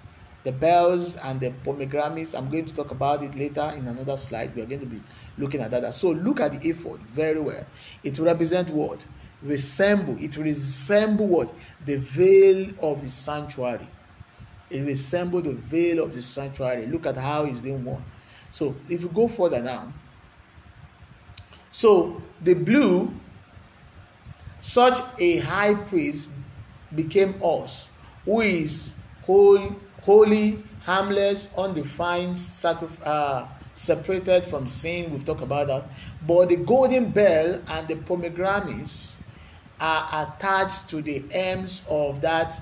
the 0.44 0.52
bells 0.52 1.14
and 1.16 1.40
the 1.40 1.50
pomegranates 1.64 2.34
i'm 2.34 2.50
going 2.50 2.64
to 2.64 2.74
talk 2.74 2.90
about 2.90 3.22
it 3.22 3.34
later 3.34 3.72
in 3.76 3.86
another 3.86 4.16
slide. 4.16 4.54
We 4.54 4.62
are 4.62 4.66
going 4.66 4.80
to 4.80 4.86
be 4.86 5.00
looking 5.38 5.60
at 5.60 5.70
that. 5.70 5.94
So 5.94 6.10
look 6.10 6.40
at 6.40 6.52
the 6.60 6.68
ephod 6.68 7.00
very 7.00 7.40
well. 7.40 7.64
It 8.02 8.18
represents 8.18 8.70
what? 8.70 9.06
Resemble 9.42 10.16
it 10.18 10.36
resemble 10.36 11.28
what? 11.28 11.52
The 11.84 11.96
veil 11.96 12.70
of 12.80 13.02
the 13.02 13.08
sanctuary. 13.08 13.88
It 14.70 14.80
resembles 14.80 15.44
the 15.44 15.54
veil 15.54 16.02
of 16.02 16.14
the 16.14 16.22
sanctuary. 16.22 16.86
Look 16.86 17.06
at 17.06 17.16
how 17.16 17.44
it's 17.44 17.60
being 17.60 17.84
worn. 17.84 18.04
So 18.50 18.76
if 18.88 19.02
you 19.02 19.08
go 19.08 19.28
further 19.28 19.62
now, 19.62 19.92
so 21.72 22.22
the 22.42 22.54
blue, 22.54 23.12
such 24.60 25.00
a 25.18 25.38
high 25.38 25.74
priest 25.74 26.30
became 26.94 27.34
us, 27.42 27.88
who 28.24 28.40
is 28.42 28.94
holy, 29.22 29.74
holy 30.02 30.62
harmless, 30.82 31.48
undefined, 31.56 32.36
sacri- 32.38 32.88
uh, 33.04 33.48
separated 33.74 34.44
from 34.44 34.66
sin. 34.66 35.10
We've 35.10 35.24
talked 35.24 35.42
about 35.42 35.68
that. 35.68 35.84
But 36.26 36.50
the 36.50 36.56
golden 36.56 37.10
bell 37.10 37.60
and 37.70 37.88
the 37.88 37.96
pomegranates 37.96 39.18
are 39.80 40.06
attached 40.28 40.88
to 40.90 41.02
the 41.02 41.24
ends 41.32 41.82
of 41.88 42.20
that 42.20 42.60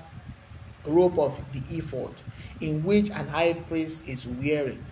rope 0.85 1.19
of 1.19 1.39
the 1.51 1.77
ephod 1.77 2.21
in 2.61 2.83
which 2.83 3.09
an 3.09 3.27
high 3.27 3.53
priest 3.53 4.07
is 4.07 4.27
wearing. 4.27 4.83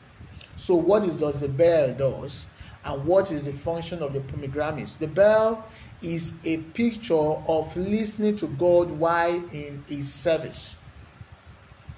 So 0.55 0.75
what 0.75 1.05
is 1.05 1.15
does 1.15 1.39
the 1.39 1.47
bell 1.47 1.93
does 1.93 2.47
and 2.85 3.05
what 3.05 3.31
is 3.31 3.45
the 3.45 3.53
function 3.53 4.01
of 4.01 4.13
the 4.13 4.21
pomegranates? 4.21 4.95
The 4.95 5.07
bell 5.07 5.65
is 6.01 6.33
a 6.45 6.57
picture 6.57 7.13
of 7.13 7.75
listening 7.75 8.37
to 8.37 8.47
God 8.47 8.89
while 8.91 9.43
in 9.53 9.83
his 9.87 10.11
service. 10.11 10.77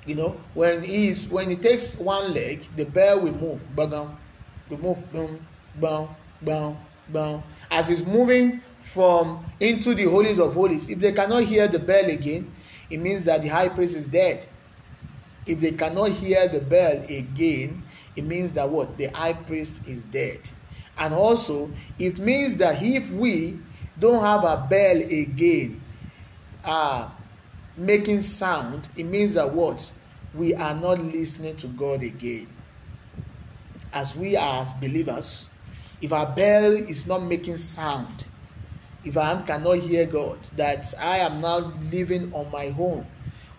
You 0.05 0.15
know, 0.15 0.37
when 0.55 0.81
he 0.83 1.09
is 1.09 1.27
when 1.29 1.49
he 1.49 1.55
takes 1.55 1.95
one 1.95 2.33
leg, 2.33 2.67
the 2.75 2.85
bell 2.85 3.19
will 3.19 3.35
move, 3.35 3.75
bang, 3.75 4.17
will 4.69 4.77
move, 4.79 5.11
boom, 5.11 5.45
bang, 5.79 6.07
bang, 6.41 6.77
bang. 7.09 7.43
As 7.69 7.87
he's 7.87 8.05
moving 8.05 8.61
from 8.79 9.45
into 9.59 9.93
the 9.93 10.05
holies 10.05 10.39
of 10.39 10.55
holies, 10.55 10.89
if 10.89 10.97
they 10.97 11.11
cannot 11.11 11.43
hear 11.43 11.67
the 11.67 11.77
bell 11.77 12.09
again, 12.09 12.51
it 12.89 12.97
means 12.97 13.25
that 13.25 13.43
the 13.43 13.47
high 13.47 13.69
priest 13.69 13.95
is 13.95 14.07
dead. 14.07 14.47
If 15.45 15.59
they 15.59 15.71
cannot 15.71 16.09
hear 16.09 16.47
the 16.47 16.61
bell 16.61 17.03
again, 17.07 17.83
it 18.15 18.23
means 18.23 18.53
that 18.53 18.67
what? 18.67 18.97
The 18.97 19.05
high 19.07 19.33
priest 19.33 19.87
is 19.87 20.05
dead. 20.05 20.39
And 21.01 21.15
also, 21.15 21.71
it 21.97 22.19
means 22.19 22.57
that 22.57 22.77
if 22.83 23.11
we 23.11 23.57
don't 23.97 24.21
have 24.21 24.43
a 24.43 24.67
bell 24.69 24.97
again, 24.97 25.81
uh, 26.63 27.09
making 27.75 28.21
sound, 28.21 28.87
it 28.95 29.05
means 29.05 29.33
that 29.33 29.51
what? 29.51 29.91
We 30.35 30.53
are 30.53 30.75
not 30.75 30.99
listening 30.99 31.55
to 31.57 31.67
God 31.69 32.03
again. 32.03 32.47
As 33.91 34.15
we 34.15 34.37
are 34.37 34.61
as 34.61 34.73
believers, 34.73 35.49
if 36.01 36.13
our 36.13 36.27
bell 36.27 36.71
is 36.71 37.07
not 37.07 37.23
making 37.23 37.57
sound, 37.57 38.27
if 39.03 39.17
I 39.17 39.41
cannot 39.41 39.77
hear 39.77 40.05
God, 40.05 40.37
that 40.55 40.93
I 41.01 41.17
am 41.17 41.41
now 41.41 41.73
living 41.91 42.31
on 42.31 42.51
my 42.51 42.75
own, 42.77 43.07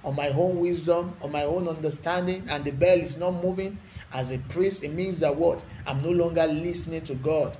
on 0.04 0.16
my 0.16 0.28
own 0.28 0.58
wisdom, 0.58 1.14
on 1.22 1.30
my 1.32 1.44
own 1.44 1.68
understanding, 1.68 2.44
and 2.50 2.64
the 2.64 2.72
bell 2.72 2.98
is 2.98 3.16
not 3.16 3.32
moving 3.42 3.78
as 4.12 4.30
a 4.30 4.38
priest, 4.38 4.84
it 4.84 4.92
means 4.92 5.20
that 5.20 5.34
what? 5.34 5.64
I'm 5.86 6.02
no 6.02 6.10
longer 6.10 6.46
listening 6.46 7.02
to 7.04 7.14
God. 7.14 7.56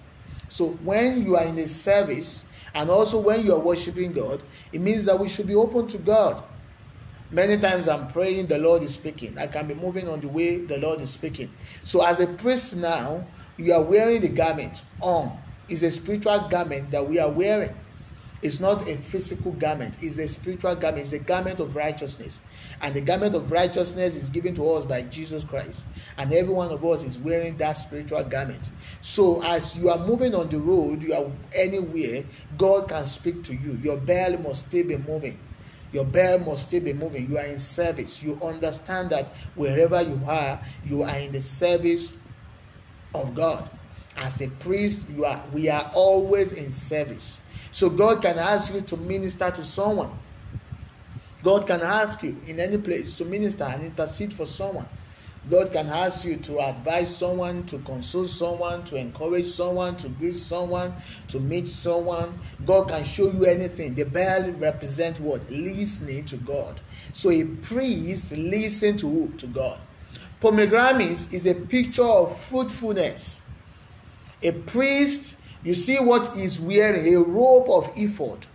So 0.49 0.69
when 0.85 1.23
you 1.23 1.37
are 1.37 1.45
in 1.45 1.59
a 1.59 1.67
service, 1.67 2.45
and 2.75 2.91
also 2.91 3.21
when 3.21 3.45
you 3.45 3.55
are 3.55 3.61
worshiping 3.61 4.13
God, 4.13 4.43
it 4.73 4.81
means 4.81 5.07
that 5.07 5.19
we 5.19 5.29
should 5.29 5.47
be 5.47 5.55
open 5.55 5.87
to 5.89 5.99
God. 5.99 6.43
Many 7.31 7.57
times 7.57 7.89
I'm 7.89 8.09
praying, 8.09 8.49
the 8.49 8.59
Lord 8.59 8.83
is 8.83 8.95
speaking. 8.95 9.39
I 9.39 9.47
can 9.47 9.67
be 9.67 9.75
moving 9.75 10.09
on 10.09 10.21
the 10.21 10.29
way 10.29 10.59
the 10.59 10.79
Lord 10.79 11.01
is 11.01 11.11
speaking. 11.11 11.51
So 11.83 12.05
as 12.05 12.21
a 12.21 12.27
priest 12.27 12.77
now, 12.77 13.27
you 13.57 13.73
are 13.73 13.83
wearing 13.83 14.21
the 14.21 14.29
garment 14.29 14.85
on 15.01 15.39
is 15.69 15.83
a 15.83 15.91
spiritual 15.91 16.39
garment 16.51 16.91
that 16.91 17.07
we 17.07 17.19
are 17.19 17.31
wearing. 17.31 17.75
It's 18.43 18.59
not 18.59 18.89
a 18.89 18.97
physical 18.97 19.53
garment, 19.53 19.97
it's 20.03 20.19
a 20.19 20.27
spiritual 20.27 20.75
garment, 20.75 21.05
it's 21.05 21.13
a 21.13 21.21
garment 21.21 21.61
of 21.61 21.77
righteousness. 21.77 22.41
And 22.81 22.93
the 22.93 23.01
garment 23.01 23.37
of 23.37 23.53
righteousness 23.53 24.17
is 24.17 24.29
given 24.29 24.55
to 24.57 24.69
us 24.73 24.85
by 24.85 25.03
Jesus 25.03 25.45
Christ. 25.45 25.87
And 26.19 26.33
every 26.33 26.53
one 26.53 26.71
of 26.71 26.85
us 26.85 27.05
is 27.05 27.19
wearing 27.19 27.57
that 27.59 27.75
spiritual 27.75 28.25
garment. 28.25 28.73
So 29.01 29.43
as 29.45 29.79
you 29.79 29.91
are 29.91 30.05
moving 30.07 30.35
on 30.35 30.49
the 30.49 30.59
road, 30.59 31.03
you 31.05 31.15
are 31.15 31.31
anywhere, 31.57 32.25
God 32.59 32.89
can 32.89 33.07
speak 33.07 33.45
to 33.45 33.55
you. 33.55 33.79
Your 33.83 33.97
bell 33.97 34.37
must 34.39 34.67
still 34.67 34.87
be 34.89 34.97
moving. 34.97 35.39
Your 35.93 36.05
bell 36.05 36.39
must 36.41 36.69
still 36.69 36.81
be 36.81 36.95
moving. 36.95 37.29
You 37.31 37.39
are 37.39 37.47
in 37.47 37.61
service. 37.61 38.23
You 38.23 38.41
understand 38.43 39.11
that 39.11 39.29
wherever 39.55 40.03
you 40.03 40.21
are, 40.27 40.61
you 40.85 41.03
are 41.03 41.17
in 41.17 41.31
the 41.31 41.41
service 41.41 42.13
of 43.15 43.35
God 43.35 43.69
as 44.17 44.41
a 44.43 44.49
priest 44.49 45.09
you 45.11 45.25
are 45.25 45.43
we 45.53 45.69
are 45.69 45.91
always 45.95 46.53
in 46.53 46.71
service 46.71 47.41
so 47.73 47.91
god 47.91 48.23
can 48.23 48.39
ask 48.39 48.73
you 48.73 48.81
to 48.81 48.97
minister 48.97 49.51
to 49.51 49.65
someone 49.65 50.11
god 51.43 51.67
can 51.67 51.81
ask 51.81 52.23
you 52.23 52.37
in 52.47 52.61
any 52.61 52.79
place 52.79 53.17
to 53.17 53.25
minister 53.25 53.65
and 53.65 53.83
intercede 53.83 54.33
for 54.33 54.47
someone 54.47 54.87
God 55.51 55.73
can 55.73 55.89
ask 55.89 56.25
you 56.25 56.37
to 56.37 56.61
advise 56.61 57.17
someone, 57.17 57.65
to 57.67 57.79
console 57.79 58.27
someone, 58.27 58.85
to 58.85 58.97
encourage 58.97 59.47
someone, 59.47 59.97
to 59.97 60.09
greet 60.09 60.35
someone, 60.35 60.95
to 61.29 61.41
meet 61.41 61.67
someone. 61.67 62.39
God 62.65 62.89
can 62.89 63.03
show 63.03 63.31
you 63.31 63.45
anything. 63.45 63.95
The 63.95 64.05
bell 64.05 64.53
represents 64.53 65.19
what? 65.19 65.51
Listening 65.51 66.25
to 66.27 66.37
God. 66.37 66.81
So 67.13 67.31
a 67.31 67.45
priest 67.45 68.33
listen 68.33 68.97
to? 68.99 69.33
To 69.37 69.47
God. 69.49 69.81
Pomegranates 70.39 71.33
is 71.33 71.47
a 71.47 71.55
picture 71.55 72.05
of 72.05 72.39
fruitfulness. 72.39 73.43
A 74.45 74.53
priest, 74.53 75.39
you 75.63 75.75
see 75.75 75.99
what 75.99 76.35
he's 76.37 76.61
wearing, 76.61 77.15
a 77.15 77.19
robe 77.21 77.69
of 77.69 77.91
ephod, 77.97 78.47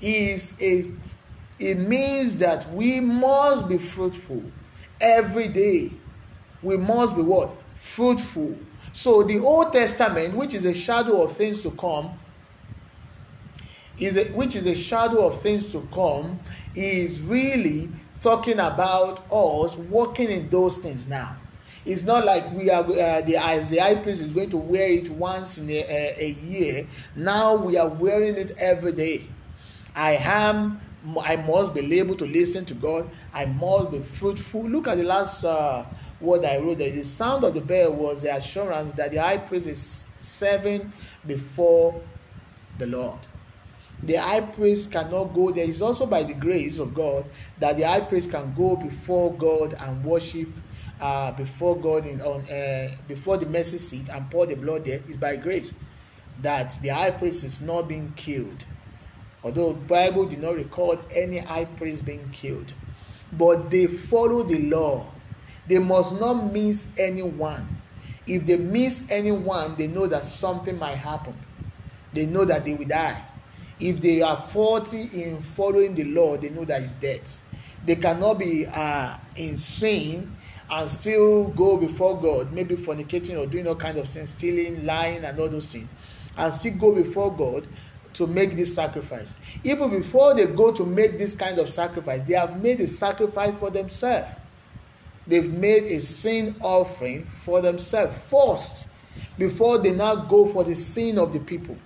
is 0.00 0.56
a 0.60 0.90
it 1.60 1.76
means 1.76 2.38
that 2.38 2.72
we 2.72 3.00
must 3.00 3.68
be 3.68 3.78
fruitful 3.78 4.42
every 5.00 5.48
day 5.48 5.90
we 6.62 6.76
must 6.76 7.16
be 7.16 7.22
what? 7.22 7.54
Fruitful. 7.76 8.56
So 8.92 9.22
the 9.22 9.38
Old 9.38 9.72
Testament, 9.72 10.34
which 10.34 10.54
is 10.54 10.64
a 10.64 10.74
shadow 10.74 11.22
of 11.22 11.32
things 11.32 11.62
to 11.62 11.70
come, 11.72 12.10
is 13.98 14.16
a, 14.16 14.24
which 14.32 14.56
is 14.56 14.66
a 14.66 14.74
shadow 14.74 15.26
of 15.26 15.40
things 15.40 15.66
to 15.72 15.86
come, 15.92 16.38
is 16.74 17.20
really 17.22 17.90
talking 18.20 18.58
about 18.58 19.20
us 19.30 19.76
walking 19.76 20.30
in 20.30 20.48
those 20.48 20.78
things 20.78 21.06
now. 21.06 21.36
It's 21.88 22.02
not 22.02 22.26
like 22.26 22.52
we 22.52 22.68
are 22.68 22.84
uh, 22.84 23.22
the 23.22 23.36
as 23.42 23.70
the 23.70 23.78
high 23.78 23.94
priest 23.94 24.20
is 24.20 24.34
going 24.34 24.50
to 24.50 24.58
wear 24.58 24.90
it 24.90 25.08
once 25.08 25.56
in 25.56 25.70
a, 25.70 25.82
a, 25.88 26.14
a 26.18 26.28
year. 26.28 26.86
Now 27.16 27.56
we 27.56 27.78
are 27.78 27.88
wearing 27.88 28.36
it 28.36 28.52
every 28.58 28.92
day. 28.92 29.26
I 29.96 30.16
am. 30.16 30.80
I 31.22 31.36
must 31.36 31.72
be 31.72 31.98
able 31.98 32.14
to 32.16 32.26
listen 32.26 32.66
to 32.66 32.74
God. 32.74 33.08
I 33.32 33.46
must 33.46 33.90
be 33.92 34.00
fruitful. 34.00 34.68
Look 34.68 34.86
at 34.86 34.98
the 34.98 35.04
last 35.04 35.44
uh, 35.44 35.84
what 36.20 36.44
I 36.44 36.58
wrote 36.58 36.76
there. 36.76 36.90
The 36.90 37.02
sound 37.02 37.44
of 37.44 37.54
the 37.54 37.62
bell 37.62 37.92
was 37.94 38.20
the 38.20 38.36
assurance 38.36 38.92
that 38.92 39.10
the 39.10 39.22
high 39.22 39.38
priest 39.38 39.66
is 39.66 40.08
serving 40.18 40.92
before 41.26 41.98
the 42.76 42.86
Lord. 42.86 43.20
The 44.02 44.16
high 44.16 44.42
priest 44.42 44.92
cannot 44.92 45.32
go 45.34 45.50
there. 45.52 45.64
It's 45.64 45.80
also 45.80 46.04
by 46.04 46.22
the 46.22 46.34
grace 46.34 46.78
of 46.78 46.92
God 46.92 47.24
that 47.58 47.78
the 47.78 47.84
high 47.84 48.02
priest 48.02 48.30
can 48.30 48.52
go 48.52 48.76
before 48.76 49.32
God 49.32 49.74
and 49.80 50.04
worship 50.04 50.48
uh, 51.00 51.32
before 51.32 51.76
God 51.76 52.06
in 52.06 52.20
on 52.20 52.40
uh, 52.50 52.94
before 53.06 53.36
the 53.36 53.46
mercy 53.46 53.78
seat 53.78 54.08
and 54.08 54.30
pour 54.30 54.46
the 54.46 54.54
blood 54.56 54.84
there 54.84 55.00
is 55.08 55.16
by 55.16 55.36
grace 55.36 55.74
that 56.42 56.78
the 56.82 56.88
high 56.88 57.10
priest 57.10 57.44
is 57.44 57.60
not 57.60 57.88
being 57.88 58.12
killed. 58.16 58.64
Although 59.42 59.74
Bible 59.74 60.26
did 60.26 60.42
not 60.42 60.56
record 60.56 61.02
any 61.14 61.38
high 61.38 61.64
priest 61.64 62.04
being 62.04 62.28
killed, 62.32 62.72
but 63.32 63.70
they 63.70 63.86
follow 63.86 64.42
the 64.42 64.58
law 64.68 65.06
they 65.68 65.78
must 65.78 66.18
not 66.18 66.50
miss 66.52 66.88
anyone. 66.98 67.68
If 68.26 68.46
they 68.46 68.56
miss 68.56 69.02
anyone, 69.10 69.76
they 69.76 69.86
know 69.86 70.06
that 70.06 70.24
something 70.24 70.78
might 70.78 70.96
happen. 70.96 71.34
They 72.14 72.24
know 72.26 72.44
that 72.46 72.64
they 72.64 72.74
will 72.74 72.86
die. 72.86 73.22
If 73.78 74.00
they 74.00 74.22
are 74.22 74.36
faulty 74.36 75.22
in 75.22 75.40
following 75.40 75.94
the 75.94 76.04
law, 76.04 76.36
they 76.38 76.48
know 76.48 76.64
that 76.64 76.82
it's 76.82 76.94
death. 76.94 77.42
They 77.84 77.96
cannot 77.96 78.38
be 78.38 78.66
uh, 78.66 79.18
insane 79.36 80.34
and 80.70 80.88
still 80.88 81.48
go 81.48 81.76
before 81.76 82.20
God, 82.20 82.52
maybe 82.52 82.76
fornicating 82.76 83.38
or 83.38 83.46
doing 83.46 83.66
all 83.66 83.76
kind 83.76 83.98
of 83.98 84.06
things, 84.06 84.30
stealing, 84.30 84.84
lying, 84.84 85.24
and 85.24 85.38
all 85.38 85.48
those 85.48 85.66
things, 85.66 85.88
and 86.36 86.52
still 86.52 86.74
go 86.76 86.94
before 86.94 87.34
God 87.34 87.66
to 88.14 88.26
make 88.26 88.56
this 88.56 88.74
sacrifice. 88.74 89.36
Even 89.64 89.90
before 89.90 90.34
they 90.34 90.46
go 90.46 90.72
to 90.72 90.84
make 90.84 91.18
this 91.18 91.34
kind 91.34 91.58
of 91.58 91.68
sacrifice, 91.68 92.22
they 92.22 92.34
have 92.34 92.62
made 92.62 92.80
a 92.80 92.86
sacrifice 92.86 93.56
for 93.56 93.70
themselves 93.70 94.28
they've 95.28 95.52
made 95.52 95.84
a 95.84 96.00
sin 96.00 96.56
offering 96.60 97.24
for 97.24 97.60
themselves 97.60 98.16
first 98.28 98.88
before 99.36 99.78
they 99.78 99.92
now 99.92 100.16
go 100.16 100.46
for 100.46 100.64
the 100.64 100.74
sin 100.74 101.18
of 101.18 101.32
the 101.32 101.40
people. 101.40 101.76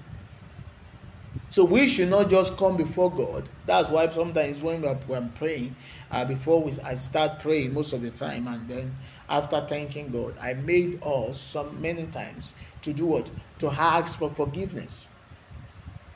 So 1.52 1.64
we 1.66 1.86
should 1.86 2.08
not 2.08 2.30
just 2.30 2.56
come 2.56 2.78
before 2.78 3.10
God. 3.12 3.46
That's 3.66 3.90
why 3.90 4.08
sometimes 4.08 4.62
when 4.62 4.86
I'm 4.86 5.28
praying, 5.32 5.76
uh, 6.10 6.24
before 6.24 6.62
we, 6.62 6.72
I 6.82 6.94
start 6.94 7.40
praying 7.40 7.74
most 7.74 7.92
of 7.92 8.00
the 8.00 8.10
time, 8.10 8.48
and 8.48 8.66
then 8.66 8.96
after 9.28 9.60
thanking 9.68 10.08
God, 10.08 10.34
I 10.40 10.54
made 10.54 11.04
us 11.04 11.38
some 11.38 11.78
many 11.78 12.06
times 12.06 12.54
to 12.80 12.94
do 12.94 13.04
what? 13.04 13.30
To 13.58 13.68
ask 13.70 14.18
for 14.18 14.30
forgiveness, 14.30 15.10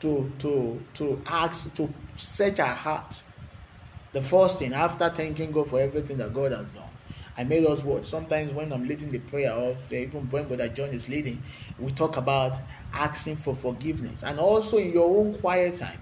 to 0.01 0.33
to 0.39 0.83
to 0.95 1.21
ask 1.27 1.75
to 1.75 1.93
search 2.17 2.59
our 2.59 2.75
heart. 2.75 3.23
The 4.15 4.23
first 4.23 4.61
thing 4.61 4.73
after 4.73 5.11
thanking 5.11 5.53
God 5.53 5.69
for 5.69 5.79
everything 5.79 6.17
that 6.17 6.33
God 6.33 6.53
has 6.53 6.73
done 6.73 6.96
I 7.39 7.45
made 7.45 7.67
us 7.67 7.85
what? 7.85 8.07
Sometimes 8.07 8.53
when 8.53 8.73
I'm 8.73 8.85
leading 8.85 9.11
the 9.11 9.19
prayer 9.19 9.51
of 9.51 9.93
even 9.93 10.29
when 10.31 10.49
Brother 10.49 10.69
John 10.69 10.91
is 10.91 11.09
leading, 11.09 11.43
we 11.79 11.91
talk 11.93 12.17
about 12.17 12.59
asking 12.95 13.37
for 13.37 13.55
forgiveness. 13.55 14.23
And 14.25 14.41
also 14.41 14.79
in 14.79 14.93
your 14.93 15.09
own 15.19 15.35
quiet 15.35 15.75
time, 15.75 16.01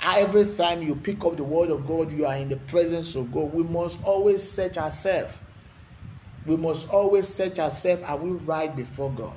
every 0.00 0.44
time 0.44 0.82
you 0.82 0.94
pick 0.94 1.24
up 1.24 1.36
the 1.36 1.44
word 1.44 1.70
of 1.70 1.86
God, 1.86 2.12
you 2.12 2.26
are 2.26 2.36
in 2.36 2.48
the 2.48 2.56
presence 2.56 3.16
of 3.16 3.32
God. 3.32 3.52
We 3.52 3.64
must 3.64 4.02
always 4.04 4.48
search 4.48 4.78
ourselves. 4.78 5.36
We 6.46 6.56
must 6.56 6.88
always 6.90 7.26
search 7.26 7.58
ourselves 7.58 8.04
are 8.04 8.16
we 8.16 8.30
right 8.30 8.74
before 8.74 9.10
God? 9.10 9.36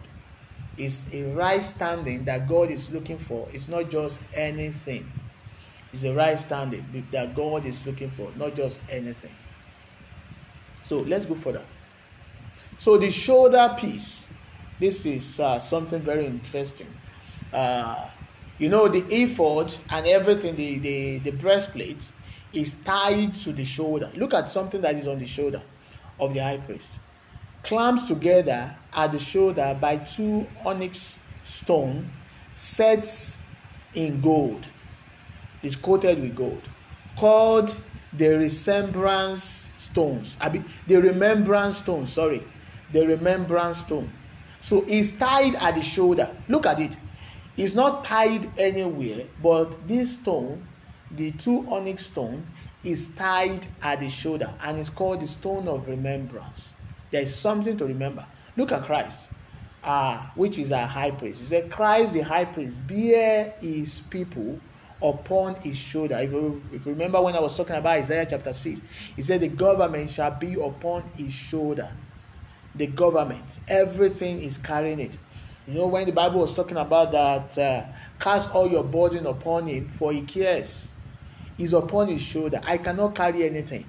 It's 0.77 1.11
a 1.13 1.23
right 1.33 1.63
standing 1.63 2.25
that 2.25 2.47
God 2.47 2.69
is 2.69 2.93
looking 2.93 3.17
for. 3.17 3.47
It's 3.51 3.67
not 3.67 3.89
just 3.89 4.21
anything. 4.35 5.11
It's 5.91 6.03
a 6.03 6.13
right 6.13 6.39
standing 6.39 6.85
that 7.11 7.35
God 7.35 7.65
is 7.65 7.87
looking 7.87 8.11
for, 8.11 8.31
not 8.37 8.53
just 8.55 8.79
anything. 8.89 9.33
So 10.89 11.01
let's 11.01 11.27
go 11.27 11.35
further. 11.35 11.61
So 12.79 12.97
the 12.97 13.11
shoulder 13.11 13.75
piece, 13.77 14.25
this 14.79 15.05
is 15.05 15.39
uh, 15.39 15.59
something 15.59 16.01
very 16.01 16.25
interesting. 16.25 16.87
Uh, 17.53 18.09
you 18.57 18.69
know, 18.69 18.87
the 18.87 19.05
ephod 19.13 19.71
and 19.91 20.07
everything, 20.07 20.55
the, 20.55 20.79
the, 20.79 21.19
the 21.19 21.31
breastplate 21.33 22.11
is 22.53 22.77
tied 22.77 23.35
to 23.35 23.53
the 23.53 23.65
shoulder. 23.65 24.09
Look 24.15 24.33
at 24.33 24.49
something 24.49 24.81
that 24.81 24.95
is 24.95 25.07
on 25.07 25.19
the 25.19 25.27
shoulder 25.27 25.61
of 26.19 26.33
the 26.33 26.39
high 26.39 26.57
priest. 26.57 26.99
Clamps 27.61 28.05
together 28.05 28.75
at 28.91 29.11
the 29.11 29.19
shoulder 29.19 29.77
by 29.79 29.97
two 29.97 30.47
onyx 30.65 31.19
stone 31.43 32.09
set 32.55 33.37
in 33.93 34.21
gold. 34.21 34.67
It's 35.61 35.75
coated 35.75 36.19
with 36.19 36.35
gold. 36.35 36.67
Called 37.15 37.79
the 38.11 38.29
resemblance 38.29 39.68
stones. 39.91 40.37
Abi 40.41 40.63
the 40.87 41.01
remembrance 41.01 41.77
stone 41.77 42.05
sorry. 42.07 42.43
The 42.91 43.05
remembrance 43.05 43.79
stone. 43.79 44.09
So 44.61 44.83
it's 44.87 45.11
tied 45.11 45.55
at 45.55 45.75
the 45.75 45.81
shoulder. 45.81 46.35
Look 46.47 46.65
at 46.65 46.79
it. 46.79 46.97
It's 47.57 47.75
not 47.75 48.03
tied 48.03 48.47
anywhere 48.59 49.25
but 49.41 49.87
this 49.87 50.15
stone 50.19 50.65
the 51.11 51.31
two 51.31 51.65
onyx 51.69 52.05
stone 52.05 52.45
is 52.83 53.09
tied 53.15 53.67
at 53.81 53.99
the 53.99 54.09
shoulder 54.09 54.53
and 54.63 54.77
it's 54.77 54.89
called 54.89 55.21
the 55.21 55.27
stone 55.27 55.67
of 55.67 55.87
remembrance. 55.87 56.75
There 57.11 57.21
is 57.21 57.35
something 57.35 57.75
to 57.77 57.85
remember. 57.85 58.25
Look 58.55 58.71
at 58.71 58.83
christ. 58.83 59.29
Uh, 59.83 60.27
which 60.35 60.59
is 60.59 60.73
our 60.73 60.85
high 60.85 61.11
priest. 61.11 61.39
He 61.39 61.45
said 61.45 61.71
christ 61.71 62.13
the 62.13 62.21
high 62.21 62.45
priest 62.45 62.85
bear 62.85 63.53
his 63.61 64.01
people 64.09 64.59
upon 65.01 65.55
his 65.61 65.77
shoulder. 65.77 66.17
If 66.17 66.31
you, 66.31 66.61
if 66.71 66.85
you 66.85 66.91
remember 66.91 67.21
when 67.21 67.35
I 67.35 67.39
was 67.39 67.55
talking 67.55 67.75
about 67.75 67.97
Isaiah 67.97 68.27
chapter 68.29 68.53
6, 68.53 68.81
he 69.15 69.21
said, 69.21 69.41
The 69.41 69.49
government 69.49 70.09
shall 70.09 70.31
be 70.37 70.53
upon 70.55 71.03
his 71.15 71.33
shoulder. 71.33 71.91
The 72.75 72.87
government, 72.87 73.59
everything 73.67 74.41
is 74.41 74.57
carrying 74.57 74.99
it. 74.99 75.17
You 75.67 75.75
know, 75.75 75.87
when 75.87 76.05
the 76.05 76.11
Bible 76.11 76.39
was 76.41 76.53
talking 76.53 76.77
about 76.77 77.11
that, 77.11 77.57
uh, 77.57 77.87
cast 78.19 78.53
all 78.53 78.67
your 78.67 78.83
burden 78.83 79.25
upon 79.25 79.67
him, 79.67 79.87
for 79.87 80.11
he 80.11 80.21
cares. 80.21 80.89
He's 81.57 81.73
upon 81.73 82.07
his 82.07 82.21
shoulder. 82.21 82.59
I 82.65 82.77
cannot 82.77 83.15
carry 83.15 83.43
anything. 83.43 83.85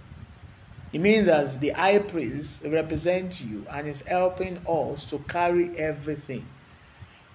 It 0.92 1.00
means 1.00 1.26
that 1.26 1.60
the 1.60 1.70
high 1.70 2.00
priest 2.00 2.64
represents 2.64 3.40
you 3.40 3.64
and 3.72 3.86
is 3.86 4.02
helping 4.06 4.58
us 4.66 5.06
to 5.06 5.20
carry 5.20 5.70
everything. 5.78 6.46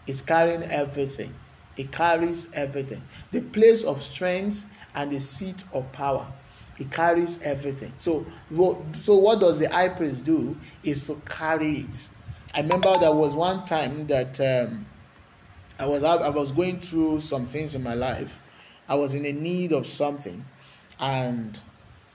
He's 0.05 0.21
carrying 0.21 0.63
everything. 0.63 1.33
It 1.77 1.91
carries 1.91 2.47
everything. 2.53 3.01
The 3.31 3.41
place 3.41 3.83
of 3.83 4.01
strength 4.01 4.65
and 4.95 5.11
the 5.11 5.19
seat 5.19 5.63
of 5.73 5.91
power. 5.91 6.27
It 6.79 6.91
carries 6.91 7.41
everything. 7.41 7.93
So, 7.99 8.25
so 9.01 9.17
what 9.17 9.39
does 9.39 9.59
the 9.59 9.69
high 9.69 9.89
priest 9.89 10.23
do? 10.23 10.57
Is 10.83 11.07
to 11.07 11.21
carry 11.25 11.79
it. 11.79 12.07
I 12.53 12.61
remember 12.61 12.93
there 12.99 13.13
was 13.13 13.35
one 13.35 13.65
time 13.65 14.07
that 14.07 14.39
um, 14.41 14.85
I 15.79 15.85
was 15.85 16.03
I 16.03 16.29
was 16.29 16.51
going 16.51 16.79
through 16.79 17.19
some 17.19 17.45
things 17.45 17.75
in 17.75 17.83
my 17.83 17.93
life. 17.93 18.51
I 18.87 18.95
was 18.95 19.15
in 19.15 19.25
a 19.25 19.33
need 19.33 19.73
of 19.73 19.87
something, 19.87 20.45
and 20.99 21.59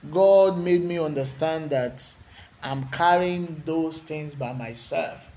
God 0.09 0.57
made 0.59 0.83
me 0.83 0.99
understand 0.99 1.69
that 1.71 2.03
I'm 2.63 2.85
carrying 2.89 3.61
those 3.65 4.01
things 4.01 4.35
by 4.35 4.53
myself. 4.53 5.31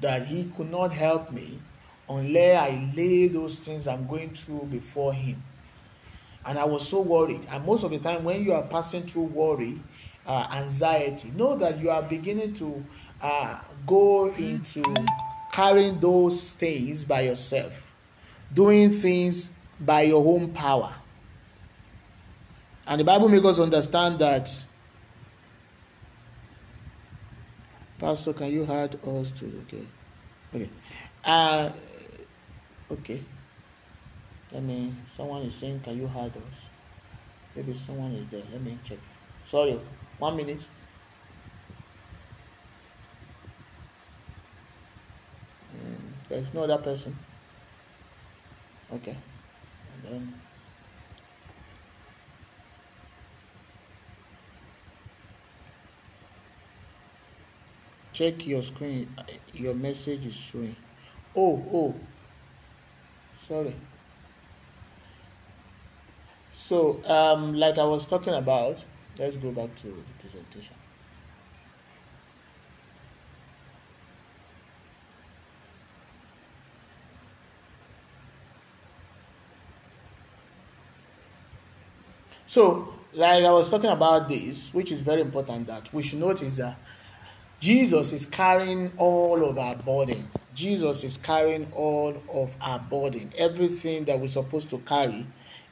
That 0.00 0.26
He 0.26 0.44
could 0.56 0.70
not 0.70 0.92
help 0.92 1.30
me 1.30 1.60
unless 2.10 2.68
I 2.68 2.92
lay 2.94 3.28
those 3.28 3.58
things 3.58 3.88
I'm 3.88 4.06
going 4.06 4.30
through 4.30 4.66
before 4.70 5.14
Him. 5.14 5.42
And 6.44 6.58
I 6.58 6.64
was 6.64 6.86
so 6.86 7.00
worried. 7.00 7.46
And 7.50 7.64
most 7.64 7.84
of 7.84 7.90
the 7.90 7.98
time, 7.98 8.24
when 8.24 8.44
you 8.44 8.52
are 8.52 8.62
passing 8.64 9.04
through 9.04 9.24
worry, 9.24 9.80
uh, 10.26 10.46
anxiety. 10.52 11.30
Know 11.36 11.56
that 11.56 11.80
you 11.80 11.90
are 11.90 12.02
beginning 12.02 12.54
to 12.54 12.84
uh, 13.20 13.60
go 13.86 14.32
into 14.34 14.82
carrying 15.52 15.98
those 16.00 16.52
things 16.52 17.04
by 17.04 17.22
yourself, 17.22 17.92
doing 18.54 18.90
things 18.90 19.50
by 19.80 20.02
your 20.02 20.24
own 20.24 20.52
power. 20.52 20.92
And 22.86 23.00
the 23.00 23.04
Bible 23.04 23.28
makes 23.28 23.44
us 23.44 23.60
understand 23.60 24.18
that. 24.20 24.66
Pastor, 27.98 28.32
can 28.32 28.50
you 28.50 28.64
add 28.64 28.98
us 29.04 29.30
to 29.32 29.46
okay? 29.66 29.86
Okay. 30.54 30.70
Uh, 31.24 31.70
okay. 32.92 33.22
Let 34.52 34.62
me. 34.62 34.92
Someone 35.14 35.42
is 35.42 35.54
saying, 35.54 35.80
"Can 35.80 35.96
you 35.98 36.08
add 36.08 36.36
us?" 36.36 36.66
Maybe 37.54 37.74
someone 37.74 38.12
is 38.12 38.26
there. 38.28 38.42
Let 38.52 38.62
me 38.62 38.78
check. 38.84 38.98
Sorry, 39.44 39.78
one 40.18 40.36
minute. 40.36 40.66
Mm, 45.74 46.28
there's 46.28 46.54
no 46.54 46.64
other 46.64 46.78
person. 46.78 47.16
Okay. 48.92 49.16
And 49.94 50.04
then. 50.04 50.34
Check 58.12 58.46
your 58.46 58.62
screen. 58.62 59.08
Your 59.54 59.74
message 59.74 60.26
is 60.26 60.34
showing. 60.34 60.76
Oh, 61.34 61.64
oh. 61.72 61.94
Sorry. 63.40 63.74
So, 66.52 67.02
um, 67.06 67.54
like 67.54 67.78
I 67.78 67.84
was 67.84 68.04
talking 68.04 68.34
about, 68.34 68.84
let's 69.18 69.36
go 69.36 69.50
back 69.50 69.74
to 69.76 69.86
the 69.86 70.02
presentation. 70.20 70.76
So, 82.44 82.92
like 83.14 83.44
I 83.44 83.50
was 83.50 83.70
talking 83.70 83.90
about 83.90 84.28
this, 84.28 84.74
which 84.74 84.92
is 84.92 85.00
very 85.00 85.22
important 85.22 85.66
that 85.68 85.92
we 85.94 86.02
should 86.02 86.18
notice 86.18 86.58
that 86.58 86.76
Jesus 87.58 88.12
is 88.12 88.26
carrying 88.26 88.92
all 88.98 89.42
of 89.44 89.56
our 89.56 89.76
burden. 89.76 90.28
Jesus 90.54 91.04
is 91.04 91.16
carrying 91.16 91.70
all 91.72 92.20
of 92.32 92.56
our 92.60 92.78
burden. 92.78 93.30
Everything 93.38 94.04
that 94.04 94.18
we're 94.18 94.26
supposed 94.26 94.70
to 94.70 94.78
carry, 94.78 95.26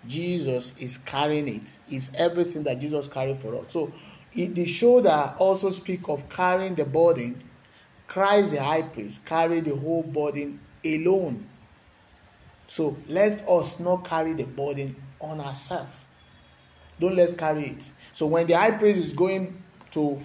Jesus 0.06 0.74
is 0.78 0.98
carrying 0.98 1.48
it. 1.48 1.78
It's 1.88 2.12
everything 2.14 2.62
that 2.64 2.78
Jesus 2.78 3.08
carried 3.08 3.38
for 3.38 3.56
us. 3.56 3.72
So 3.72 3.92
it, 4.32 4.54
the 4.54 4.64
shoulder 4.64 5.34
also 5.38 5.70
speak 5.70 6.08
of 6.08 6.28
carrying 6.28 6.74
the 6.74 6.84
burden. 6.84 7.42
Christ 8.06 8.52
the 8.52 8.62
high 8.62 8.82
priest 8.82 9.24
carried 9.24 9.66
the 9.66 9.76
whole 9.76 10.02
burden 10.02 10.60
alone. 10.84 11.48
So 12.66 12.96
let 13.08 13.46
us 13.48 13.80
not 13.80 14.04
carry 14.04 14.34
the 14.34 14.46
burden 14.46 14.96
on 15.20 15.40
ourselves. 15.40 15.92
Don't 17.00 17.16
let's 17.16 17.32
carry 17.32 17.64
it. 17.64 17.92
So 18.12 18.26
when 18.26 18.46
the 18.46 18.54
high 18.56 18.72
priest 18.72 18.98
is 18.98 19.12
going 19.12 19.62
to 19.92 20.18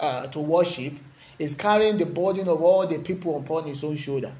uh, 0.00 0.26
to 0.28 0.38
worship, 0.40 0.94
is 1.38 1.54
carrying 1.54 1.96
the 1.96 2.06
burden 2.06 2.48
of 2.48 2.60
all 2.62 2.86
the 2.86 2.98
people 2.98 3.38
upon 3.38 3.64
his 3.64 3.84
own 3.84 3.96
shoulder. 3.96 4.32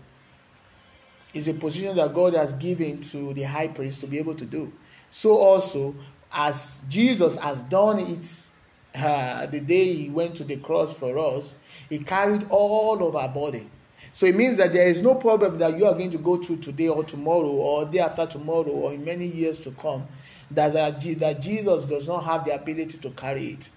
It's 1.34 1.46
a 1.46 1.54
position 1.54 1.96
that 1.96 2.14
God 2.14 2.34
has 2.34 2.52
given 2.54 3.00
to 3.02 3.34
the 3.34 3.42
high 3.42 3.68
priest 3.68 4.00
to 4.00 4.06
be 4.06 4.18
able 4.18 4.34
to 4.34 4.44
do. 4.44 4.72
So 5.10 5.36
also, 5.36 5.94
as 6.32 6.84
Jesus 6.88 7.36
has 7.38 7.62
done 7.62 7.98
it 7.98 8.50
uh, 8.94 9.46
the 9.46 9.60
day 9.60 9.92
he 9.92 10.10
went 10.10 10.34
to 10.36 10.44
the 10.44 10.56
cross 10.56 10.94
for 10.94 11.18
us, 11.18 11.54
he 11.88 11.98
carried 11.98 12.46
all 12.50 13.06
of 13.06 13.14
our 13.14 13.28
body. 13.28 13.68
So 14.12 14.26
it 14.26 14.34
means 14.34 14.56
that 14.56 14.72
there 14.72 14.88
is 14.88 15.02
no 15.02 15.14
problem 15.14 15.58
that 15.58 15.76
you 15.76 15.86
are 15.86 15.92
going 15.92 16.10
to 16.10 16.18
go 16.18 16.36
through 16.38 16.58
today 16.58 16.88
or 16.88 17.04
tomorrow 17.04 17.48
or 17.48 17.84
day 17.84 18.00
after 18.00 18.26
tomorrow 18.26 18.70
or 18.70 18.94
in 18.94 19.04
many 19.04 19.26
years 19.26 19.60
to 19.60 19.70
come 19.72 20.06
that, 20.50 20.72
that 20.72 21.40
Jesus 21.40 21.84
does 21.84 22.08
not 22.08 22.24
have 22.24 22.44
the 22.44 22.54
ability 22.54 22.98
to 22.98 23.10
carry 23.10 23.48
it. 23.48 23.70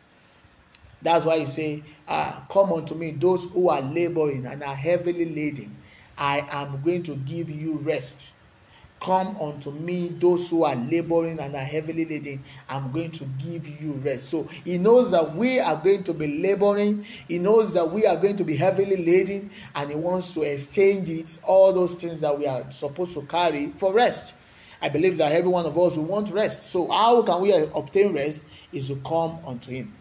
That's 1.01 1.25
why 1.25 1.39
he 1.39 1.45
say, 1.45 1.83
ah, 2.07 2.45
Come 2.49 2.71
unto 2.73 2.95
me, 2.95 3.11
those 3.11 3.45
who 3.45 3.69
are 3.69 3.81
laboring 3.81 4.45
and 4.45 4.63
are 4.63 4.75
heavily 4.75 5.25
laden. 5.25 5.75
I 6.17 6.45
am 6.51 6.81
going 6.83 7.03
to 7.03 7.15
give 7.15 7.49
you 7.49 7.77
rest. 7.77 8.33
Come 8.99 9.35
unto 9.37 9.71
me, 9.71 10.09
those 10.09 10.51
who 10.51 10.63
are 10.63 10.75
laboring 10.75 11.39
and 11.39 11.55
are 11.55 11.63
heavily 11.63 12.05
laden. 12.05 12.43
I'm 12.69 12.91
going 12.91 13.09
to 13.11 13.25
give 13.43 13.67
you 13.81 13.93
rest. 13.93 14.29
So 14.29 14.43
he 14.63 14.77
knows 14.77 15.09
that 15.09 15.35
we 15.35 15.59
are 15.59 15.75
going 15.75 16.03
to 16.03 16.13
be 16.13 16.39
laboring. 16.39 17.03
He 17.27 17.39
knows 17.39 17.73
that 17.73 17.89
we 17.89 18.05
are 18.05 18.15
going 18.15 18.35
to 18.37 18.43
be 18.43 18.55
heavily 18.55 19.03
laden, 19.03 19.49
and 19.73 19.89
he 19.89 19.95
wants 19.95 20.35
to 20.35 20.43
exchange 20.43 21.09
it, 21.09 21.39
all 21.41 21.73
those 21.73 21.95
things 21.95 22.21
that 22.21 22.37
we 22.37 22.45
are 22.45 22.69
supposed 22.71 23.15
to 23.15 23.23
carry, 23.23 23.73
for 23.77 23.91
rest. 23.91 24.35
I 24.83 24.89
believe 24.89 25.17
that 25.17 25.31
every 25.31 25.49
one 25.49 25.65
of 25.65 25.75
us 25.75 25.97
will 25.97 26.05
want 26.05 26.29
rest. 26.29 26.63
So 26.69 26.87
how 26.87 27.23
can 27.23 27.41
we 27.41 27.53
obtain 27.53 28.13
rest? 28.13 28.45
Is 28.71 28.89
to 28.89 28.97
come 28.97 29.39
unto 29.47 29.71
him. 29.71 29.95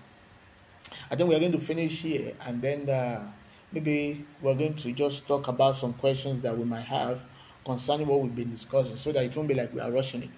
I 1.10 1.16
think 1.16 1.28
we 1.28 1.34
are 1.34 1.40
going 1.40 1.52
to 1.52 1.58
finish 1.58 2.02
here 2.02 2.34
and 2.46 2.62
then 2.62 2.88
uh, 2.88 3.30
maybe 3.72 4.24
we're 4.40 4.54
going 4.54 4.74
to 4.76 4.92
just 4.92 5.26
talk 5.26 5.48
about 5.48 5.74
some 5.74 5.92
questions 5.94 6.40
that 6.42 6.56
we 6.56 6.64
might 6.64 6.82
have 6.84 7.22
concerning 7.64 8.06
what 8.06 8.20
we've 8.20 8.34
been 8.34 8.50
discussing 8.50 8.96
so 8.96 9.10
that 9.12 9.24
it 9.24 9.36
won't 9.36 9.48
be 9.48 9.54
like 9.54 9.74
we 9.74 9.80
are 9.80 9.90
rushing 9.90 10.22
it. 10.22 10.30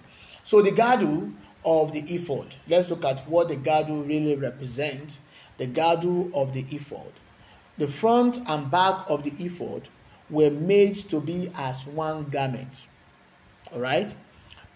So 0.43 0.61
the 0.61 0.71
girdle 0.71 1.31
of 1.65 1.93
the 1.93 2.01
ephod. 2.13 2.55
Let's 2.67 2.89
look 2.89 3.05
at 3.05 3.21
what 3.27 3.47
the 3.49 3.55
girdle 3.55 4.03
really 4.03 4.35
represents. 4.35 5.21
The 5.57 5.67
girdle 5.67 6.31
of 6.33 6.53
the 6.53 6.65
ephod. 6.71 7.11
The 7.77 7.87
front 7.87 8.39
and 8.49 8.69
back 8.69 9.05
of 9.07 9.23
the 9.23 9.31
ephod 9.43 9.89
were 10.29 10.51
made 10.51 10.95
to 10.95 11.19
be 11.19 11.49
as 11.55 11.87
one 11.87 12.25
garment. 12.25 12.87
All 13.71 13.79
right? 13.79 14.13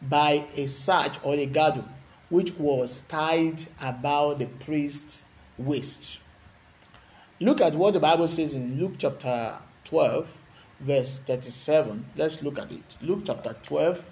By 0.01 0.45
a 0.55 0.67
sash 0.67 1.15
or 1.23 1.33
a 1.33 1.45
girdle 1.45 1.87
which 2.29 2.53
was 2.55 3.01
tied 3.01 3.63
about 3.81 4.39
the 4.39 4.47
priest's 4.47 5.25
waste. 5.57 6.19
Look 7.39 7.61
at 7.61 7.75
what 7.75 7.93
the 7.93 7.99
Bible 7.99 8.27
says 8.27 8.55
in 8.55 8.79
Luke 8.79 8.93
chapter 8.97 9.53
12, 9.85 10.27
verse 10.79 11.19
37. 11.19 12.05
Let's 12.15 12.41
look 12.41 12.57
at 12.57 12.71
it. 12.71 12.95
Luke 13.01 13.21
chapter 13.25 13.55
12, 13.63 14.03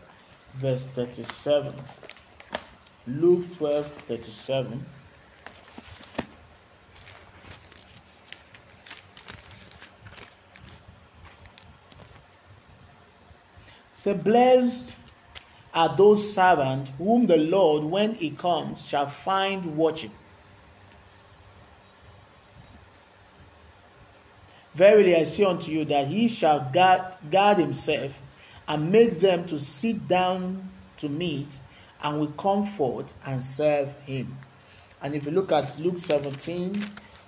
verse 0.55 0.85
37. 0.85 1.73
Luke 3.07 3.51
12, 3.57 3.87
37. 3.87 4.85
Say, 13.93 14.13
blessed 14.13 14.97
are 15.73 15.95
those 15.97 16.33
servants 16.33 16.91
whom 16.99 17.25
the 17.25 17.37
Lord, 17.37 17.83
when 17.83 18.13
he 18.13 18.29
comes, 18.29 18.87
shall 18.87 19.07
find 19.07 19.75
watching. 19.75 20.11
Verily 24.75 25.15
I 25.15 25.23
say 25.23 25.45
unto 25.45 25.71
you 25.71 25.85
that 25.85 26.07
he 26.07 26.27
shall 26.27 26.69
guard, 26.71 27.01
guard 27.31 27.57
himself 27.57 28.19
and 28.67 28.91
make 28.91 29.19
them 29.19 29.45
to 29.45 29.59
sit 29.59 30.07
down 30.07 30.69
to 30.97 31.07
meat 31.07 31.59
and 32.03 32.19
will 32.19 32.31
comfort 32.31 33.13
and 33.25 33.41
serve 33.41 33.95
him. 34.01 34.37
And 35.01 35.15
if 35.15 35.25
you 35.25 35.31
look 35.31 35.51
at 35.53 35.79
Luke 35.79 35.97
17, 35.97 36.73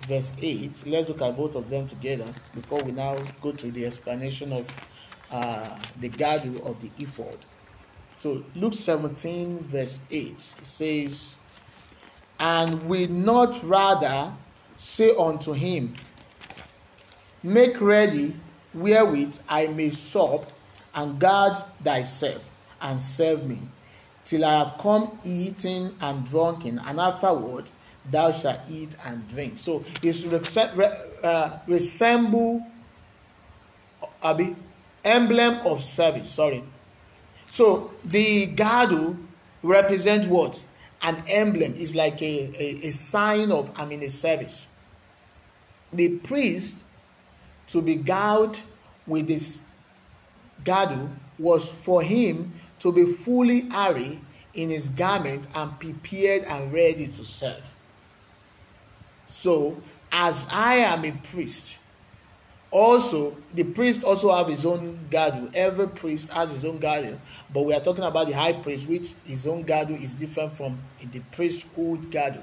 verse 0.02 0.32
8, 0.40 0.84
let's 0.86 1.08
look 1.08 1.22
at 1.22 1.36
both 1.36 1.54
of 1.54 1.70
them 1.70 1.86
together 1.86 2.26
before 2.54 2.82
we 2.82 2.92
now 2.92 3.16
go 3.40 3.52
to 3.52 3.70
the 3.70 3.86
explanation 3.86 4.52
of 4.52 4.68
uh, 5.30 5.78
the 6.00 6.08
girdle 6.08 6.66
of 6.66 6.80
the 6.82 6.90
ephod. 7.02 7.36
So 8.14 8.44
Luke 8.56 8.74
17, 8.74 9.60
verse 9.60 10.00
8 10.10 10.40
says, 10.40 11.36
And 12.38 12.88
we 12.88 13.06
not 13.06 13.62
rather 13.62 14.34
say 14.76 15.14
unto 15.16 15.52
him, 15.52 15.94
Make 17.42 17.80
ready 17.80 18.34
wherewith 18.74 19.38
I 19.48 19.68
may 19.68 19.90
sup, 19.90 20.52
and 20.94 21.18
guard 21.18 21.56
thyself, 21.82 22.44
and 22.80 23.00
serve 23.00 23.46
me, 23.46 23.58
till 24.24 24.44
I 24.44 24.58
have 24.58 24.78
come 24.78 25.18
eating 25.24 25.94
and 26.00 26.24
drunken, 26.24 26.78
and 26.80 26.98
afterward 27.00 27.70
thou 28.10 28.32
shalt 28.32 28.60
eat 28.70 28.96
and 29.06 29.26
drink. 29.28 29.58
So 29.58 29.84
it 30.02 30.84
uh, 31.22 31.58
resemble 31.66 32.66
emblem 35.04 35.58
of 35.66 35.82
service. 35.82 36.30
Sorry. 36.30 36.62
So 37.46 37.92
the 38.04 38.46
girdle 38.46 39.16
represent 39.62 40.26
what? 40.28 40.64
An 41.02 41.16
emblem 41.28 41.74
is 41.74 41.94
like 41.94 42.20
a, 42.22 42.52
a, 42.58 42.88
a 42.88 42.90
sign 42.90 43.52
of 43.52 43.70
I'm 43.76 43.92
in 43.92 44.02
a 44.02 44.10
service. 44.10 44.66
The 45.92 46.18
priest 46.18 46.84
to 47.68 47.82
be 47.82 47.96
gouged 47.96 48.64
with 49.06 49.28
this 49.28 49.62
girdle 50.64 51.10
was 51.38 51.70
for 51.70 52.02
him 52.02 52.52
to 52.80 52.92
be 52.92 53.04
fully 53.04 53.68
arrayed 53.76 54.20
in 54.54 54.70
his 54.70 54.88
garment 54.88 55.46
and 55.54 55.78
prepared 55.78 56.44
and 56.44 56.72
ready 56.72 57.06
to 57.06 57.24
serve. 57.24 57.62
So, 59.26 59.76
as 60.10 60.48
I 60.50 60.76
am 60.76 61.04
a 61.04 61.12
priest, 61.12 61.78
also 62.70 63.36
the 63.54 63.64
priest 63.64 64.04
also 64.04 64.34
have 64.34 64.48
his 64.48 64.66
own 64.66 64.98
girdle. 65.10 65.50
Every 65.54 65.88
priest 65.88 66.32
has 66.32 66.52
his 66.52 66.64
own 66.64 66.78
girdle, 66.78 67.20
but 67.52 67.64
we 67.64 67.74
are 67.74 67.80
talking 67.80 68.04
about 68.04 68.26
the 68.26 68.32
high 68.34 68.54
priest, 68.54 68.88
which 68.88 69.12
his 69.24 69.46
own 69.46 69.62
girdle 69.62 69.96
is 69.96 70.16
different 70.16 70.54
from 70.54 70.78
the 71.12 71.20
priesthood 71.32 72.10
girdle. 72.10 72.42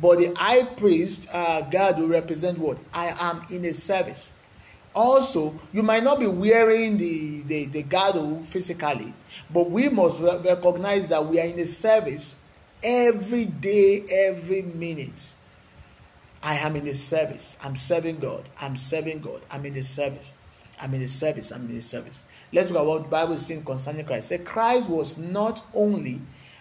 But 0.00 0.18
the 0.18 0.32
high 0.36 0.64
priest 0.64 1.28
uh, 1.32 1.62
girdle 1.62 2.08
represent 2.08 2.58
what? 2.58 2.78
I 2.94 3.14
am 3.18 3.42
in 3.50 3.64
a 3.64 3.74
service. 3.74 4.30
Also, 4.94 5.54
you 5.72 5.82
might 5.82 6.02
not 6.02 6.18
be 6.18 6.26
wearing 6.26 6.96
the, 6.96 7.42
the, 7.42 7.64
the 7.66 7.82
girdle 7.84 8.40
physically, 8.40 9.14
but 9.52 9.70
we 9.70 9.88
must 9.88 10.20
re- 10.20 10.38
recognize 10.44 11.08
that 11.08 11.24
we 11.24 11.38
are 11.40 11.46
in 11.46 11.58
a 11.60 11.66
service 11.66 12.34
every 12.82 13.44
day, 13.44 14.04
every 14.10 14.62
minute. 14.62 15.36
I 16.42 16.56
am 16.56 16.74
in 16.74 16.86
a 16.88 16.94
service. 16.94 17.56
I'm 17.62 17.76
serving 17.76 18.18
God. 18.18 18.48
I'm 18.60 18.74
serving 18.74 19.20
God. 19.20 19.42
I'm 19.50 19.64
in 19.66 19.74
the 19.74 19.82
service. 19.82 20.32
I'm 20.80 20.92
in 20.94 21.00
the 21.00 21.08
service. 21.08 21.52
I'm 21.52 21.66
in 21.66 21.76
the 21.76 21.82
service. 21.82 22.22
Let's 22.52 22.70
look 22.70 22.80
at 22.80 22.86
what 22.86 23.02
the 23.04 23.08
Bible 23.08 23.34
is 23.34 23.46
saying 23.46 23.64
concerning 23.64 24.06
Christ. 24.06 24.28
Say 24.28 24.38
Christ 24.38 24.88
was 24.88 25.18
not 25.18 25.62
only 25.74 26.20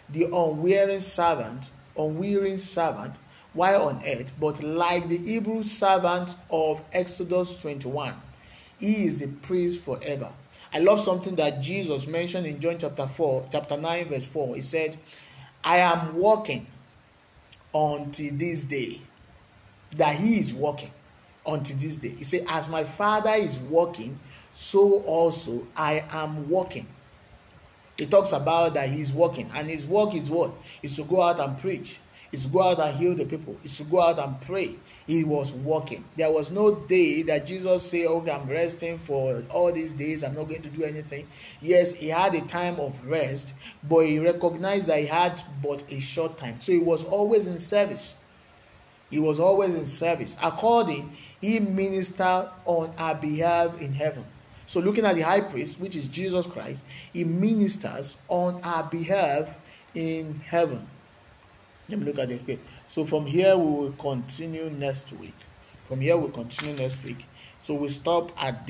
the 0.09 0.25
unwearing 0.25 0.99
servant, 0.99 1.71
unwearying 1.97 2.57
servant 2.57 3.15
while 3.53 3.89
on 3.89 4.01
earth, 4.05 4.33
but 4.39 4.61
like 4.63 5.07
the 5.09 5.17
Hebrew 5.17 5.63
servant 5.63 6.35
of 6.51 6.83
Exodus 6.93 7.59
21, 7.61 8.13
he 8.79 9.05
is 9.05 9.19
the 9.19 9.27
priest 9.27 9.81
forever. 9.81 10.31
I 10.73 10.79
love 10.79 10.99
something 10.99 11.35
that 11.35 11.61
Jesus 11.61 12.05
mentioned 12.07 12.45
in 12.45 12.59
John 12.59 12.77
chapter 12.77 13.07
4, 13.07 13.47
chapter 13.51 13.75
9, 13.75 14.05
verse 14.05 14.25
4. 14.27 14.55
He 14.55 14.61
said, 14.61 14.97
I 15.63 15.77
am 15.77 16.15
walking 16.15 16.67
until 17.73 18.35
this 18.35 18.63
day. 18.63 19.01
That 19.97 20.15
he 20.15 20.39
is 20.39 20.53
walking 20.53 20.91
until 21.47 21.77
this 21.77 21.95
day. 21.95 22.09
He 22.09 22.23
said, 22.23 22.45
As 22.47 22.69
my 22.69 22.83
father 22.83 23.31
is 23.31 23.57
walking, 23.59 24.19
so 24.53 25.01
also 25.01 25.67
I 25.75 26.05
am 26.11 26.47
walking. 26.47 26.85
He 27.97 28.05
talks 28.05 28.31
about 28.31 28.75
that 28.75 28.89
he's 28.89 29.11
walking, 29.11 29.49
and 29.55 29.67
his 29.67 29.87
work 29.87 30.15
is 30.15 30.29
what? 30.29 30.51
Is 30.83 30.95
to 30.97 31.03
go 31.03 31.21
out 31.21 31.39
and 31.39 31.57
preach 31.57 31.99
is 32.31 32.45
go 32.45 32.61
out 32.61 32.79
and 32.79 32.95
heal 32.97 33.15
the 33.15 33.25
people, 33.25 33.57
is 33.63 33.77
to 33.77 33.83
go 33.83 34.01
out 34.01 34.19
and 34.19 34.39
pray. 34.41 34.75
He 35.07 35.23
was 35.23 35.53
working. 35.53 36.03
There 36.15 36.31
was 36.31 36.51
no 36.51 36.75
day 36.75 37.23
that 37.23 37.45
Jesus 37.45 37.89
said, 37.89 38.05
Okay, 38.05 38.31
I'm 38.31 38.47
resting 38.47 38.97
for 38.99 39.43
all 39.49 39.71
these 39.71 39.93
days, 39.93 40.23
I'm 40.23 40.35
not 40.35 40.47
going 40.47 40.61
to 40.61 40.69
do 40.69 40.83
anything. 40.83 41.27
Yes, 41.61 41.93
he 41.93 42.07
had 42.09 42.35
a 42.35 42.41
time 42.41 42.79
of 42.79 43.05
rest, 43.05 43.53
but 43.87 44.05
he 44.05 44.19
recognized 44.19 44.87
that 44.87 44.99
he 44.99 45.07
had 45.07 45.41
but 45.63 45.83
a 45.91 45.99
short 45.99 46.37
time. 46.37 46.59
So 46.59 46.71
he 46.71 46.79
was 46.79 47.03
always 47.03 47.47
in 47.47 47.59
service. 47.59 48.15
He 49.09 49.19
was 49.19 49.39
always 49.39 49.73
in 49.73 49.85
service. 49.85 50.37
According, 50.41 51.11
he 51.41 51.59
ministered 51.59 52.49
on 52.65 52.93
our 52.97 53.15
behalf 53.15 53.81
in 53.81 53.93
heaven. 53.93 54.25
So, 54.67 54.79
looking 54.79 55.03
at 55.03 55.15
the 55.15 55.21
high 55.21 55.41
priest, 55.41 55.79
which 55.79 55.95
is 55.95 56.07
Jesus 56.07 56.45
Christ, 56.45 56.85
he 57.11 57.23
ministers 57.23 58.17
on 58.27 58.61
our 58.63 58.83
behalf 58.83 59.57
in 59.95 60.39
heaven. 60.45 60.87
Let 61.89 61.99
me 61.99 62.05
look 62.05 62.19
at 62.19 62.31
it. 62.31 62.41
Okay. 62.43 62.59
So 62.87 63.03
from 63.03 63.25
here 63.25 63.57
we 63.57 63.71
will 63.71 63.91
continue 63.93 64.69
next 64.69 65.11
week. 65.13 65.35
From 65.85 66.01
here 66.01 66.17
we'll 66.17 66.29
continue 66.29 66.75
next 66.75 67.03
week. 67.03 67.25
So 67.61 67.73
we 67.73 67.87
stop 67.89 68.31
at 68.41 68.57